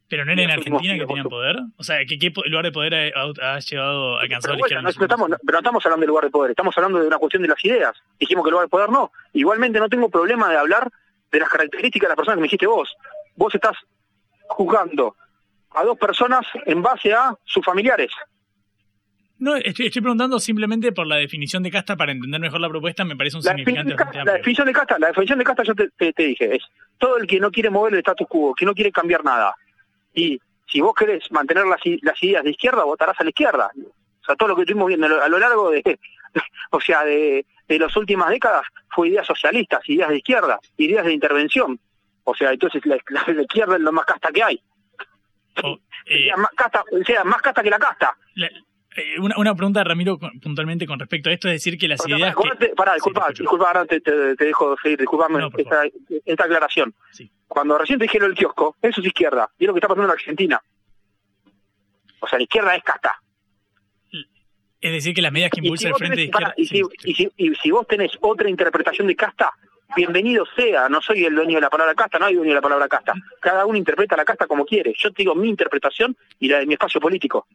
¿Pero 0.09 0.23
no 0.23 0.31
era 0.31 0.43
en 0.43 0.51
Argentina 0.51 0.97
que 0.97 1.05
tenían 1.05 1.27
poder? 1.27 1.57
O 1.75 1.83
sea, 1.83 1.97
¿qué, 2.07 2.17
qué 2.17 2.31
lugar 2.45 2.63
de 2.63 2.71
poder 2.71 3.13
ha, 3.13 3.55
ha 3.55 3.59
llegado 3.59 4.17
a 4.17 4.21
alcanzar 4.21 4.55
pero, 4.55 4.67
la? 4.67 4.81
No, 4.81 4.81
no 4.83 4.89
estamos, 4.89 5.29
no, 5.29 5.37
pero 5.45 5.55
no 5.55 5.59
estamos 5.59 5.85
hablando 5.85 6.01
del 6.01 6.07
lugar 6.07 6.23
de 6.23 6.29
poder, 6.29 6.51
estamos 6.51 6.77
hablando 6.77 6.99
de 6.99 7.07
una 7.07 7.17
cuestión 7.17 7.43
de 7.43 7.49
las 7.49 7.63
ideas. 7.65 7.93
Dijimos 8.19 8.43
que 8.43 8.49
el 8.49 8.51
lugar 8.51 8.67
de 8.67 8.69
poder 8.69 8.89
no. 8.89 9.11
Igualmente 9.33 9.79
no 9.79 9.89
tengo 9.89 10.09
problema 10.09 10.49
de 10.49 10.57
hablar 10.57 10.89
de 11.31 11.39
las 11.39 11.49
características 11.49 12.07
de 12.07 12.09
las 12.09 12.15
personas 12.15 12.37
que 12.37 12.41
me 12.41 12.45
dijiste 12.45 12.67
vos. 12.67 12.95
Vos 13.35 13.53
estás 13.53 13.75
juzgando 14.47 15.15
a 15.71 15.83
dos 15.83 15.97
personas 15.97 16.45
en 16.65 16.81
base 16.81 17.13
a 17.13 17.35
sus 17.43 17.65
familiares. 17.65 18.11
No, 19.39 19.55
estoy, 19.55 19.87
estoy, 19.87 20.01
preguntando 20.01 20.39
simplemente 20.39 20.91
por 20.93 21.05
la 21.05 21.17
definición 21.17 21.61
de 21.61 21.69
casta 21.69 21.95
para 21.95 22.11
entender 22.11 22.41
mejor 22.41 22.59
la 22.59 22.69
propuesta, 22.69 23.03
me 23.03 23.15
parece 23.15 23.37
un 23.37 23.43
la 23.43 23.51
significante 23.51 23.91
definición 23.91 23.97
de 23.97 24.03
casta, 24.03 24.25
La 24.25 24.33
definición 24.37 24.67
de 24.67 24.73
casta, 24.73 24.99
la 24.99 25.07
definición 25.07 25.39
de 25.39 25.45
casta 25.45 25.63
yo 25.63 25.75
te, 25.75 25.89
te, 25.89 26.13
te 26.13 26.23
dije, 26.23 26.55
es 26.55 26.63
todo 26.97 27.17
el 27.17 27.27
que 27.27 27.39
no 27.39 27.51
quiere 27.51 27.69
mover 27.69 27.93
el 27.93 27.99
status 27.99 28.27
quo, 28.27 28.55
que 28.55 28.65
no 28.65 28.73
quiere 28.73 28.91
cambiar 28.91 29.23
nada. 29.23 29.55
Y 30.17 30.41
si 30.65 30.81
vos 30.81 30.95
querés 30.95 31.31
mantener 31.31 31.65
las, 31.67 31.79
las 32.01 32.23
ideas 32.23 32.43
de 32.43 32.49
izquierda, 32.49 32.83
votarás 32.83 33.15
a 33.19 33.23
la 33.23 33.29
izquierda. 33.29 33.69
O 33.77 34.25
sea, 34.25 34.35
todo 34.35 34.49
lo 34.49 34.55
que 34.55 34.63
estuvimos 34.63 34.87
viendo 34.87 35.05
a 35.05 35.29
lo 35.29 35.37
largo 35.37 35.69
de, 35.69 35.99
o 36.71 36.81
sea, 36.81 37.05
de, 37.05 37.45
de 37.67 37.79
las 37.79 37.95
últimas 37.95 38.29
décadas 38.29 38.65
fue 38.89 39.09
ideas 39.09 39.27
socialistas, 39.27 39.87
ideas 39.87 40.09
de 40.09 40.17
izquierda, 40.17 40.59
ideas 40.77 41.05
de 41.05 41.13
intervención. 41.13 41.79
O 42.23 42.33
sea, 42.33 42.51
entonces 42.51 42.83
la, 42.85 42.97
la, 43.09 43.23
la 43.27 43.41
izquierda 43.43 43.75
es 43.75 43.81
lo 43.81 43.91
más 43.91 44.05
casta 44.05 44.31
que 44.31 44.43
hay. 44.43 44.61
Oh, 45.63 45.77
eh, 46.07 46.25
sea, 46.25 46.37
más 46.37 46.51
casta, 46.55 46.83
sea, 47.05 47.23
más 47.23 47.41
casta 47.41 47.61
que 47.61 47.69
la 47.69 47.79
casta. 47.79 48.17
La, 48.33 48.47
eh, 48.47 48.51
una, 49.19 49.35
una, 49.37 49.55
pregunta, 49.55 49.83
Ramiro, 49.83 50.17
puntualmente 50.41 50.85
con 50.85 50.99
respecto 50.99 51.29
a 51.29 51.33
esto, 51.33 51.47
es 51.47 51.55
decir, 51.55 51.77
que 51.77 51.87
las 51.87 51.99
o 51.99 52.03
sea, 52.03 52.17
ideas... 52.17 52.35
Para, 52.35 52.55
que... 52.55 52.69
Pará, 52.69 52.93
disculpa, 52.93 53.27
sí, 53.29 53.43
disculpa, 53.43 53.67
ahora 53.67 53.85
te, 53.85 54.01
te, 54.01 54.35
te, 54.35 54.45
dejo 54.45 54.75
seguir, 54.81 54.99
disculpame 54.99 55.39
no, 55.39 55.49
esta, 55.55 55.83
esta, 56.25 56.43
aclaración. 56.45 56.93
Sí. 57.11 57.29
Cuando 57.47 57.77
recién 57.77 57.99
te 57.99 58.05
dije 58.05 58.19
lo 58.19 58.25
del 58.25 58.35
kiosco, 58.35 58.75
eso 58.81 59.01
es 59.01 59.07
izquierda, 59.07 59.49
y 59.57 59.63
es 59.63 59.67
lo 59.67 59.73
que 59.73 59.79
está 59.79 59.87
pasando 59.87 60.05
en 60.05 60.11
Argentina. 60.11 60.61
O 62.19 62.27
sea, 62.27 62.39
la 62.39 62.43
izquierda 62.43 62.75
es 62.75 62.83
casta. 62.83 63.21
Es 64.79 64.91
decir, 64.91 65.13
que 65.13 65.21
las 65.21 65.31
medidas 65.31 65.51
que 65.51 65.59
impulsa 65.59 65.83
si 65.83 65.87
el 65.87 65.95
Frente 65.95 66.15
tenés, 66.15 66.31
de 66.31 66.37
Izquierda... 66.37 66.53
y, 66.55 66.65
si, 66.65 66.81
y, 67.03 67.15
si, 67.15 67.31
y 67.35 67.55
si 67.55 67.71
vos 67.71 67.87
tenés 67.87 68.11
otra 68.21 68.49
interpretación 68.49 69.07
de 69.07 69.15
casta, 69.15 69.51
bienvenido 69.95 70.45
sea, 70.55 70.89
no 70.89 71.01
soy 71.01 71.25
el 71.25 71.35
dueño 71.35 71.55
de 71.55 71.61
la 71.61 71.69
palabra 71.69 71.95
casta, 71.95 72.19
no 72.19 72.25
hay 72.25 72.35
dueño 72.35 72.51
de 72.51 72.55
la 72.55 72.61
palabra 72.61 72.87
casta. 72.87 73.13
Cada 73.39 73.65
uno 73.65 73.77
interpreta 73.77 74.15
la 74.15 74.25
casta 74.25 74.47
como 74.47 74.65
quiere. 74.65 74.93
Yo 74.97 75.11
te 75.11 75.23
digo 75.23 75.33
mi 75.35 75.49
interpretación 75.49 76.15
y 76.39 76.47
la 76.47 76.59
de 76.59 76.65
mi 76.65 76.73
espacio 76.73 77.01
político. 77.01 77.47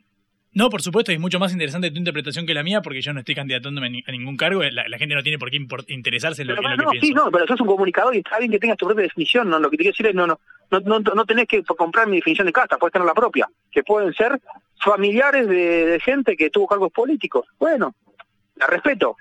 No, 0.55 0.69
por 0.69 0.83
supuesto, 0.83 1.13
es 1.13 1.19
mucho 1.19 1.39
más 1.39 1.53
interesante 1.53 1.91
tu 1.91 1.97
interpretación 1.97 2.47
que 2.47 2.53
la 2.53 2.63
mía 2.63 2.83
porque 2.83 3.01
yo 3.01 3.13
no 3.15 3.21
estoy 3.21 3.35
candidatándome 3.35 4.05
a 4.07 4.13
ningún 4.13 4.37
cargo. 4.37 4.63
La, 4.63 4.87
la 4.87 4.99
gente 4.99 5.15
no 5.15 5.23
tiene 5.23 5.39
por 5.39 5.51
qué 5.51 5.57
interesarse 5.89 6.43
en 6.43 6.49
lo, 6.49 6.57
pero, 6.57 6.71
en 6.71 6.77
no, 6.77 6.85
lo 6.85 6.91
que 6.91 7.01
sí, 7.01 7.07
pienso. 7.07 7.25
no, 7.25 7.31
pero 7.31 7.47
sos 7.47 7.61
un 7.61 7.67
comunicador 7.67 8.15
y 8.15 8.19
está 8.19 8.39
bien 8.39 8.51
que 8.51 8.59
tengas 8.59 8.77
tu 8.77 8.85
propia 8.85 9.05
definición. 9.05 9.49
¿no? 9.49 9.59
Lo 9.59 9.71
que 9.71 9.79
te 9.79 9.85
quiero 9.85 9.93
decir 9.93 10.07
es 10.09 10.15
no, 10.15 10.27
no, 10.27 10.39
no, 10.71 10.81
no, 10.81 11.01
no 11.01 11.25
tenés 11.25 11.49
que 11.49 11.63
comprar 11.63 12.07
mi 12.07 12.17
definición 12.17 12.47
de 12.47 12.53
casta, 12.53 12.77
puedes 12.77 12.93
tener 12.93 13.07
la 13.07 13.15
propia, 13.15 13.49
que 13.71 13.83
pueden 13.83 14.13
ser 14.13 14.41
familiares 14.77 15.49
de, 15.49 15.87
de 15.87 16.01
gente 16.01 16.37
que 16.37 16.51
tuvo 16.51 16.67
cargos 16.67 16.93
políticos. 16.93 17.47
Bueno, 17.59 17.95
la 18.57 18.67
respeto. 18.67 19.17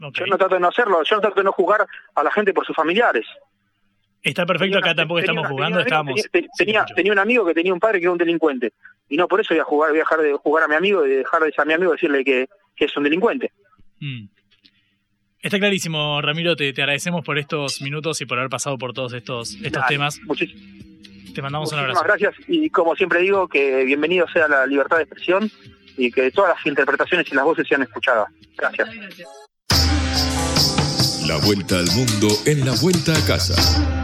Okay. 0.00 0.24
Yo 0.24 0.26
no 0.26 0.38
trato 0.38 0.56
de 0.56 0.60
no 0.60 0.68
hacerlo, 0.68 1.02
yo 1.04 1.16
no 1.16 1.22
trato 1.22 1.36
de 1.36 1.44
no 1.44 1.52
juzgar 1.52 1.86
a 2.16 2.22
la 2.22 2.30
gente 2.32 2.52
por 2.52 2.66
sus 2.66 2.74
familiares. 2.74 3.26
Está 4.24 4.46
perfecto, 4.46 4.78
acá 4.78 4.94
tampoco 4.94 5.20
tenía, 5.20 5.32
estamos 5.32 5.48
tenía 5.48 5.54
jugando, 5.54 5.80
estábamos... 5.80 6.28
Tenía, 6.56 7.12
un 7.12 7.18
amigo 7.18 7.44
que 7.44 7.52
tenía 7.52 7.74
un 7.74 7.78
padre 7.78 7.98
que 7.98 8.06
era 8.06 8.12
un 8.12 8.18
delincuente. 8.18 8.72
Y 9.10 9.18
no 9.18 9.28
por 9.28 9.42
eso 9.42 9.52
voy 9.52 9.60
a 9.60 9.64
jugar, 9.64 9.90
voy 9.90 9.98
a 9.98 10.00
dejar 10.00 10.20
de 10.22 10.32
jugar 10.32 10.64
a 10.64 10.68
mi 10.68 10.74
amigo 10.74 11.04
y 11.06 11.10
dejar 11.10 11.42
de 11.42 11.52
a 11.54 11.64
mi 11.66 11.74
amigo 11.74 11.92
decirle 11.92 12.24
que, 12.24 12.48
que 12.74 12.86
es 12.86 12.96
un 12.96 13.04
delincuente. 13.04 13.52
Mm. 14.00 14.28
Está 15.40 15.58
clarísimo, 15.58 16.22
Ramiro, 16.22 16.56
te, 16.56 16.72
te, 16.72 16.80
agradecemos 16.80 17.22
por 17.22 17.38
estos 17.38 17.82
minutos 17.82 18.18
y 18.22 18.24
por 18.24 18.38
haber 18.38 18.48
pasado 18.48 18.78
por 18.78 18.94
todos 18.94 19.12
estos, 19.12 19.56
estos 19.56 19.72
Dale, 19.72 19.88
temas. 19.88 20.18
Te 21.34 21.42
mandamos 21.42 21.70
un 21.72 21.80
abrazo. 21.80 22.00
abrazo. 22.00 22.24
gracias 22.24 22.48
y 22.48 22.70
como 22.70 22.96
siempre 22.96 23.20
digo, 23.20 23.46
que 23.46 23.84
bienvenido 23.84 24.26
sea 24.28 24.48
la 24.48 24.66
libertad 24.66 24.96
de 24.96 25.02
expresión 25.02 25.50
y 25.98 26.10
que 26.10 26.30
todas 26.30 26.56
las 26.56 26.66
interpretaciones 26.66 27.30
y 27.30 27.34
las 27.34 27.44
voces 27.44 27.68
sean 27.68 27.82
escuchadas. 27.82 28.28
Gracias. 28.56 28.88
La 31.26 31.36
vuelta 31.44 31.78
al 31.78 31.90
mundo 31.94 32.28
en 32.46 32.64
la 32.64 32.72
vuelta 32.80 33.12
a 33.12 33.26
casa. 33.26 34.03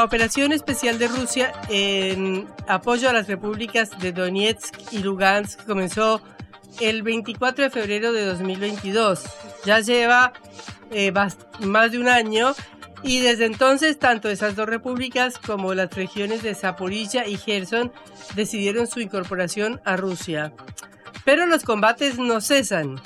La 0.00 0.06
operación 0.06 0.52
especial 0.52 0.98
de 0.98 1.08
Rusia 1.08 1.52
en 1.68 2.48
apoyo 2.66 3.10
a 3.10 3.12
las 3.12 3.28
repúblicas 3.28 3.90
de 3.98 4.12
Donetsk 4.12 4.74
y 4.92 5.00
Lugansk 5.00 5.66
comenzó 5.66 6.22
el 6.80 7.02
24 7.02 7.64
de 7.64 7.70
febrero 7.70 8.10
de 8.14 8.24
2022. 8.24 9.24
Ya 9.66 9.80
lleva 9.80 10.32
eh, 10.90 11.12
más 11.12 11.92
de 11.92 11.98
un 11.98 12.08
año 12.08 12.54
y 13.02 13.20
desde 13.20 13.44
entonces 13.44 13.98
tanto 13.98 14.30
esas 14.30 14.56
dos 14.56 14.70
repúblicas 14.70 15.36
como 15.36 15.74
las 15.74 15.94
regiones 15.94 16.42
de 16.42 16.54
Zaporilla 16.54 17.26
y 17.26 17.36
Gerson 17.36 17.92
decidieron 18.34 18.86
su 18.86 19.00
incorporación 19.00 19.82
a 19.84 19.98
Rusia. 19.98 20.54
Pero 21.26 21.44
los 21.44 21.62
combates 21.62 22.18
no 22.18 22.40
cesan. 22.40 23.02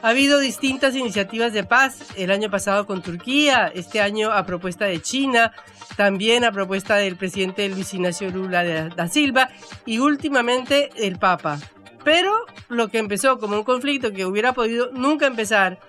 Ha 0.00 0.10
habido 0.10 0.38
distintas 0.38 0.94
iniciativas 0.94 1.52
de 1.52 1.64
paz, 1.64 1.98
el 2.16 2.30
año 2.30 2.50
pasado 2.50 2.86
con 2.86 3.02
Turquía, 3.02 3.70
este 3.74 4.00
año 4.00 4.30
a 4.30 4.46
propuesta 4.46 4.84
de 4.84 5.02
China, 5.02 5.52
también 5.96 6.44
a 6.44 6.52
propuesta 6.52 6.96
del 6.96 7.16
presidente 7.16 7.68
Luis 7.68 7.92
Ignacio 7.94 8.30
Lula 8.30 8.62
da 8.90 9.08
Silva 9.08 9.48
y 9.86 9.98
últimamente 9.98 10.90
el 10.96 11.18
Papa. 11.18 11.58
Pero 12.04 12.32
lo 12.68 12.88
que 12.88 12.98
empezó 12.98 13.40
como 13.40 13.56
un 13.56 13.64
conflicto 13.64 14.12
que 14.12 14.24
hubiera 14.24 14.52
podido 14.52 14.92
nunca 14.92 15.26
empezar 15.26 15.80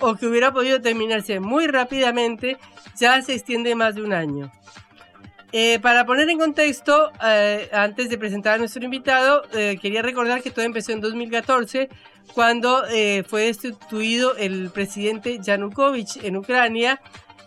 o 0.00 0.14
que 0.14 0.26
hubiera 0.26 0.52
podido 0.52 0.80
terminarse 0.80 1.38
muy 1.38 1.66
rápidamente, 1.66 2.56
ya 2.98 3.20
se 3.20 3.34
extiende 3.34 3.74
más 3.74 3.94
de 3.94 4.02
un 4.02 4.14
año. 4.14 4.50
Eh, 5.52 5.80
para 5.80 6.06
poner 6.06 6.28
en 6.28 6.38
contexto, 6.38 7.10
eh, 7.24 7.68
antes 7.72 8.08
de 8.08 8.16
presentar 8.16 8.54
a 8.54 8.58
nuestro 8.58 8.84
invitado, 8.84 9.42
eh, 9.52 9.78
quería 9.82 10.00
recordar 10.00 10.42
que 10.42 10.50
todo 10.50 10.64
empezó 10.64 10.92
en 10.92 11.00
2014, 11.00 11.88
cuando 12.34 12.84
fue 13.26 13.42
destituido 13.42 14.36
el 14.36 14.70
presidente 14.70 15.38
Yanukovych 15.42 16.24
en 16.24 16.36
Ucrania 16.36 17.00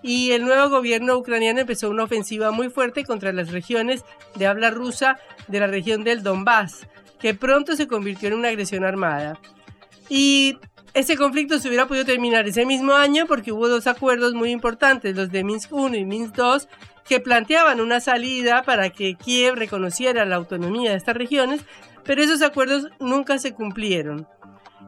y 0.04 0.32
el 0.32 0.44
nuevo 0.44 0.70
gobierno 0.70 1.18
ucraniano 1.18 1.62
empezó 1.62 1.90
una 1.90 2.04
ofensiva 2.04 2.52
muy 2.52 2.70
fuerte 2.70 3.06
contra 3.06 3.32
las 3.32 3.52
regiones 3.52 4.04
de 4.36 4.46
habla 4.46 4.70
rusa 4.70 5.18
de 5.48 5.62
la 5.62 5.68
región 5.68 6.04
del 6.04 6.22
Donbass, 6.22 6.86
que 7.20 7.34
pronto 7.34 7.76
se 7.78 7.88
convirtió 7.88 8.28
en 8.28 8.36
una 8.36 8.50
agresión 8.50 8.84
armada. 8.84 9.40
Y 10.10 10.58
ese 10.94 11.16
conflicto 11.16 11.58
se 11.58 11.70
hubiera 11.70 11.88
podido 11.88 12.06
terminar 12.06 12.46
ese 12.46 12.66
mismo 12.66 12.94
año 12.94 13.26
porque 13.26 13.54
hubo 13.54 13.70
dos 13.70 13.88
acuerdos 13.88 14.34
muy 14.34 14.52
importantes, 14.52 15.16
los 15.16 15.32
de 15.32 15.46
Minsk 15.46 15.72
I 15.72 15.98
y 15.98 16.06
Minsk 16.06 16.38
II, 16.38 16.68
que 17.08 17.22
planteaban 17.22 17.80
una 17.80 18.02
salida 18.02 18.64
para 18.64 18.90
que 18.90 19.16
Kiev 19.16 19.56
reconociera 19.56 20.26
la 20.26 20.36
autonomía 20.36 20.92
de 20.92 20.98
estas 20.98 21.16
regiones, 21.16 21.62
pero 22.04 22.22
esos 22.22 22.42
acuerdos 22.42 22.90
nunca 23.00 23.38
se 23.38 23.54
cumplieron. 23.54 24.28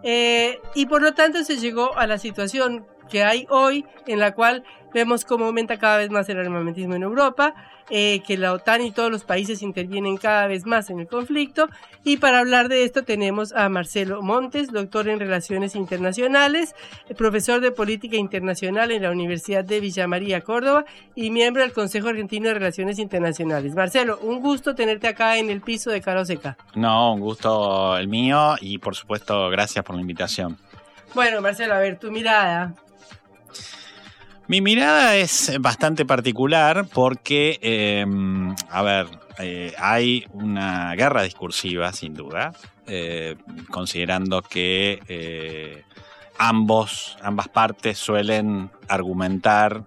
Eh, 0.08 0.60
y 0.76 0.86
por 0.86 1.02
lo 1.02 1.16
tanto 1.16 1.44
se 1.44 1.58
llegó 1.58 1.98
a 1.98 2.06
la 2.06 2.20
situación 2.20 2.86
que 3.10 3.24
hay 3.24 3.48
hoy, 3.50 3.86
en 4.06 4.20
la 4.20 4.36
cual 4.36 4.64
vemos 4.96 5.26
cómo 5.26 5.46
aumenta 5.46 5.78
cada 5.78 5.98
vez 5.98 6.10
más 6.10 6.30
el 6.30 6.40
armamentismo 6.40 6.96
en 6.96 7.04
Europa, 7.04 7.54
eh, 7.90 8.24
que 8.26 8.38
la 8.38 8.54
OTAN 8.54 8.82
y 8.82 8.92
todos 8.92 9.12
los 9.12 9.26
países 9.26 9.62
intervienen 9.62 10.16
cada 10.16 10.48
vez 10.48 10.66
más 10.66 10.90
en 10.90 11.02
el 11.02 11.08
conflicto. 11.08 11.68
Y 12.06 12.18
para 12.18 12.40
hablar 12.40 12.70
de 12.70 12.86
esto 12.86 13.04
tenemos 13.04 13.52
a 13.52 13.68
Marcelo 13.68 14.22
Montes, 14.22 14.72
doctor 14.72 15.10
en 15.10 15.20
Relaciones 15.20 15.76
Internacionales, 15.76 16.76
profesor 17.18 17.60
de 17.60 17.72
Política 17.72 18.16
Internacional 18.16 18.90
en 18.90 19.04
la 19.04 19.12
Universidad 19.12 19.66
de 19.66 19.82
Villa 19.82 20.08
María, 20.08 20.40
Córdoba, 20.40 20.86
y 21.14 21.30
miembro 21.30 21.62
del 21.62 21.74
Consejo 21.74 22.08
Argentino 22.08 22.48
de 22.48 22.54
Relaciones 22.54 22.98
Internacionales. 22.98 23.76
Marcelo, 23.76 24.18
un 24.22 24.40
gusto 24.40 24.76
tenerte 24.76 25.10
acá 25.10 25.38
en 25.38 25.50
el 25.50 25.60
piso 25.60 25.92
de 25.92 26.00
Caro 26.00 26.24
Seca. 26.24 26.56
No, 26.74 27.14
un 27.14 27.20
gusto 27.20 27.98
el 27.98 28.08
mío 28.08 28.56
y 28.62 28.78
por 28.78 28.96
supuesto 28.96 29.50
gracias 29.50 29.84
por 29.84 29.96
la 29.96 30.02
invitación. 30.02 30.58
Bueno, 31.14 31.42
Marcelo, 31.42 31.74
a 31.74 31.80
ver, 31.80 32.00
tu 32.00 32.12
mirada. 32.12 32.74
Mi 34.48 34.62
mirada 34.62 35.16
es 35.16 35.52
bastante 35.60 36.06
particular 36.06 36.86
porque, 36.94 37.58
em, 37.64 38.54
a 38.70 38.84
ver, 38.84 39.08
eh, 39.40 39.74
hay 39.80 40.28
una 40.34 40.94
guerra 40.94 41.24
discursiva, 41.24 41.92
sin 41.94 42.14
duda, 42.14 42.54
eh, 42.86 43.38
considerando 43.72 44.44
que 44.44 45.02
eh, 45.08 45.84
ambos, 46.38 47.18
ambas 47.24 47.48
partes 47.48 47.98
suelen 47.98 48.70
argumentar, 48.88 49.86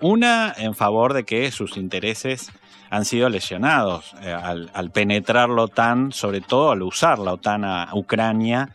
una 0.00 0.54
en 0.56 0.76
favor 0.76 1.12
de 1.14 1.24
que 1.24 1.50
sus 1.50 1.76
intereses 1.76 2.52
han 2.90 3.04
sido 3.04 3.28
lesionados 3.28 4.14
al, 4.14 4.70
al, 4.72 4.92
penetrar 4.92 5.48
la 5.48 5.62
OTAN, 5.62 6.12
sobre 6.12 6.40
todo 6.40 6.70
al 6.70 6.82
usar 6.82 7.18
la 7.18 7.32
OTAN 7.32 7.64
a 7.64 7.90
Ucrania 7.92 8.70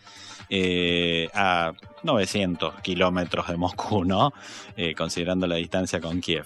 eh, 0.50 1.30
a 1.34 1.74
900 2.04 2.82
kilómetros 2.82 3.48
de 3.48 3.58
Moscú, 3.58 4.06
¿no? 4.06 4.34
Eh, 4.76 4.93
considerando 4.95 5.48
la 5.48 5.56
distancia 5.56 6.00
con 6.00 6.22
Kiev. 6.22 6.45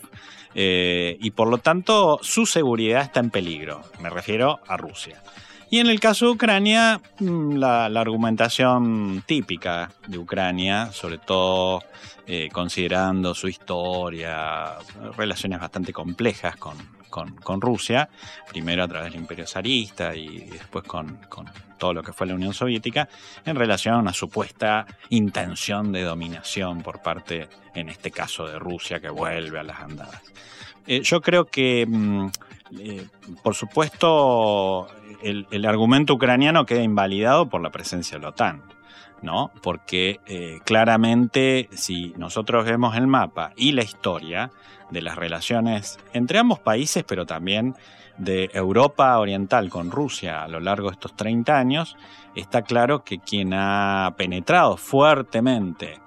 Eh, 0.55 1.17
y 1.21 1.31
por 1.31 1.47
lo 1.47 1.59
tanto, 1.59 2.19
su 2.21 2.45
seguridad 2.45 3.03
está 3.03 3.19
en 3.19 3.29
peligro. 3.29 3.81
Me 3.99 4.09
refiero 4.09 4.59
a 4.67 4.77
Rusia. 4.77 5.21
Y 5.69 5.79
en 5.79 5.87
el 5.87 5.99
caso 5.99 6.25
de 6.25 6.31
Ucrania, 6.31 6.99
mm, 7.19 7.55
la, 7.55 7.85
argumentación 7.85 9.23
típica 9.25 9.91
de 10.07 10.17
Ucrania, 10.17 10.91
sobre 10.91 11.17
todo 11.17 11.83
considerando 12.53 13.35
su 13.35 13.49
historia, 13.49 14.77
relaciones 15.17 15.59
bastante 15.59 15.91
complejas 15.91 16.55
con, 16.55 16.77
con, 17.11 17.61
Rusia, 17.61 18.09
primero 18.49 18.83
a 18.83 18.87
través 18.87 19.11
del 19.11 19.21
imperio 19.21 19.45
zarista 19.45 20.15
y 20.15 20.45
después 20.49 20.85
con, 20.85 21.19
todo 21.81 21.95
lo 21.95 22.03
que 22.03 22.13
fue 22.13 22.27
la 22.27 22.35
Unión 22.35 22.53
Soviética, 22.53 23.09
en 23.43 23.55
relación 23.55 23.95
a 23.95 23.97
una 23.97 24.13
supuesta 24.13 24.85
intención 25.09 25.91
de 25.91 26.03
dominación 26.03 26.83
por 26.83 27.01
parte, 27.01 27.49
en 27.73 27.89
este 27.89 28.11
caso, 28.11 28.45
de 28.45 28.59
Rusia, 28.59 28.99
que 28.99 29.09
vuelve 29.09 29.59
a 29.59 29.63
las 29.63 29.79
andadas. 29.79 30.21
Eh, 30.85 31.01
yo 31.01 31.21
creo 31.21 31.45
que, 31.45 31.87
mm, 31.89 32.27
eh, 32.79 33.07
por 33.41 33.55
supuesto, 33.55 34.87
el, 35.23 35.65
argumento 35.65 36.13
ucraniano 36.13 36.67
queda 36.67 36.83
invalidado 36.83 37.49
por 37.49 37.63
la 37.63 37.71
presencia 37.71 38.17
de 38.19 38.23
la 38.23 38.29
OTAN. 38.29 38.61
¿no? 39.23 39.51
Porque 39.61 40.19
eh, 40.25 40.57
claramente 40.65 41.69
si 41.73 42.11
nosotros 42.17 42.65
vemos 42.65 42.97
el 42.97 43.05
mapa 43.05 43.53
y 43.55 43.71
la 43.73 43.83
historia, 43.83 44.49
de 44.91 45.01
las 45.01 45.15
relaciones 45.15 45.99
entre 46.13 46.37
ambos 46.37 46.59
países, 46.59 47.03
pero 47.03 47.25
también 47.25 47.75
de 48.17 48.49
Europa 48.53 49.17
Oriental 49.17 49.69
con 49.69 49.91
Rusia 49.91 50.43
a 50.43 50.47
lo 50.47 50.59
largo 50.59 50.89
de 50.89 50.93
estos 50.93 51.15
30 51.15 51.57
años, 51.57 51.97
está 52.35 52.61
claro 52.61 53.03
que 53.03 53.19
quien 53.19 53.53
ha 53.53 54.13
penetrado 54.17 54.77
fuertemente 54.77 55.99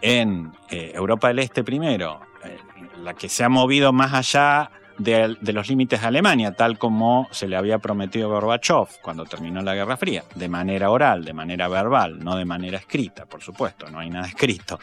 en 0.00 0.52
eh, 0.68 0.92
Europa 0.94 1.28
del 1.28 1.38
Este 1.38 1.64
primero, 1.64 2.20
eh, 2.44 2.58
la 3.02 3.14
que 3.14 3.28
se 3.28 3.44
ha 3.44 3.48
movido 3.48 3.92
más 3.92 4.12
allá 4.12 4.70
de, 4.98 5.36
los 5.52 5.68
límites 5.68 6.00
de 6.00 6.06
Alemania, 6.06 6.52
tal 6.52 6.78
como 6.78 7.28
se 7.30 7.48
le 7.48 7.56
había 7.56 7.78
prometido 7.78 8.28
Gorbachev 8.28 9.00
cuando 9.00 9.24
terminó 9.24 9.62
la 9.62 9.74
Guerra 9.74 9.96
Fría, 9.96 10.24
de 10.34 10.48
manera 10.48 10.90
oral, 10.90 11.24
de 11.24 11.32
manera 11.32 11.68
verbal, 11.68 12.18
no 12.22 12.36
de 12.36 12.44
manera 12.44 12.78
escrita, 12.78 13.26
por 13.26 13.40
supuesto, 13.40 13.88
no 13.90 14.00
hay 14.00 14.10
nada 14.10 14.26
escrito. 14.26 14.78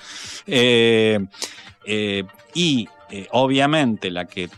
Eh, 0.48 1.20
y 2.54 2.88
obviamente 3.32 4.12
la 4.12 4.26
que 4.26 4.50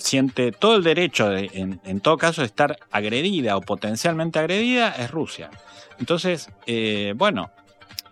siente 0.00 0.52
todo 0.52 0.76
el 0.76 0.82
derecho, 0.82 1.28
de, 1.28 1.50
en, 1.52 2.00
todo 2.00 2.16
caso, 2.16 2.42
de 2.42 2.46
estar 2.46 2.78
agredida 2.90 3.56
o 3.56 3.60
potencialmente 3.60 4.38
agredida 4.38 4.90
es 4.90 5.10
Rusia. 5.10 5.50
Entonces, 5.98 6.50
eh, 6.66 7.14
bueno, 7.16 7.50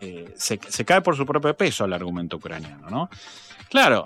eh, 0.00 0.32
se, 0.36 0.58
cae 0.84 1.00
por 1.00 1.16
su 1.16 1.26
propio 1.26 1.54
peso 1.54 1.84
el 1.84 1.92
argumento 1.92 2.36
ucraniano, 2.36 2.88
¿no? 2.88 3.10
Claro, 3.68 4.04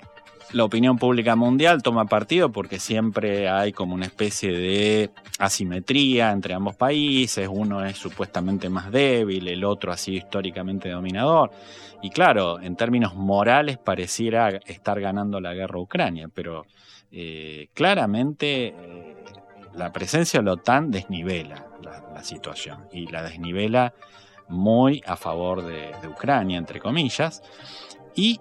la 0.51 0.63
opinión 0.63 0.97
pública 0.97 1.35
mundial 1.35 1.83
toma 1.83 2.05
partido 2.05 2.51
porque 2.51 2.79
siempre 2.79 3.47
hay 3.49 3.73
como 3.73 3.93
una 3.93 4.05
especie 4.05 4.51
de 4.51 5.11
asimetría 5.37 6.31
entre 6.31 6.53
ambos 6.53 6.75
países, 6.75 7.47
uno 7.51 7.85
es 7.85 7.97
supuestamente 7.97 8.69
más 8.69 8.91
débil, 8.91 9.47
el 9.47 9.63
otro 9.63 9.91
ha 9.91 9.97
sido 9.97 10.17
históricamente 10.17 10.89
dominador. 10.89 11.51
Y 12.01 12.09
claro, 12.09 12.59
en 12.59 12.75
términos 12.75 13.15
morales 13.15 13.77
pareciera 13.77 14.49
estar 14.65 14.99
ganando 14.99 15.39
la 15.39 15.53
guerra 15.53 15.79
Ucrania, 15.79 16.27
pero 16.33 16.65
eh, 17.15 17.69
claramente 17.75 18.69
eh, 18.69 19.15
la 19.75 19.93
presencia 19.93 20.39
de 20.39 20.45
la 20.47 20.53
OTAN 20.53 20.89
desnivela 20.89 21.67
la, 21.83 22.23
situación 22.23 22.87
y 22.91 23.05
la 23.07 23.21
desnivela 23.21 23.93
muy 24.47 25.03
a 25.05 25.15
favor 25.15 25.63
de, 25.63 25.91
Ucrania, 26.07 26.57
entre 26.57 26.79
comillas, 26.79 27.43
y 28.15 28.39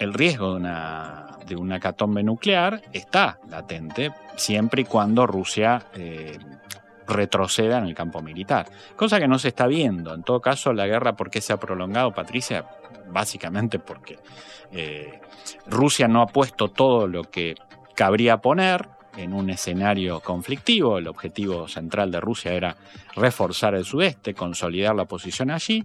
el 0.00 0.12
riesgo 0.12 0.54
de 0.54 0.56
una, 0.56 1.38
de 1.46 1.80
catombe 1.80 2.22
nuclear 2.22 2.82
está 2.92 3.38
latente 3.48 4.12
siempre 4.36 4.82
y 4.82 4.84
cuando 4.84 5.26
Rusia 5.26 5.86
eh, 5.94 6.36
retroceda 7.06 7.78
en 7.78 7.84
el 7.84 7.94
campo 7.94 8.20
militar, 8.20 8.68
cosa 8.96 9.18
que 9.18 9.28
no 9.28 9.38
se 9.38 9.48
está 9.48 9.66
viendo. 9.66 10.12
En 10.12 10.24
todo 10.24 10.40
caso, 10.40 10.74
la 10.74 10.86
guerra, 10.86 11.14
¿por 11.16 11.30
qué 11.30 11.40
se 11.40 11.52
ha 11.52 11.56
prolongado, 11.56 12.12
Patricia? 12.12 12.66
Básicamente 13.10 13.78
porque 13.78 14.18
Rusia 15.66 16.06
no 16.06 16.20
ha 16.22 16.26
puesto 16.26 16.68
todo 16.68 17.06
lo 17.06 17.24
que 17.24 17.54
cabría 18.00 18.38
poner 18.38 18.88
en 19.18 19.34
un 19.34 19.50
escenario 19.50 20.20
conflictivo. 20.20 20.96
El 20.96 21.06
objetivo 21.06 21.68
central 21.68 22.10
de 22.10 22.18
Rusia 22.18 22.54
era 22.54 22.74
reforzar 23.14 23.74
el 23.74 23.84
sudeste, 23.84 24.32
consolidar 24.32 24.94
la 24.94 25.04
posición 25.04 25.50
allí, 25.50 25.84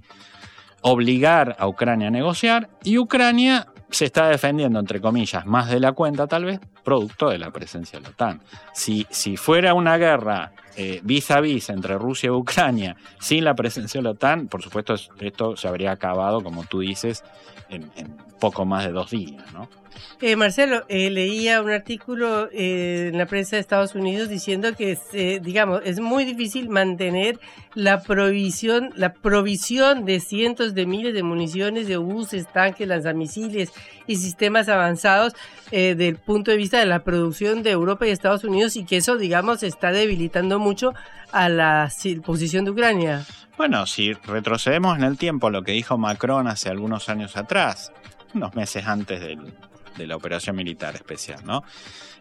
obligar 0.80 1.58
a 1.60 1.68
Ucrania 1.68 2.08
a 2.08 2.12
negociar 2.12 2.70
y 2.86 2.98
Ucrania 3.00 3.68
se 3.90 4.06
está 4.06 4.30
defendiendo, 4.30 4.80
entre 4.80 5.02
comillas, 5.02 5.46
más 5.46 5.70
de 5.70 5.82
la 5.82 5.92
cuenta 5.92 6.26
tal 6.26 6.46
vez, 6.46 6.62
producto 6.86 7.28
de 7.28 7.38
la 7.38 7.52
presencia 7.52 8.00
de 8.00 8.04
la 8.04 8.12
OTAN. 8.12 8.42
Si, 8.74 9.06
si 9.10 9.36
fuera 9.36 9.74
una 9.74 9.98
guerra 9.98 10.54
vis 11.04 11.32
a 11.32 11.42
vis 11.42 11.70
entre 11.70 11.98
Rusia 11.98 12.28
y 12.28 12.30
Ucrania 12.30 12.96
sin 13.20 13.44
la 13.44 13.56
presencia 13.56 14.00
de 14.00 14.04
la 14.06 14.12
OTAN, 14.12 14.48
por 14.48 14.62
supuesto 14.62 14.96
esto 15.20 15.58
se 15.58 15.68
habría 15.68 15.92
acabado, 15.92 16.42
como 16.42 16.64
tú 16.64 16.80
dices, 16.80 17.26
en, 17.68 17.92
en 17.98 18.16
poco 18.40 18.66
más 18.66 18.86
de 18.86 18.92
dos 18.92 19.12
días, 19.12 19.52
¿no? 19.54 19.70
Eh, 20.22 20.36
Marcelo, 20.36 20.84
eh, 20.90 21.10
leía 21.10 21.62
un 21.62 21.70
artículo 21.72 22.50
eh, 22.52 23.10
en 23.12 23.18
la 23.18 23.26
prensa 23.26 23.56
de 23.56 23.62
Estados 23.62 23.96
Unidos 23.96 24.28
diciendo 24.30 24.74
que, 24.76 24.98
eh, 25.14 25.40
digamos, 25.42 25.82
es 25.86 26.00
muy 26.00 26.26
difícil 26.26 26.70
mantener 26.70 27.40
la 27.76 28.02
provisión, 28.02 28.92
la 28.96 29.14
provisión 29.14 30.06
de 30.06 30.20
cientos 30.20 30.74
de 30.74 30.86
miles 30.86 31.14
de 31.14 31.24
municiones, 31.24 31.88
de 31.88 31.98
buses, 31.98 32.48
tanques, 32.52 32.88
lanzamisiles 32.88 33.72
y 34.08 34.18
sistemas 34.18 34.68
avanzados 34.70 35.34
eh, 35.72 35.96
del 35.96 36.18
punto 36.18 36.52
de 36.52 36.58
vista 36.58 36.80
de 36.80 36.86
la 36.86 37.00
producción 37.04 37.64
de 37.64 37.72
Europa 37.72 38.06
y 38.08 38.10
Estados 38.12 38.44
Unidos 38.44 38.76
y 38.76 38.86
que 38.86 38.98
eso, 38.98 39.18
digamos, 39.18 39.64
está 39.64 39.92
debilitando 39.92 40.60
mucho 40.60 40.94
a 41.32 41.48
la 41.50 41.90
si- 41.90 42.20
posición 42.20 42.66
de 42.66 42.72
Ucrania. 42.72 43.26
Bueno, 43.58 43.86
si 43.86 44.12
retrocedemos 44.14 44.98
en 44.98 45.04
el 45.06 45.18
tiempo 45.18 45.50
lo 45.50 45.64
que 45.64 45.72
dijo 45.72 45.98
Macron 45.98 46.48
hace 46.48 46.70
algunos 46.70 47.08
años 47.10 47.38
atrás, 47.38 47.92
unos 48.36 48.54
meses 48.56 48.86
antes 48.86 49.22
de 49.22 50.08
la 50.08 50.16
operación 50.16 50.56
militar 50.56 50.96
especial, 50.96 51.40
¿no? 51.46 51.64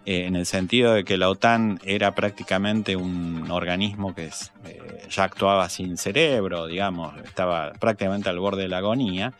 Eh, 0.06 0.26
en 0.26 0.36
el 0.36 0.44
sentido 0.44 0.92
de 0.92 1.04
que 1.04 1.16
la 1.16 1.30
OTAN 1.30 1.80
era 1.82 2.14
prácticamente 2.14 2.94
un 2.94 3.50
organismo 3.50 4.14
que 4.14 4.26
eh, 4.26 5.08
ya 5.08 5.24
actuaba 5.24 5.68
sin 5.70 5.96
cerebro, 5.96 6.66
digamos, 6.66 7.16
estaba 7.24 7.72
prácticamente 7.72 8.28
al 8.28 8.38
borde 8.38 8.62
de 8.62 8.68
la 8.68 8.78
agonía, 8.78 9.32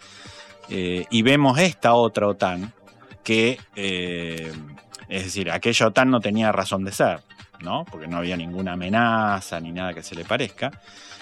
eh, 0.71 1.05
y 1.11 1.21
vemos 1.21 1.59
esta 1.59 1.93
otra 1.93 2.29
OTAN 2.29 2.73
que, 3.23 3.59
es 3.77 5.25
decir, 5.25 5.51
aquella 5.51 5.87
OTAN 5.87 6.11
no 6.11 6.21
tenía 6.21 6.51
razón 6.51 6.85
de 6.85 6.93
ser, 6.93 7.21
¿no? 7.61 7.85
Porque 7.91 8.07
no 8.07 8.19
había 8.19 8.37
ninguna 8.37 8.73
amenaza 8.73 9.61
ni 9.61 9.73
nada 9.73 9.93
que 9.93 10.03
se 10.03 10.15
le 10.15 10.25
parezca. 10.25 10.71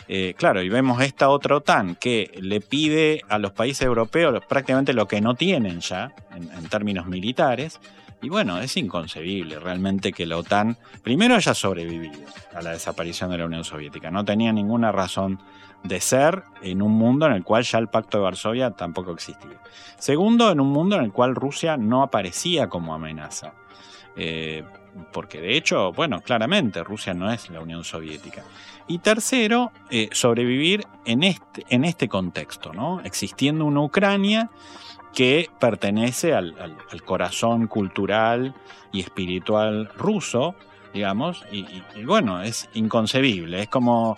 Eh, 0.09 0.35
claro, 0.37 0.63
y 0.63 0.69
vemos 0.69 1.01
esta 1.03 1.29
otra 1.29 1.57
OTAN 1.57 1.97
que 1.97 2.31
le 2.41 2.61
pide 2.61 3.23
a 3.29 3.39
los 3.39 3.53
países 3.53 3.83
europeos 3.83 4.43
prácticamente 4.49 4.93
lo 4.93 5.07
que 5.07 5.21
no 5.21 5.35
tienen 5.35 5.81
ya 5.81 6.15
en, 6.35 6.51
en 6.51 6.69
términos 6.69 7.07
militares. 7.07 7.81
Y 8.21 8.29
bueno, 8.29 8.59
es 8.59 8.77
inconcebible 8.77 9.59
realmente 9.59 10.13
que 10.13 10.27
la 10.27 10.37
OTAN 10.37 10.77
primero 11.03 11.35
haya 11.35 11.55
sobrevivido 11.55 12.21
a 12.55 12.63
la 12.63 12.71
desaparición 12.71 13.31
de 13.31 13.39
la 13.39 13.47
Unión 13.47 13.65
Soviética. 13.65 14.11
No 14.11 14.25
tenía 14.25 14.53
ninguna 14.53 14.93
razón 14.93 15.41
de 15.83 16.01
ser 16.01 16.45
en 16.63 16.83
un 16.83 16.93
mundo 16.93 17.27
en 17.27 17.33
el 17.33 17.45
cual 17.45 17.65
ya 17.65 17.79
el 17.79 17.89
Pacto 17.89 18.19
de 18.19 18.25
Varsovia 18.25 18.71
tampoco 18.73 19.13
existía. 19.13 19.61
Segundo, 19.99 20.51
en 20.51 20.61
un 20.61 20.69
mundo 20.69 20.97
en 20.97 21.05
el 21.05 21.13
cual 21.13 21.35
Rusia 21.35 21.77
no 21.77 22.03
aparecía 22.03 22.69
como 22.69 22.95
amenaza. 22.95 23.55
Eh, 24.17 24.63
porque 25.13 25.41
de 25.41 25.57
hecho, 25.57 25.93
bueno, 25.93 26.21
claramente 26.21 26.85
Rusia 26.85 27.15
no 27.15 27.31
es 27.33 27.49
la 27.51 27.61
Unión 27.61 27.83
Soviética. 27.85 28.43
Y 28.89 28.99
tercero, 28.99 29.73
eh, 29.91 30.09
sobrevivir 30.13 30.85
en 31.07 31.23
este, 31.23 31.65
en 31.71 31.85
este 31.85 32.09
contexto, 32.09 32.73
¿no? 32.73 33.01
Existiendo 33.01 33.65
una 33.65 33.81
Ucrania 33.81 34.51
que 35.15 35.49
pertenece 35.61 36.35
al, 36.35 36.55
al- 36.61 37.03
corazón 37.05 37.67
cultural 37.69 38.55
y 38.93 39.01
espiritual 39.01 39.89
ruso, 39.97 40.55
digamos, 40.93 41.45
y 41.51 41.65
bueno, 42.05 42.43
es 42.43 42.69
inconcebible, 42.75 43.63
es 43.63 43.69
como, 43.69 44.17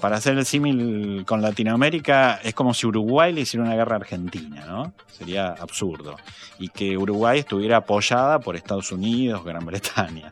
para 0.00 0.16
hacer 0.16 0.36
el 0.38 0.46
símil 0.46 1.24
con 1.26 1.42
Latinoamérica, 1.42 2.40
es 2.42 2.54
como 2.54 2.74
si 2.74 2.86
Uruguay 2.86 3.32
le 3.32 3.42
hiciera 3.42 3.64
una 3.64 3.74
guerra 3.74 3.96
a 3.96 3.98
Argentina, 4.00 4.64
¿no? 4.66 4.92
Sería 5.06 5.48
absurdo. 5.48 6.16
Y 6.58 6.68
que 6.68 6.96
Uruguay 6.96 7.40
estuviera 7.40 7.78
apoyada 7.78 8.40
por 8.40 8.56
Estados 8.56 8.92
Unidos, 8.92 9.44
Gran 9.44 9.64
Bretaña. 9.64 10.30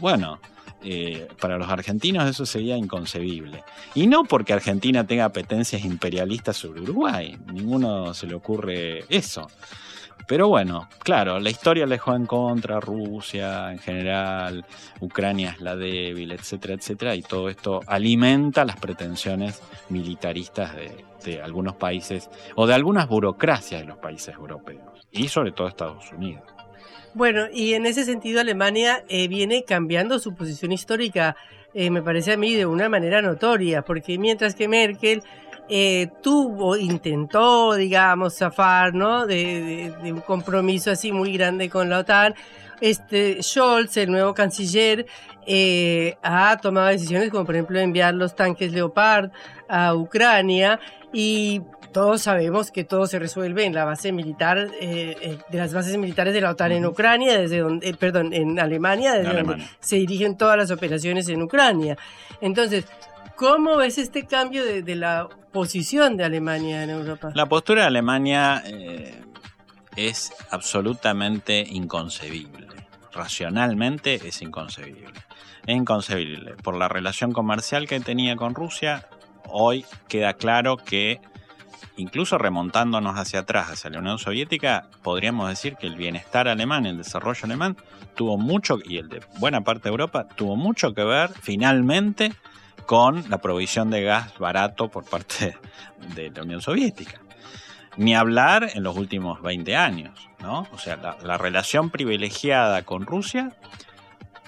Bueno, 0.00 0.40
eh, 0.82 1.28
para 1.40 1.56
los 1.56 1.68
argentinos 1.68 2.28
eso 2.28 2.44
sería 2.44 2.76
inconcebible. 2.76 3.64
Y 3.94 4.06
no 4.06 4.24
porque 4.24 4.52
Argentina 4.52 5.06
tenga 5.06 5.24
apetencias 5.24 5.84
imperialistas 5.84 6.56
sobre 6.56 6.82
Uruguay, 6.82 7.38
ninguno 7.52 8.12
se 8.12 8.26
le 8.26 8.34
ocurre 8.34 9.04
eso. 9.08 9.48
Pero 10.26 10.48
bueno, 10.48 10.88
claro, 11.00 11.38
la 11.38 11.50
historia 11.50 11.86
le 11.86 11.98
juega 11.98 12.18
en 12.18 12.26
contra, 12.26 12.80
Rusia 12.80 13.70
en 13.70 13.78
general, 13.78 14.64
Ucrania 15.00 15.50
es 15.50 15.60
la 15.60 15.76
débil, 15.76 16.32
etcétera, 16.32 16.74
etcétera, 16.74 17.14
y 17.14 17.22
todo 17.22 17.48
esto 17.48 17.80
alimenta 17.86 18.64
las 18.64 18.76
pretensiones 18.76 19.62
militaristas 19.90 20.72
de, 20.74 21.04
algunos 21.42 21.76
países 21.76 22.28
o 22.54 22.66
de 22.66 22.74
algunas 22.74 23.08
burocracias 23.08 23.80
de 23.80 23.86
los 23.86 23.96
países 23.96 24.34
europeos, 24.34 25.06
y 25.10 25.28
sobre 25.28 25.52
todo 25.52 25.68
Estados 25.68 26.12
Unidos. 26.12 26.42
Bueno, 27.14 27.46
y 27.52 27.74
en 27.74 27.86
ese 27.86 28.04
sentido 28.04 28.40
Alemania 28.40 29.04
eh, 29.08 29.28
viene 29.28 29.64
cambiando 29.64 30.18
su 30.18 30.34
posición 30.34 30.72
histórica, 30.72 31.36
eh, 31.72 31.90
me 31.90 32.02
parece 32.02 32.32
a 32.32 32.36
mí, 32.36 32.54
de 32.54 32.66
una 32.66 32.88
manera 32.88 33.22
notoria, 33.22 33.82
porque 33.82 34.18
mientras 34.18 34.54
que 34.54 34.68
Merkel 34.68 35.22
eh, 35.68 36.08
tuvo, 36.22 36.76
intentó, 36.76 37.74
digamos, 37.74 38.34
zafar, 38.36 38.94
¿no? 38.94 39.26
De, 39.26 39.34
de- 39.34 39.94
de 40.02 40.12
un 40.12 40.20
compromiso 40.20 40.90
así 40.90 41.10
muy 41.12 41.32
grande 41.32 41.68
con 41.70 41.88
la 41.88 42.00
OTAN, 42.00 42.34
este 42.80 43.42
Scholz, 43.42 43.96
el 43.96 44.10
nuevo 44.10 44.34
canciller, 44.34 45.06
eh, 45.46 46.16
ha 46.22 46.56
tomado 46.58 46.88
decisiones 46.88 47.30
como 47.30 47.44
por 47.44 47.54
ejemplo 47.54 47.78
enviar 47.78 48.14
los 48.14 48.34
tanques 48.34 48.72
Leopard 48.72 49.30
a 49.68 49.94
Ucrania 49.94 50.80
y 51.12 51.60
todos 51.92 52.22
sabemos 52.22 52.72
que 52.72 52.82
todo 52.82 53.06
se 53.06 53.18
resuelve 53.20 53.64
en 53.64 53.72
la 53.74 53.84
base 53.84 54.10
militar, 54.10 54.68
eh, 54.80 55.16
eh, 55.22 55.38
de 55.48 55.58
las 55.58 55.72
bases 55.72 55.96
militares 55.96 56.34
de 56.34 56.40
la 56.40 56.50
OTAN 56.50 56.72
en 56.72 56.84
Ucrania, 56.86 57.38
desde 57.38 57.58
donde, 57.60 57.88
eh, 57.88 57.94
perdón, 57.96 58.32
en 58.34 58.58
Alemania, 58.58 59.12
desde 59.12 59.30
En 59.30 59.36
donde 59.36 59.52
Alemania. 59.52 59.76
se 59.80 59.96
dirigen 59.96 60.36
todas 60.36 60.56
las 60.58 60.70
operaciones 60.72 61.28
en 61.28 61.40
Ucrania. 61.42 61.96
Entonces, 62.40 62.84
¿cómo 63.36 63.76
ves 63.76 63.98
este 63.98 64.26
cambio 64.26 64.64
de, 64.64 64.94
la 64.94 65.28
posición 65.52 66.16
de 66.16 66.24
Alemania 66.24 66.82
en 66.82 66.90
Europa? 66.90 67.30
La 67.34 67.46
postura 67.46 67.82
de 67.82 67.86
Alemania 67.88 68.62
eh, 68.66 69.22
es 69.96 70.32
absolutamente 70.50 71.64
inconcebible. 71.66 72.68
Racionalmente 73.12 74.26
es 74.26 74.42
inconcebible. 74.42 75.20
Es 75.66 75.76
inconcebible. 75.76 76.56
Por 76.56 76.76
la 76.76 76.88
relación 76.88 77.32
comercial 77.32 77.86
que 77.86 78.00
tenía 78.00 78.36
con 78.36 78.54
Rusia, 78.54 79.08
hoy 79.48 79.84
queda 80.08 80.34
claro 80.34 80.76
que, 80.76 81.20
incluso 81.96 82.38
remontándonos 82.38 83.16
hacia 83.16 83.40
atrás, 83.40 83.70
hacia 83.70 83.90
la 83.90 84.00
Unión 84.00 84.18
Soviética, 84.18 84.88
podríamos 85.02 85.48
decir 85.48 85.76
que 85.76 85.86
el 85.86 85.94
bienestar 85.94 86.48
alemán, 86.48 86.86
el 86.86 86.98
desarrollo 86.98 87.40
alemán, 87.44 87.76
tuvo 88.16 88.36
mucho, 88.36 88.78
y 88.84 88.98
el 88.98 89.08
de 89.08 89.22
buena 89.38 89.62
parte 89.62 89.84
de 89.84 89.90
Europa, 89.90 90.26
tuvo 90.34 90.56
mucho 90.56 90.92
que 90.92 91.04
ver 91.04 91.30
finalmente 91.40 92.32
con 92.86 93.28
la 93.30 93.38
provisión 93.38 93.90
de 93.90 94.02
gas 94.02 94.38
barato 94.38 94.88
por 94.88 95.04
parte 95.04 95.56
de 96.14 96.30
la 96.30 96.42
Unión 96.42 96.60
Soviética. 96.60 97.20
Ni 97.96 98.14
hablar 98.14 98.70
en 98.74 98.82
los 98.82 98.96
últimos 98.96 99.40
20 99.42 99.76
años, 99.76 100.28
¿no? 100.40 100.66
O 100.72 100.78
sea, 100.78 100.96
la, 100.96 101.16
la 101.22 101.38
relación 101.38 101.90
privilegiada 101.90 102.82
con 102.82 103.06
Rusia 103.06 103.52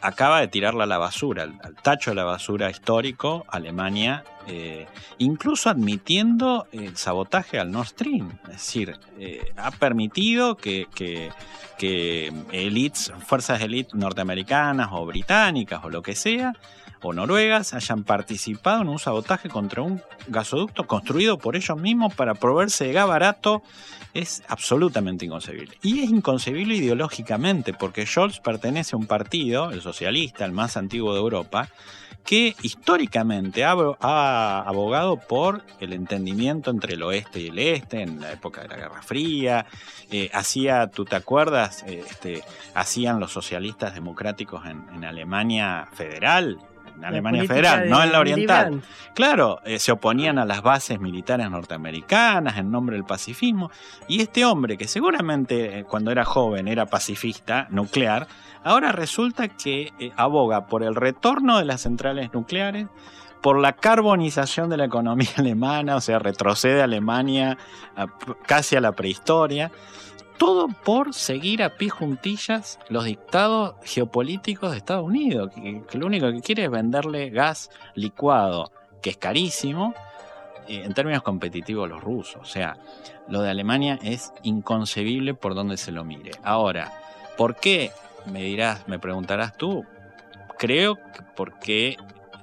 acaba 0.03 0.41
de 0.41 0.49
tirarla 0.49 0.85
a 0.85 0.89
la 0.89 0.99
basura, 0.99 1.45
al, 1.45 1.59
al 1.63 1.75
tacho 1.77 2.11
de 2.11 2.17
la 2.17 2.25
basura 2.25 2.71
histórico, 2.71 3.45
Alemania, 3.49 4.25
eh, 4.47 4.87
incluso 5.19 5.71
admitiendo 5.71 6.67
el 6.73 6.97
sabotaje 6.97 7.59
al 7.59 7.71
Nord 7.71 7.89
Stream. 7.89 8.39
Es 8.45 8.53
decir, 8.53 8.97
eh, 9.19 9.53
ha 9.57 9.71
permitido 9.71 10.57
que, 10.57 10.87
que, 10.95 11.31
que 11.79 12.33
elites, 12.53 13.13
fuerzas 13.27 13.61
norteamericanas 13.93 14.89
o 14.93 15.05
británicas 15.07 15.85
o 15.85 15.91
lo 15.91 16.03
que 16.03 16.15
sea, 16.15 16.53
o 17.03 17.13
noruegas 17.13 17.75
hayan 17.75 18.05
participado 18.05 18.83
en 18.83 18.89
un 18.89 18.99
sabotaje 18.99 19.49
contra 19.49 19.83
un 19.83 20.03
gasoducto 20.29 20.87
construido 20.87 21.39
por 21.39 21.57
ellos 21.57 21.79
mismos 21.79 22.15
para 22.15 22.35
proveerse 22.35 22.87
de 22.87 22.93
gas 22.93 23.07
barato 23.07 23.63
es 24.15 24.43
absolutamente 24.49 25.27
inconcebible. 25.27 25.77
Y 25.83 26.01
es 26.01 26.11
inconcebible 26.11 26.75
ideológicamente 26.75 27.75
porque 27.75 28.07
Scholz 28.07 28.41
pertenece 28.41 28.97
a 28.97 28.99
un 28.99 29.07
partido, 29.07 29.71
el 29.71 29.83
socialista, 29.83 30.45
el 30.45 30.53
más 30.53 30.77
antiguo 30.77 31.13
de 31.13 31.21
Europa, 31.21 31.69
que 32.25 32.57
históricamente 32.63 33.65
ha, 33.65 33.75
ha 34.01 34.36
abogado 34.61 35.17
por 35.17 35.63
el 35.81 35.93
entendimiento 35.93 36.71
entre 36.71 36.95
el 36.95 37.03
oeste 37.03 37.41
y 37.41 37.49
el 37.49 37.59
este 37.59 38.03
en 38.03 38.21
la 38.21 38.33
época 38.33 38.63
de 38.63 38.69
la 38.69 38.77
Guerra 38.77 39.03
Fría. 39.03 39.67
Eh, 40.11 40.31
hacía, 40.33 40.87
tú 40.89 41.05
te 41.05 41.17
acuerdas, 41.17 41.85
Eh, 41.87 42.03
este, 42.09 42.43
hacían 42.75 43.21
los 43.21 43.33
socialistas 43.33 43.95
democráticos 43.95 44.65
en, 44.67 44.85
en 44.95 45.05
Alemania 45.05 45.89
federal, 45.93 46.59
en 46.97 47.05
Alemania 47.05 47.45
federal, 47.45 47.83
de 47.83 47.91
no 47.91 48.03
en 48.03 48.11
la 48.11 48.21
oriental. 48.21 48.83
Claro, 49.15 49.61
eh, 49.65 49.79
se 49.79 49.93
oponían 49.93 50.39
a 50.39 50.45
las 50.45 50.63
bases 50.63 50.99
militares 50.99 51.51
norteamericanas 51.51 52.57
en 52.57 52.71
nombre 52.71 52.97
del 52.97 53.05
pacifismo. 53.05 53.71
Y 54.09 54.21
este 54.21 54.45
hombre, 54.45 54.77
que 54.77 54.89
seguramente 54.89 55.79
eh, 55.79 55.85
cuando 55.85 56.11
era 56.11 56.25
joven 56.25 56.69
era 56.69 56.87
pacifista 56.87 57.67
nuclear, 57.71 58.27
ahora 58.65 58.93
resulta 58.93 59.49
que 59.49 59.93
eh, 59.99 60.13
aboga 60.17 60.67
por 60.67 60.83
el 60.83 60.95
retorno 60.95 61.59
de 61.59 61.67
las 61.67 61.83
centrales 61.83 62.33
nucleares, 62.33 62.87
por 63.43 63.59
la 63.59 63.75
carbonización 63.75 64.71
de 64.71 64.77
la 64.77 64.85
economía 64.85 65.29
alemana, 65.37 65.97
o 65.97 66.01
sea, 66.01 66.19
retrocede 66.19 66.81
a 66.81 66.85
Alemania 66.85 67.59
casi 68.47 68.77
a 68.77 68.81
la 68.81 68.93
prehistoria. 68.93 69.71
todo 70.39 70.69
por 70.69 71.15
seguir 71.15 71.63
a 71.63 71.77
pie 71.77 71.89
juntillas 71.89 72.79
los 72.89 73.05
dictados 73.05 73.75
geopolíticos 73.85 74.71
de 74.71 74.77
Estados 74.77 75.05
Unidos, 75.05 75.51
que, 75.55 75.83
que 75.89 75.99
lo 75.99 76.07
único 76.07 76.31
que 76.31 76.41
quiere 76.41 76.65
es 76.65 76.71
venderle 76.71 77.31
gas 77.31 77.71
licuado, 77.95 78.71
que 79.01 79.11
es 79.11 79.17
carísimo, 79.17 79.95
en 80.69 80.95
términos 80.95 81.23
competitivos 81.23 81.89
los 81.89 82.03
rusos. 82.03 82.41
O 82.43 82.45
sea, 82.45 82.77
lo 83.29 83.43
de 83.43 83.51
Alemania 83.51 83.99
es 84.03 84.33
inconcebible 84.43 85.35
por 85.35 85.55
donde 85.55 85.77
se 85.77 85.93
lo 85.93 86.05
mire. 86.05 86.33
Ahora, 86.43 86.93
¿por 87.37 87.57
qué? 87.57 87.91
Me 88.27 88.43
dirás, 88.43 88.87
me 88.89 88.99
preguntarás 88.99 89.57
tú. 89.57 89.85
Creo 90.59 90.97
que 90.97 91.23
porque 91.37 91.97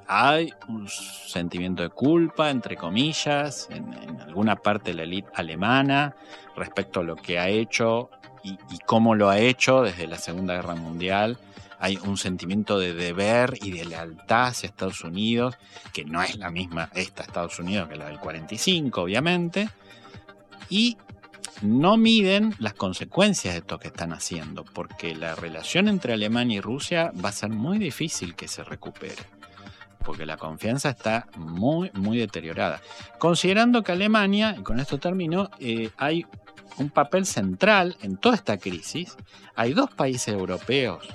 hay 0.08 0.54
un 0.68 0.88
sentimiento 0.88 1.84
de 1.84 1.89
culpa, 1.89 2.49
entre 2.49 2.76
comillas, 2.76 3.68
en, 3.72 4.20
alguna 4.22 4.56
parte 4.56 4.91
de 4.91 4.97
la 4.97 5.04
élite 5.04 5.30
alemana 5.36 6.16
respecto 6.56 7.01
a 7.01 7.04
lo 7.04 7.16
que 7.16 7.39
ha 7.39 7.49
hecho 7.49 8.10
y, 8.43 8.51
y, 8.70 8.80
cómo 8.86 9.16
lo 9.16 9.30
ha 9.30 9.39
hecho 9.39 9.82
desde 9.82 10.08
la 10.08 10.18
Segunda 10.18 10.56
Guerra 10.56 10.76
Mundial. 10.76 11.38
Hay 11.80 11.97
un 11.97 12.18
sentimiento 12.18 12.80
de 12.80 12.93
deber 12.93 13.56
y 13.62 13.72
de 13.72 13.86
lealtad 13.86 14.47
hacia 14.47 14.68
Estados 14.68 15.04
Unidos, 15.04 15.56
que 15.93 16.06
no 16.06 16.22
es 16.22 16.38
la 16.38 16.49
misma 16.49 16.89
esta 16.93 17.24
Estados 17.24 17.60
Unidos 17.60 17.89
que 17.89 17.95
la 17.95 18.06
del 18.06 18.20
45, 18.20 19.01
obviamente. 19.01 19.70
Y 20.70 20.97
no 21.62 21.97
miden 21.97 22.56
las 22.60 22.74
consecuencias 22.74 23.54
de 23.54 23.60
esto 23.60 23.80
que 23.80 23.88
están 23.88 24.14
haciendo, 24.14 24.64
porque 24.64 25.16
la 25.16 25.36
relación 25.36 25.88
entre 25.88 26.14
Alemania 26.14 26.58
y 26.58 26.62
Rusia 26.62 27.12
va 27.24 27.30
a 27.30 27.34
ser 27.34 27.49
muy 27.49 27.78
difícil 27.78 28.36
que 28.36 28.47
se 28.47 28.64
recupere 28.64 29.24
porque 30.04 30.26
la 30.26 30.38
confianza 30.38 30.89
está 30.89 31.28
muy, 31.36 31.91
muy 31.93 32.18
deteriorada. 32.18 32.82
Considerando 33.20 33.84
que 33.84 33.91
Alemania, 33.91 34.56
y 34.60 34.64
con 34.64 34.80
esto 34.80 34.97
termino, 34.99 35.49
eh, 35.60 35.89
hay 35.97 36.26
un 36.78 36.89
papel 36.89 37.26
central 37.26 37.97
en 38.01 38.18
toda 38.18 38.36
esta 38.36 38.58
crisis. 38.58 39.16
Hay 39.56 39.74
dos 39.74 39.91
países 39.91 40.34
europeos. 40.34 41.08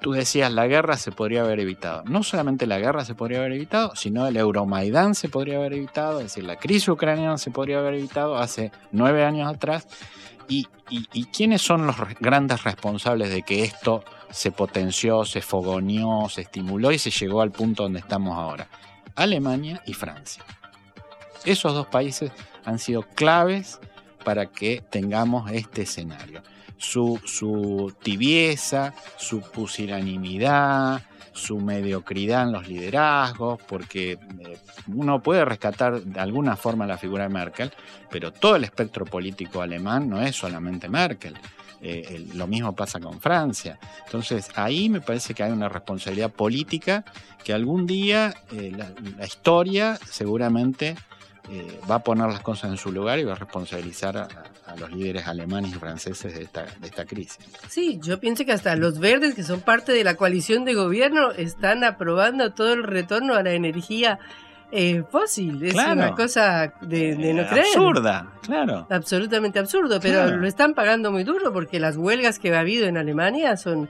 Tú 0.00 0.12
decías, 0.12 0.52
la 0.52 0.66
guerra 0.66 0.96
se 0.96 1.10
podría 1.10 1.40
haber 1.40 1.60
evitado. 1.60 2.02
No 2.04 2.22
solamente 2.22 2.66
la 2.66 2.78
guerra 2.78 3.04
se 3.04 3.14
podría 3.14 3.38
haber 3.38 3.52
evitado, 3.52 3.96
sino 3.96 4.26
el 4.26 4.36
Euromaidán 4.36 5.14
se 5.14 5.28
podría 5.28 5.56
haber 5.56 5.72
evitado, 5.72 6.18
es 6.18 6.26
decir, 6.26 6.44
la 6.44 6.56
crisis 6.56 6.88
ucraniana 6.88 7.38
se 7.38 7.50
podría 7.50 7.78
haber 7.78 7.94
evitado 7.94 8.36
hace 8.36 8.72
nueve 8.92 9.24
años 9.24 9.52
atrás. 9.52 9.86
¿Y, 10.48 10.66
y, 10.90 11.06
y 11.12 11.26
quiénes 11.26 11.62
son 11.62 11.86
los 11.86 11.96
grandes 12.18 12.64
responsables 12.64 13.30
de 13.30 13.42
que 13.42 13.62
esto 13.62 14.04
se 14.30 14.52
potenció, 14.52 15.24
se 15.24 15.42
fogoneó, 15.42 16.28
se 16.28 16.42
estimuló 16.42 16.92
y 16.92 16.98
se 16.98 17.10
llegó 17.10 17.42
al 17.42 17.50
punto 17.50 17.84
donde 17.84 18.00
estamos 18.00 18.36
ahora. 18.36 18.68
Alemania 19.14 19.82
y 19.86 19.94
Francia. 19.94 20.44
Esos 21.44 21.74
dos 21.74 21.86
países 21.86 22.32
han 22.64 22.78
sido 22.78 23.02
claves 23.02 23.80
para 24.24 24.46
que 24.46 24.82
tengamos 24.90 25.50
este 25.50 25.82
escenario. 25.82 26.42
Su, 26.76 27.20
su 27.24 27.94
tibieza, 28.02 28.94
su 29.16 29.40
pusilanimidad, 29.40 31.02
su 31.32 31.58
mediocridad 31.58 32.44
en 32.44 32.52
los 32.52 32.68
liderazgos, 32.68 33.60
porque 33.66 34.12
eh, 34.12 34.18
uno 34.88 35.22
puede 35.22 35.44
rescatar 35.44 36.02
de 36.02 36.20
alguna 36.20 36.56
forma 36.56 36.86
la 36.86 36.98
figura 36.98 37.24
de 37.24 37.30
Merkel, 37.30 37.72
pero 38.10 38.32
todo 38.32 38.56
el 38.56 38.64
espectro 38.64 39.04
político 39.04 39.62
alemán 39.62 40.08
no 40.08 40.20
es 40.20 40.36
solamente 40.36 40.88
Merkel. 40.88 41.34
Eh, 41.82 42.04
el, 42.10 42.38
lo 42.38 42.46
mismo 42.46 42.74
pasa 42.74 43.00
con 43.00 43.20
Francia. 43.20 43.78
Entonces 44.04 44.50
ahí 44.54 44.88
me 44.88 45.00
parece 45.00 45.32
que 45.32 45.42
hay 45.42 45.50
una 45.50 45.68
responsabilidad 45.68 46.30
política 46.30 47.04
que 47.42 47.54
algún 47.54 47.86
día 47.86 48.34
eh, 48.52 48.72
la, 49.16 49.26
historia 49.26 49.98
seguramente 50.06 50.94
eh, 51.50 51.80
va 51.90 51.96
a 51.96 52.04
poner 52.04 52.28
las 52.28 52.40
cosas 52.40 52.70
en 52.70 52.76
su 52.76 52.92
lugar 52.92 53.18
y 53.18 53.24
va 53.24 53.32
a 53.32 53.36
responsabilizar 53.36 54.18
a, 54.18 54.28
a 54.66 54.76
los 54.76 54.92
líderes 54.92 55.26
alemanes 55.26 55.72
y 55.72 55.74
franceses 55.74 56.34
de 56.34 56.42
esta, 56.42 56.64
de 56.64 56.86
esta 56.86 57.04
crisis. 57.04 57.38
Sí, 57.68 57.98
yo 58.02 58.20
pienso 58.20 58.44
que 58.44 58.52
hasta 58.52 58.76
los 58.76 58.98
verdes, 58.98 59.34
que 59.34 59.42
son 59.42 59.60
parte 59.60 59.92
de 59.92 60.04
la 60.04 60.16
coalición 60.16 60.64
de 60.64 60.74
gobierno, 60.74 61.32
están 61.32 61.82
aprobando 61.82 62.52
todo 62.52 62.74
el 62.74 62.84
retorno 62.84 63.34
a 63.34 63.42
la 63.42 63.52
energía 63.52 64.18
eh, 64.72 65.02
fósil. 65.10 65.62
Es 65.64 65.72
Claro. 65.74 65.92
una 65.94 66.14
cosa 66.14 66.72
de, 66.80 67.16
de 67.16 67.34
no 67.34 67.46
creer. 67.48 67.66
Absurda, 67.66 68.26
claro. 68.42 68.86
Absolutamente 68.90 69.58
absurdo, 69.58 69.98
pero 70.00 70.22
Claro. 70.22 70.36
lo 70.36 70.46
están 70.46 70.74
pagando 70.74 71.10
muy 71.12 71.24
duro 71.24 71.52
porque 71.52 71.80
las 71.80 71.96
huelgas 71.96 72.38
que 72.38 72.54
ha 72.54 72.60
habido 72.60 72.86
en 72.86 72.96
Alemania 72.96 73.56
son 73.56 73.88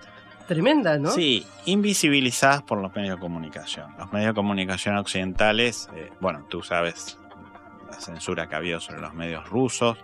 tremendas, 0.48 0.98
¿no? 0.98 1.10
Sí, 1.10 1.46
invisibilizadas 1.66 2.62
por 2.62 2.78
los 2.80 2.94
medios 2.94 3.16
de 3.16 3.20
comunicación. 3.20 3.86
Los 3.98 4.12
medios 4.12 4.28
de 4.30 4.34
comunicación 4.34 4.96
occidentales, 4.96 5.88
eh, 5.94 6.10
bueno, 6.20 6.44
tú 6.48 6.62
sabes 6.62 7.18
la 7.88 8.00
censura 8.00 8.48
que 8.48 8.54
ha 8.54 8.58
habido 8.58 8.80
sobre 8.80 9.00
los 9.00 9.14
medios 9.14 9.48
rusos, 9.48 9.98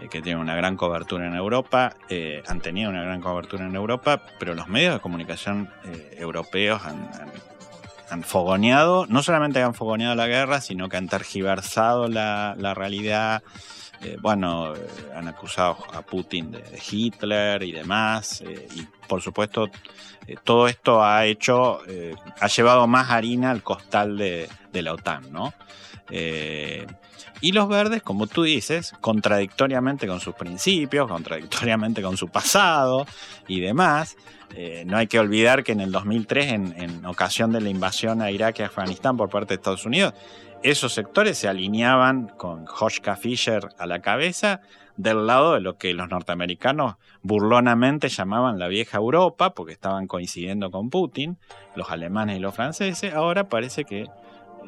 eh, 0.00 0.08
que 0.08 0.20
tienen 0.22 0.40
una 0.40 0.54
gran 0.56 0.76
cobertura 0.76 1.26
en 1.26 1.34
Europa, 1.34 1.94
eh, 2.08 2.42
han 2.48 2.60
tenido 2.60 2.90
una 2.90 3.02
gran 3.02 3.20
cobertura 3.20 3.64
en 3.66 3.74
Europa, 3.74 4.22
pero 4.38 4.54
los 4.54 4.68
medios 4.68 4.94
de 4.94 5.00
comunicación 5.00 5.68
eh, 5.84 6.16
europeos 6.18 6.82
han, 6.84 6.96
han, 7.20 7.28
han 8.14 8.22
fogoneado, 8.22 9.06
no 9.08 9.22
solamente 9.22 9.60
han 9.60 9.74
fogoneado 9.74 10.14
la 10.14 10.28
guerra, 10.28 10.60
sino 10.60 10.88
que 10.88 10.96
han 10.96 11.08
tergiversado 11.08 12.08
la, 12.08 12.54
la 12.56 12.72
realidad. 12.72 13.42
Eh, 14.00 14.16
bueno, 14.20 14.74
eh, 14.74 14.78
han 15.14 15.28
acusado 15.28 15.78
a 15.92 16.02
Putin 16.02 16.52
de, 16.52 16.62
Hitler 16.90 17.62
y 17.62 17.72
demás, 17.72 18.40
eh, 18.42 18.68
y 18.76 18.86
por 19.08 19.20
supuesto 19.20 19.68
todo 20.42 20.68
esto 20.68 21.04
ha 21.04 21.26
hecho, 21.26 21.80
ha 22.40 22.46
llevado 22.46 22.86
más 22.86 23.10
harina 23.10 23.50
al 23.50 23.62
costal 23.62 24.16
de, 24.16 24.48
de 24.72 24.82
la 24.82 24.94
OTAN, 24.94 25.30
¿no? 25.30 25.52
Y 27.40 27.52
los 27.52 27.68
verdes, 27.68 28.02
como 28.02 28.26
tú 28.26 28.42
dices, 28.44 28.94
contradictoriamente 29.02 30.06
con 30.06 30.20
sus 30.20 30.34
principios, 30.34 31.08
contradictoriamente 31.08 32.00
con 32.00 32.16
su 32.16 32.28
pasado 32.28 33.06
y 33.48 33.60
demás. 33.60 34.16
Eh, 34.56 34.84
no 34.86 34.96
hay 34.96 35.06
que 35.06 35.18
olvidar 35.18 35.64
que 35.64 35.72
en 35.72 35.80
el 35.80 35.90
2003, 35.90 36.52
en, 36.52 37.04
ocasión 37.06 37.52
de 37.52 37.60
la 37.60 37.68
invasión 37.68 38.22
a 38.22 38.30
Irak 38.30 38.60
y 38.60 38.62
Afganistán 38.62 39.16
por 39.16 39.28
parte 39.28 39.48
de 39.48 39.54
Estados 39.56 39.84
Unidos, 39.84 40.14
esos 40.62 40.94
sectores 40.94 41.36
se 41.36 41.48
alineaban 41.48 42.28
con 42.28 42.64
Joschka 42.64 43.16
Fischer 43.16 43.68
a 43.78 43.86
la 43.86 44.00
cabeza 44.00 44.60
del 44.96 45.26
lado 45.26 45.54
de 45.54 45.60
lo 45.60 45.76
que 45.76 45.92
los 45.92 46.08
norteamericanos 46.08 46.94
burlonamente 47.22 48.08
llamaban 48.08 48.58
la 48.58 48.68
vieja 48.68 48.98
Europa, 48.98 49.54
porque 49.54 49.72
estaban 49.72 50.06
coincidiendo 50.06 50.70
con 50.70 50.88
Putin, 50.88 51.36
los 51.74 51.90
alemanes 51.90 52.36
y 52.36 52.40
los 52.40 52.54
franceses. 52.54 53.12
Ahora 53.12 53.48
parece 53.48 53.84
que 53.84 54.06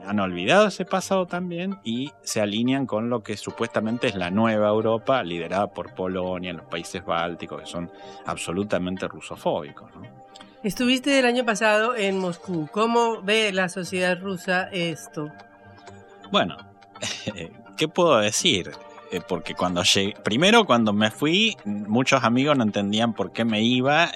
han 0.05 0.21
olvidado 0.21 0.67
ese 0.67 0.85
pasado 0.85 1.27
también 1.27 1.79
y 1.85 2.13
se 2.23 2.41
alinean 2.41 2.87
con 2.87 3.11
lo 3.11 3.23
que 3.23 3.37
supuestamente 3.37 4.09
es 4.09 4.15
la 4.15 4.31
nueva 4.31 4.69
Europa, 4.69 5.23
liderada 5.23 5.69
por 5.69 5.95
Polonia, 5.95 6.53
los 6.53 6.67
países 6.67 7.05
bálticos, 7.05 7.63
que 7.63 7.67
son 7.67 7.91
absolutamente 8.25 9.09
rusofóbicos. 9.09 9.91
¿no? 9.95 10.03
Estuviste 10.63 11.19
el 11.19 11.27
año 11.27 11.45
pasado 11.45 11.95
en 11.95 12.19
Moscú. 12.19 12.69
¿Cómo 12.73 13.23
ve 13.23 13.53
la 13.53 13.69
sociedad 13.69 14.19
rusa 14.21 14.69
esto? 14.73 15.31
Bueno, 16.31 16.57
¿qué 17.77 17.89
puedo 17.89 18.19
decir? 18.19 18.73
Eh, 19.17 19.21
porque 19.27 19.55
cuando 19.55 19.83
llegué, 19.83 20.15
primero 20.23 20.67
cuando 20.67 20.93
me 20.93 21.11
fui, 21.11 21.57
muchos 21.65 22.23
amigos 22.23 22.57
no 22.57 22.65
entendían 22.65 23.15
por 23.15 23.33
qué 23.33 23.45
me 23.45 23.63
iba 23.63 24.11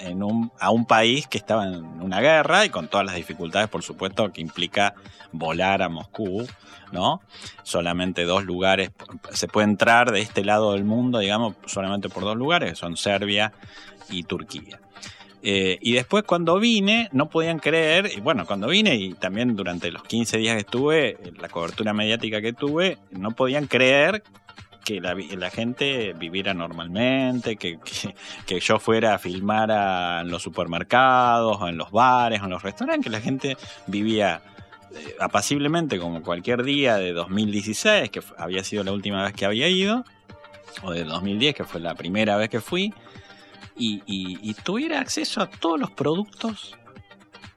a 0.59 0.69
un 0.69 0.85
país 0.85 1.27
que 1.27 1.39
estaba 1.39 1.65
en 1.65 1.83
una 2.01 2.21
guerra 2.21 2.65
y 2.65 2.69
con 2.69 2.87
todas 2.87 3.05
las 3.05 3.15
dificultades, 3.15 3.67
por 3.67 3.81
supuesto, 3.81 4.31
que 4.31 4.41
implica 4.41 4.93
volar 5.31 5.81
a 5.81 5.89
Moscú, 5.89 6.45
¿no? 6.91 7.21
Solamente 7.63 8.25
dos 8.25 8.43
lugares, 8.43 8.91
se 9.31 9.47
puede 9.47 9.65
entrar 9.65 10.11
de 10.11 10.21
este 10.21 10.43
lado 10.43 10.73
del 10.73 10.83
mundo, 10.83 11.17
digamos, 11.17 11.55
solamente 11.65 12.09
por 12.09 12.23
dos 12.23 12.37
lugares, 12.37 12.71
que 12.71 12.75
son 12.75 12.95
Serbia 12.95 13.53
y 14.09 14.23
Turquía. 14.23 14.79
Eh, 15.41 15.79
y 15.81 15.93
después 15.93 16.23
cuando 16.23 16.59
vine, 16.59 17.09
no 17.11 17.29
podían 17.29 17.57
creer, 17.57 18.11
y 18.15 18.19
bueno, 18.19 18.45
cuando 18.45 18.67
vine 18.67 18.95
y 18.95 19.15
también 19.15 19.55
durante 19.55 19.91
los 19.91 20.03
15 20.03 20.37
días 20.37 20.53
que 20.53 20.61
estuve, 20.61 21.17
la 21.39 21.49
cobertura 21.49 21.93
mediática 21.93 22.39
que 22.41 22.53
tuve, 22.53 22.99
no 23.09 23.31
podían 23.31 23.65
creer 23.65 24.21
que 24.83 24.99
la, 24.99 25.15
la, 25.15 25.49
gente 25.49 26.13
viviera 26.13 26.53
normalmente, 26.53 27.55
que, 27.55 27.79
que, 28.45 28.59
yo 28.59 28.79
fuera 28.79 29.15
a 29.15 29.19
filmar 29.19 29.71
a, 29.71 30.21
en 30.21 30.31
los 30.31 30.41
supermercados, 30.41 31.57
o 31.59 31.67
en 31.67 31.77
los 31.77 31.91
bares, 31.91 32.41
o 32.41 32.45
en 32.45 32.51
los 32.51 32.63
restaurantes, 32.63 33.05
que 33.05 33.09
la 33.09 33.21
gente 33.21 33.57
vivía 33.87 34.41
eh, 34.93 35.15
apaciblemente 35.19 35.99
como 35.99 36.21
cualquier 36.21 36.63
día 36.63 36.97
de 36.97 37.13
2016, 37.13 38.09
que 38.09 38.21
había 38.37 38.63
sido 38.63 38.83
la 38.83 38.91
última 38.91 39.23
vez 39.23 39.33
que 39.33 39.45
había 39.45 39.67
ido, 39.67 40.03
o 40.83 40.91
de 40.91 41.03
2010, 41.03 41.55
que 41.55 41.63
fue 41.63 41.79
la 41.79 41.95
primera 41.95 42.37
vez 42.37 42.49
que 42.49 42.61
fui, 42.61 42.93
y, 43.75 44.01
y, 44.05 44.37
y 44.41 44.53
tuviera 44.55 44.99
acceso 44.99 45.41
a 45.41 45.47
todos 45.47 45.79
los 45.79 45.91
productos, 45.91 46.77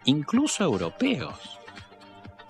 incluso 0.05 0.65
europeos. 0.65 1.35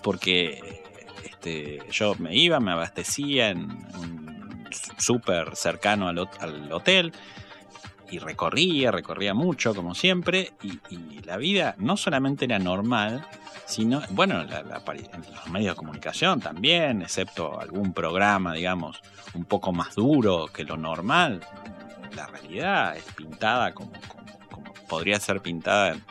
Porque 0.03 0.83
este, 1.25 1.83
yo 1.91 2.15
me 2.19 2.35
iba, 2.35 2.59
me 2.59 2.73
abastecía 2.73 3.51
en 3.51 3.71
un 3.99 4.24
súper 4.99 5.57
cercano 5.57 6.09
al, 6.09 6.29
al, 6.41 6.73
hotel 6.73 7.13
y 8.11 8.19
recorría, 8.19 8.91
recorría 8.91 9.35
mucho, 9.35 9.75
como 9.75 9.95
siempre, 9.95 10.53
y, 10.63 11.21
la 11.25 11.37
vida 11.39 11.75
no 11.79 11.97
solamente 11.97 12.45
era 12.45 12.59
normal, 12.59 13.27
sino, 13.65 14.03
bueno, 14.11 14.45
la, 14.45 14.63
los 14.63 15.49
medios 15.51 15.75
de 15.75 15.77
comunicación 15.77 16.41
también, 16.41 17.03
excepto 17.03 17.59
algún 17.59 17.95
programa, 17.95 18.53
digamos, 18.53 19.01
un 19.33 19.47
poco 19.47 19.73
más 19.73 19.95
duro 19.95 20.49
que 20.53 20.65
lo 20.65 20.77
normal, 20.77 21.41
la 22.15 22.27
realidad 22.27 22.97
es 22.97 23.05
pintada 23.15 23.73
como, 23.73 23.93
podría 24.87 25.19
ser 25.19 25.41
pintada 25.41 25.93
en, 25.93 26.05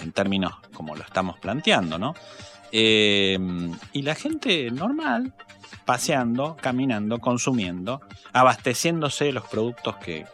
en, 0.00 0.12
términos 0.12 0.52
como 0.74 0.94
lo 0.94 1.02
estamos 1.02 1.38
planteando, 1.38 1.98
¿no? 1.98 2.14
Eh, 2.72 3.38
y 3.92 4.02
la 4.02 4.14
gente 4.14 4.70
normal, 4.70 5.32
paseando, 5.86 6.56
caminando, 6.60 7.18
consumiendo, 7.20 8.02
abasteciéndose 8.34 9.26
de 9.26 9.32
los 9.32 9.48
productos 9.48 9.96
que, 9.96 10.26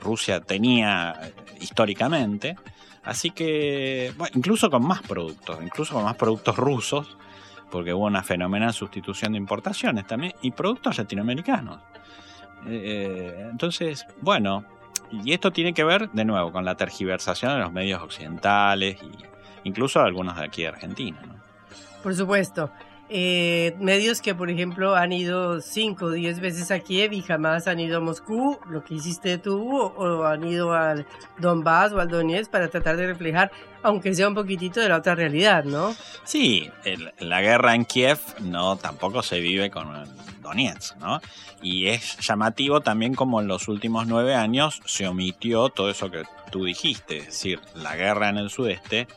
Rusia 0.00 0.40
tenía 0.40 1.12
eh, 1.20 1.34
históricamente. 1.60 2.56
Así 3.02 3.32
que, 3.32 4.14
incluso 4.34 4.70
con 4.70 4.86
más 4.86 5.02
productos, 5.02 5.58
incluso 5.60 5.94
con 5.94 6.04
más 6.04 6.14
productos 6.14 6.56
rusos, 6.56 7.18
porque 7.68 7.92
hubo 7.92 8.06
una 8.06 8.22
fenomenal 8.22 8.72
sustitución 8.72 9.32
de 9.32 9.38
importaciones 9.38 10.06
también, 10.06 10.34
y 10.40 10.52
productos 10.52 10.98
latinoamericanos. 10.98 11.80
Eh, 12.66 13.48
entonces, 13.50 14.06
bueno, 14.20 14.64
y 15.10 15.32
esto 15.32 15.50
tiene 15.50 15.74
que 15.74 15.82
ver, 15.82 16.10
de 16.10 16.24
nuevo, 16.24 16.52
con 16.52 16.64
la 16.64 16.76
tergiversación 16.76 17.54
de 17.54 17.58
los 17.58 17.72
medios 17.72 18.00
occidentales 18.00 18.98
y 19.02 19.10
incluso 19.68 20.00
algunos 20.00 20.36
de 20.36 20.44
aquí 20.44 20.62
de 20.62 20.68
Argentina. 20.68 21.20
¿no? 21.26 21.34
Por 22.04 22.14
supuesto. 22.14 22.70
Eh, 23.12 23.74
medios 23.80 24.20
que, 24.20 24.36
por 24.36 24.50
ejemplo, 24.50 24.94
han 24.94 25.12
ido 25.12 25.60
5 25.60 26.04
o 26.04 26.10
10 26.12 26.38
veces 26.38 26.70
a 26.70 26.78
Kiev 26.78 27.12
y 27.12 27.22
jamás 27.22 27.66
han 27.66 27.80
ido 27.80 27.96
a 27.96 28.00
Moscú, 28.00 28.60
lo 28.68 28.84
que 28.84 28.94
hiciste 28.94 29.36
tú, 29.38 29.76
o, 29.76 29.88
o 29.96 30.24
han 30.24 30.44
ido 30.44 30.72
al 30.72 31.04
Donbass 31.38 31.92
o 31.92 31.98
al 31.98 32.08
Donetsk 32.08 32.52
para 32.52 32.68
tratar 32.68 32.96
de 32.96 33.08
reflejar, 33.08 33.50
aunque 33.82 34.14
sea 34.14 34.28
un 34.28 34.36
poquitito 34.36 34.78
de 34.78 34.88
la 34.88 34.98
otra 34.98 35.16
realidad, 35.16 35.64
¿no? 35.64 35.92
Sí, 36.22 36.70
el, 36.84 37.12
la 37.18 37.40
guerra 37.40 37.74
en 37.74 37.84
Kiev 37.84 38.20
no 38.42 38.76
tampoco 38.76 39.24
se 39.24 39.40
vive 39.40 39.72
con 39.72 39.92
el 39.96 40.08
Donetsk, 40.40 40.96
¿no? 40.98 41.20
Y 41.62 41.88
es 41.88 42.16
llamativo 42.18 42.80
también 42.80 43.14
como 43.14 43.40
en 43.40 43.48
los 43.48 43.66
últimos 43.66 44.06
nueve 44.06 44.36
años 44.36 44.80
se 44.84 45.08
omitió 45.08 45.68
todo 45.70 45.90
eso 45.90 46.12
que 46.12 46.22
tú 46.52 46.64
dijiste, 46.64 47.18
es 47.18 47.26
decir, 47.26 47.60
la 47.74 47.96
guerra 47.96 48.28
en 48.28 48.38
el 48.38 48.50
sudeste 48.50 49.08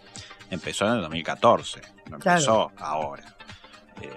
empezó 0.49 0.87
en 0.87 0.93
el 0.93 1.01
2014, 1.01 1.81
no 2.09 2.15
empezó 2.15 2.71
claro. 2.75 2.85
ahora. 2.85 3.35
Eh, 4.03 4.09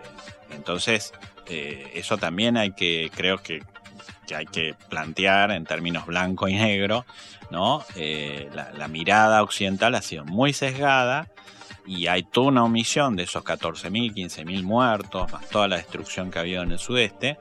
entonces, 0.51 1.13
eh, 1.47 1.93
eso 1.95 2.19
también 2.19 2.57
hay 2.57 2.73
que, 2.73 3.11
creo 3.15 3.39
que, 3.39 3.63
que, 4.27 4.35
hay 4.35 4.47
que 4.47 4.75
plantear 4.89 5.51
en 5.53 5.65
términos 5.65 6.07
blanco 6.07 6.49
y 6.49 6.55
negro, 6.55 7.05
¿no? 7.51 7.85
Eh, 7.95 8.51
la, 8.53 8.89
mirada 8.89 9.43
occidental 9.43 9.95
ha 9.95 10.03
sido 10.03 10.25
muy 10.25 10.53
sesgada 10.53 11.29
y 11.87 12.09
hay 12.09 12.25
toda 12.25 12.49
una 12.49 12.65
omisión 12.65 13.15
de 13.17 13.25
esos 13.25 13.45
14.000, 13.45 14.13
15.000 14.15 14.63
muertos, 14.63 15.33
más 15.33 15.47
toda 15.49 15.69
la 15.69 15.77
destrucción 15.77 16.31
que 16.31 16.39
ha 16.39 16.43
habido 16.43 16.63
en 16.63 16.73
el 16.73 16.79
sudeste. 16.79 17.39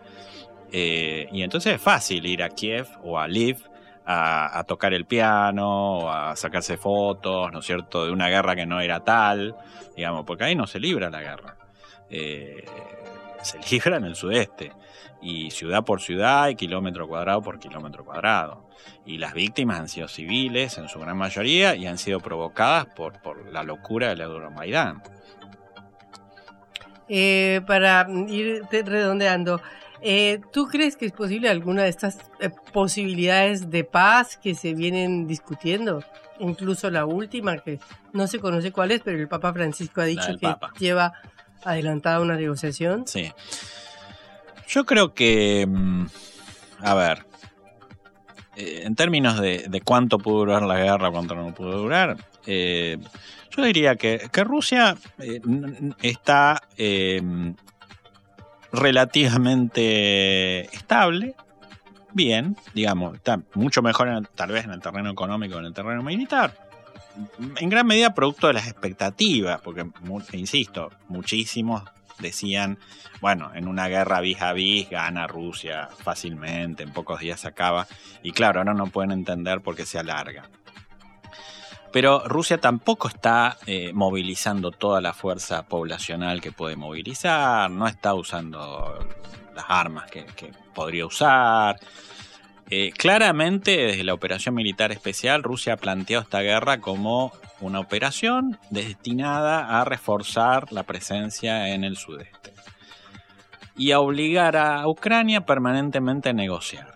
y 0.71 1.41
entonces 1.41 1.75
es 1.75 1.81
fácil 1.81 2.25
ir 2.25 2.43
a 2.43 2.49
Kiev 2.49 2.87
o 3.03 3.17
a 3.17 3.27
Lviv 3.27 3.57
a, 4.05 4.59
a, 4.59 4.63
tocar 4.65 4.93
el 4.93 5.05
piano, 5.05 6.11
a 6.11 6.35
sacarse 6.35 6.77
fotos, 6.77 7.51
¿no 7.51 7.59
es 7.59 7.65
cierto?, 7.65 8.05
de 8.05 8.11
una 8.11 8.27
guerra 8.27 8.55
que 8.55 8.65
no 8.67 8.79
era 8.79 8.99
tal, 9.03 9.55
digamos, 9.95 10.25
porque 10.25 10.43
ahí 10.43 10.55
no 10.55 10.67
se 10.67 10.79
libra 10.79 11.09
la 11.09 11.21
guerra. 11.21 11.64
Eh, 12.09 12.63
se 13.41 13.59
libra 13.69 13.97
en 13.97 14.05
el 14.05 14.15
sudeste, 14.15 14.71
y 15.21 15.51
ciudad 15.51 15.83
por 15.83 16.01
ciudad 16.01 16.49
y 16.49 16.55
kilómetro 16.55 17.07
cuadrado 17.07 17.41
por 17.41 17.59
kilómetro 17.59 18.05
cuadrado. 18.05 18.67
Y 19.05 19.17
las 19.17 19.33
víctimas 19.33 19.79
han 19.79 19.87
sido 19.87 20.07
civiles 20.07 20.77
en 20.77 20.89
su 20.89 20.99
gran 20.99 21.17
mayoría 21.17 21.75
y 21.75 21.87
han 21.87 21.97
sido 21.97 22.19
provocadas 22.19 22.85
por, 22.87 23.21
por 23.21 23.51
la 23.51 23.63
locura 23.63 24.09
del 24.09 24.21
Euromaidán. 24.21 25.01
Eh, 27.07 27.61
para 27.65 28.07
ir 28.27 28.63
redondeando, 28.71 29.61
eh, 30.07 30.39
¿Tú 30.51 30.67
crees 30.67 30.97
que 30.97 31.07
es 31.07 31.13
posible 31.13 31.49
alguna 31.49 31.81
de 31.81 31.89
estas 31.89 32.19
eh, 32.39 32.51
posibilidades 32.71 33.71
de 33.71 33.83
paz 33.83 34.37
que 34.37 34.53
se 34.53 34.75
vienen 34.75 35.25
discutiendo? 35.25 36.03
Incluso 36.37 36.91
la 36.91 37.07
última, 37.07 37.57
que 37.57 37.79
no 38.13 38.27
se 38.27 38.39
conoce 38.39 38.71
cuál 38.71 38.91
es, 38.91 39.01
pero 39.01 39.17
el 39.17 39.27
Papa 39.27 39.51
Francisco 39.51 40.01
ha 40.01 40.05
dicho 40.05 40.33
que 40.33 40.47
Papa. 40.47 40.73
lleva 40.77 41.13
adelantada 41.65 42.21
una 42.21 42.35
negociación. 42.35 43.05
Sí. 43.07 43.31
Yo 44.67 44.85
creo 44.85 45.13
que, 45.13 45.65
mm, 45.67 46.05
a 46.81 46.93
ver, 46.93 47.25
eh, 48.55 48.83
en 48.85 48.95
términos 48.95 49.39
de, 49.39 49.81
cuánto 49.83 50.17
pudo 50.17 50.39
durar 50.39 50.63
la 50.63 50.77
guerra, 50.77 51.11
cuánto 51.11 51.35
no 51.35 51.53
pudo 51.53 51.77
durar, 51.77 52.17
eh, 52.45 52.97
yo 53.51 53.63
diría 53.63 53.95
que, 53.95 54.29
Rusia 54.43 54.95
eh, 55.19 55.41
está 56.01 56.61
relativamente 58.71 60.61
estable, 60.75 61.35
bien, 62.13 62.55
digamos, 62.73 63.15
está 63.15 63.41
mucho 63.53 63.81
mejor 63.81 64.07
en 64.07 64.27
tal 64.35 64.51
vez 64.51 64.65
en 64.65 64.71
el 64.71 64.81
terreno 64.81 65.09
económico 65.09 65.55
que 65.55 65.59
en 65.59 65.65
el 65.65 65.73
terreno 65.73 66.01
militar. 66.01 66.64
En 67.57 67.69
gran 67.69 67.87
medida 67.87 68.13
producto 68.13 68.47
de 68.47 68.53
las 68.53 68.67
expectativas, 68.67 69.61
porque, 69.61 69.85
insisto, 70.33 70.91
muchísimos 71.07 71.83
decían, 72.19 72.79
bueno, 73.21 73.51
en 73.53 73.67
una 73.67 73.87
guerra 73.87 74.21
vis 74.21 74.41
a 74.41 74.53
vis 74.53 74.89
gana 74.89 75.27
Rusia 75.27 75.89
fácilmente, 76.03 76.83
en 76.83 76.91
pocos 76.91 77.19
días 77.19 77.41
se 77.41 77.47
acaba, 77.47 77.87
y 78.23 78.31
claro, 78.31 78.59
ahora 78.59 78.73
no 78.73 78.87
pueden 78.87 79.11
entender 79.11 79.61
por 79.61 79.75
qué 79.75 79.85
se 79.85 79.99
alarga. 79.99 80.49
Pero 81.91 82.27
Rusia 82.27 82.57
tampoco 82.57 83.07
está 83.07 83.57
eh, 83.65 83.91
movilizando 83.93 84.71
toda 84.71 84.99
la 84.99 85.13
fuerza 85.13 85.63
poblacional 85.63 86.41
que 86.41 86.51
puede 86.51 86.75
movilizar, 86.75 87.71
no 87.71 87.87
está 87.87 88.13
usando 88.13 88.99
las 89.55 89.65
armas 89.69 90.11
que, 90.11 90.25
que 90.25 90.51
podría 90.73 91.05
usar. 91.05 91.79
Eh, 92.69 92.91
claramente, 92.97 93.77
desde 93.77 94.03
la 94.03 94.13
operación 94.13 94.55
militar 94.55 94.91
especial, 94.91 95.43
Rusia 95.43 95.73
ha 95.73 95.77
planteado 95.77 96.23
esta 96.23 96.41
guerra 96.41 96.79
como 96.79 97.31
una 97.61 97.79
operación 97.79 98.57
destinada 98.69 99.79
a 99.79 99.85
reforzar 99.85 100.71
la 100.71 100.83
presencia 100.83 101.69
en 101.69 101.83
el 101.83 101.95
sudeste 101.95 102.53
y 103.77 103.91
a 103.91 103.99
obligar 103.99 104.57
a 104.57 104.87
Ucrania 104.87 105.45
permanentemente 105.45 106.29
a 106.29 106.33
negociar 106.33 106.95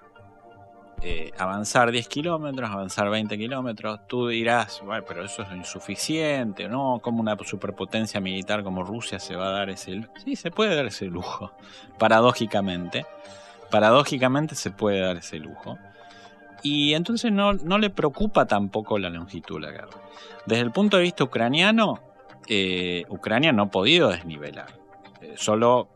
eh, 1.01 1.31
avanzar 1.37 1.91
10 1.91 2.07
kilómetros, 2.09 2.69
avanzar 2.69 3.09
20 3.09 3.37
kilómetros, 3.37 4.05
tú 4.07 4.27
dirás, 4.27 4.81
bueno, 4.83 5.05
pero 5.07 5.23
eso 5.23 5.43
es 5.43 5.51
insuficiente, 5.53 6.67
¿no? 6.67 6.99
Como 7.01 7.21
una 7.21 7.37
superpotencia 7.37 8.19
militar 8.19 8.63
como 8.63 8.83
Rusia 8.83 9.17
se 9.17 9.35
va 9.35 9.47
a 9.47 9.51
dar 9.51 9.69
ese 9.69 9.91
lujo. 9.91 10.13
Sí, 10.25 10.35
se 10.35 10.51
puede 10.51 10.75
dar 10.75 10.85
ese 10.85 11.05
lujo, 11.05 11.53
paradójicamente. 11.99 13.05
Paradójicamente 13.69 14.55
se 14.55 14.71
puede 14.71 14.99
dar 14.99 15.17
ese 15.17 15.37
lujo. 15.37 15.77
Y 16.61 16.93
entonces 16.93 17.31
no, 17.31 17.53
no 17.53 17.77
le 17.77 17.89
preocupa 17.89 18.45
tampoco 18.45 18.97
la 18.97 19.09
longitud 19.09 19.55
de 19.55 19.67
la 19.67 19.71
guerra. 19.71 20.01
Desde 20.45 20.63
el 20.63 20.71
punto 20.71 20.97
de 20.97 21.03
vista 21.03 21.23
ucraniano, 21.23 22.01
eh, 22.47 23.05
Ucrania 23.09 23.51
no 23.51 23.63
ha 23.63 23.71
podido 23.71 24.09
desnivelar. 24.09 24.73
Eh, 25.21 25.35
solo 25.37 25.89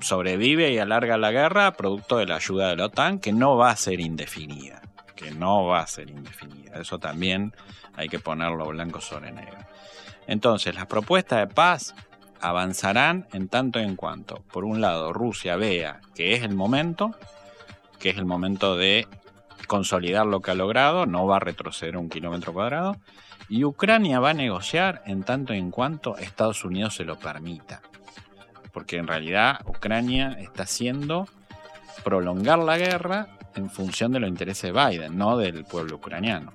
sobrevive 0.00 0.72
y 0.72 0.78
alarga 0.78 1.18
la 1.18 1.30
guerra 1.30 1.72
producto 1.72 2.16
de 2.16 2.26
la 2.26 2.36
ayuda 2.36 2.68
de 2.68 2.76
la 2.76 2.86
OTAN, 2.86 3.18
que 3.18 3.32
no 3.32 3.56
va 3.56 3.70
a 3.70 3.76
ser 3.76 4.00
indefinida. 4.00 4.80
Que 5.14 5.32
no 5.32 5.66
va 5.66 5.80
a 5.80 5.86
ser 5.86 6.10
indefinida. 6.10 6.80
Eso 6.80 6.98
también 6.98 7.52
hay 7.94 8.08
que 8.08 8.20
ponerlo 8.20 8.66
blanco 8.68 9.00
sobre 9.00 9.32
negro. 9.32 9.58
Entonces, 10.28 10.74
las 10.74 10.86
propuestas 10.86 11.40
de 11.40 11.52
paz 11.52 11.94
avanzarán 12.40 13.26
en 13.32 13.48
tanto 13.48 13.78
en 13.78 13.96
cuanto, 13.96 14.42
por 14.52 14.64
un 14.64 14.80
lado, 14.80 15.12
Rusia 15.12 15.56
vea 15.56 16.00
que 16.14 16.34
es 16.34 16.42
el 16.42 16.54
momento, 16.54 17.14
que 17.98 18.10
es 18.10 18.18
el 18.18 18.24
momento 18.24 18.76
de 18.76 19.06
consolidar 19.66 20.26
lo 20.26 20.40
que 20.40 20.50
ha 20.52 20.54
logrado, 20.54 21.06
no 21.06 21.26
va 21.26 21.36
a 21.36 21.40
retroceder 21.40 21.96
un 21.96 22.08
kilómetro 22.08 22.52
cuadrado, 22.52 22.96
y 23.48 23.64
Ucrania 23.64 24.20
va 24.20 24.30
a 24.30 24.34
negociar 24.34 25.02
en 25.06 25.22
tanto 25.22 25.52
en 25.52 25.70
cuanto 25.70 26.16
Estados 26.16 26.64
Unidos 26.64 26.94
se 26.94 27.04
lo 27.04 27.18
permita 27.18 27.82
porque 28.78 28.96
en 28.96 29.08
realidad 29.08 29.60
Ucrania 29.66 30.36
está 30.38 30.62
haciendo 30.62 31.28
prolongar 32.04 32.60
la 32.60 32.78
guerra 32.78 33.26
en 33.56 33.70
función 33.70 34.12
de 34.12 34.20
los 34.20 34.28
intereses 34.28 34.72
de 34.72 34.88
Biden, 34.88 35.18
no 35.18 35.36
del 35.36 35.64
pueblo 35.64 35.96
ucraniano. 35.96 36.52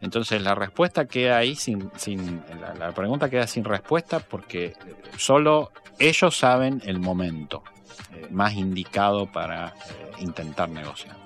Entonces 0.00 0.42
la 0.42 0.54
respuesta 0.54 1.06
queda 1.06 1.38
ahí 1.38 1.54
sin, 1.54 1.90
sin 1.96 2.42
la, 2.60 2.74
la, 2.74 2.92
pregunta 2.92 3.30
queda 3.30 3.46
sin 3.46 3.64
respuesta 3.64 4.20
porque 4.20 4.74
solo 5.16 5.70
ellos 5.98 6.36
saben 6.36 6.82
el 6.84 6.98
momento 6.98 7.62
eh, 8.14 8.26
más 8.30 8.54
indicado 8.54 9.26
para 9.30 9.68
eh, 9.68 9.72
intentar 10.20 10.68
negociar. 10.68 11.25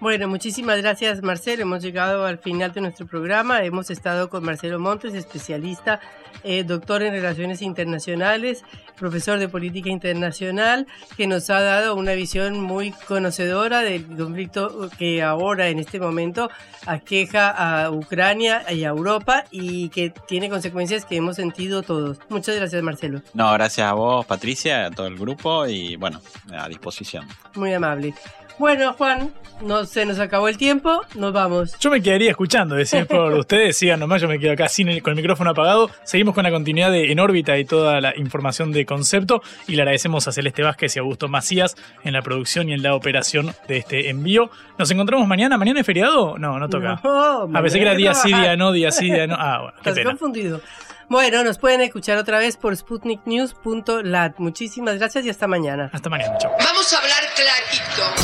Bueno, 0.00 0.28
muchísimas 0.28 0.78
gracias 0.82 1.22
Marcelo. 1.22 1.62
Hemos 1.62 1.82
llegado 1.82 2.26
al 2.26 2.38
final 2.38 2.72
de 2.72 2.80
nuestro 2.80 3.06
programa. 3.06 3.64
Hemos 3.64 3.90
estado 3.90 4.28
con 4.28 4.44
Marcelo 4.44 4.78
Montes, 4.78 5.14
especialista, 5.14 6.00
eh, 6.42 6.64
doctor 6.64 7.02
en 7.02 7.12
Relaciones 7.12 7.62
Internacionales, 7.62 8.64
profesor 8.96 9.38
de 9.38 9.48
Política 9.48 9.88
Internacional, 9.88 10.86
que 11.16 11.26
nos 11.26 11.48
ha 11.50 11.60
dado 11.60 11.94
una 11.94 12.12
visión 12.12 12.60
muy 12.60 12.92
conocedora 13.06 13.80
del 13.80 14.04
conflicto 14.06 14.90
que 14.98 15.22
ahora, 15.22 15.68
en 15.68 15.78
este 15.78 15.98
momento, 16.00 16.50
aqueja 16.86 17.50
a 17.50 17.90
Ucrania 17.90 18.64
y 18.70 18.84
a 18.84 18.88
Europa 18.88 19.44
y 19.50 19.88
que 19.88 20.12
tiene 20.26 20.50
consecuencias 20.50 21.04
que 21.04 21.16
hemos 21.16 21.36
sentido 21.36 21.82
todos. 21.82 22.18
Muchas 22.28 22.56
gracias 22.56 22.82
Marcelo. 22.82 23.22
No, 23.32 23.52
gracias 23.52 23.86
a 23.86 23.94
vos, 23.94 24.26
Patricia, 24.26 24.86
a 24.86 24.90
todo 24.90 25.06
el 25.06 25.16
grupo 25.16 25.66
y 25.66 25.96
bueno, 25.96 26.20
a 26.52 26.68
disposición. 26.68 27.26
Muy 27.54 27.72
amable. 27.72 28.14
Bueno, 28.58 28.92
Juan, 28.94 29.32
no 29.60 29.84
se 29.84 30.04
nos 30.04 30.18
acabó 30.18 30.48
el 30.48 30.56
tiempo, 30.56 31.00
nos 31.14 31.32
vamos. 31.32 31.76
Yo 31.80 31.90
me 31.90 32.00
quedaría 32.02 32.30
escuchando, 32.30 32.74
decían 32.74 33.06
por 33.06 33.32
ustedes, 33.34 33.76
sigan 33.76 34.00
nomás, 34.00 34.20
yo 34.22 34.28
me 34.28 34.38
quedo 34.38 34.52
acá 34.52 34.68
sin 34.68 34.88
el, 34.88 35.02
con 35.02 35.12
el 35.12 35.16
micrófono 35.16 35.50
apagado. 35.50 35.90
Seguimos 36.04 36.34
con 36.34 36.44
la 36.44 36.50
continuidad 36.50 36.90
de 36.90 37.10
En 37.10 37.20
órbita 37.20 37.56
y 37.58 37.64
toda 37.64 38.00
la 38.00 38.16
información 38.16 38.72
de 38.72 38.84
concepto 38.86 39.42
y 39.66 39.76
le 39.76 39.82
agradecemos 39.82 40.28
a 40.28 40.32
Celeste 40.32 40.62
Vázquez 40.62 40.96
y 40.96 40.98
a 40.98 41.02
Augusto 41.02 41.28
Macías 41.28 41.76
en 42.04 42.12
la 42.12 42.22
producción 42.22 42.68
y 42.68 42.74
en 42.74 42.82
la 42.82 42.94
operación 42.94 43.54
de 43.68 43.78
este 43.78 44.08
envío. 44.08 44.50
Nos 44.78 44.90
encontramos 44.90 45.26
mañana, 45.26 45.56
¿mañana 45.58 45.80
es 45.80 45.86
feriado? 45.86 46.38
No, 46.38 46.58
no 46.58 46.68
toca. 46.68 47.00
No, 47.02 47.48
a 47.54 47.62
pesar 47.62 47.78
que 47.78 47.82
era 47.86 47.94
día 47.94 48.14
sí, 48.14 48.28
día 48.28 48.56
no, 48.56 48.72
día 48.72 48.90
sí, 48.90 49.06
día 49.06 49.26
no. 49.26 49.36
Ah, 49.38 49.58
bueno, 49.62 49.72
qué 49.82 49.90
Estás 49.90 49.94
pena. 49.94 50.10
confundido. 50.10 50.60
Bueno, 51.08 51.44
nos 51.44 51.58
pueden 51.58 51.82
escuchar 51.82 52.16
otra 52.16 52.38
vez 52.38 52.56
por 52.56 52.74
sputniknews.lat. 52.74 54.38
Muchísimas 54.38 54.98
gracias 54.98 55.26
y 55.26 55.30
hasta 55.30 55.46
mañana. 55.46 55.90
Hasta 55.92 56.08
mañana, 56.08 56.38
chao. 56.38 56.50
Vamos 56.58 56.92
a 56.92 56.98
hablar 56.98 57.20
clarito. 57.36 58.23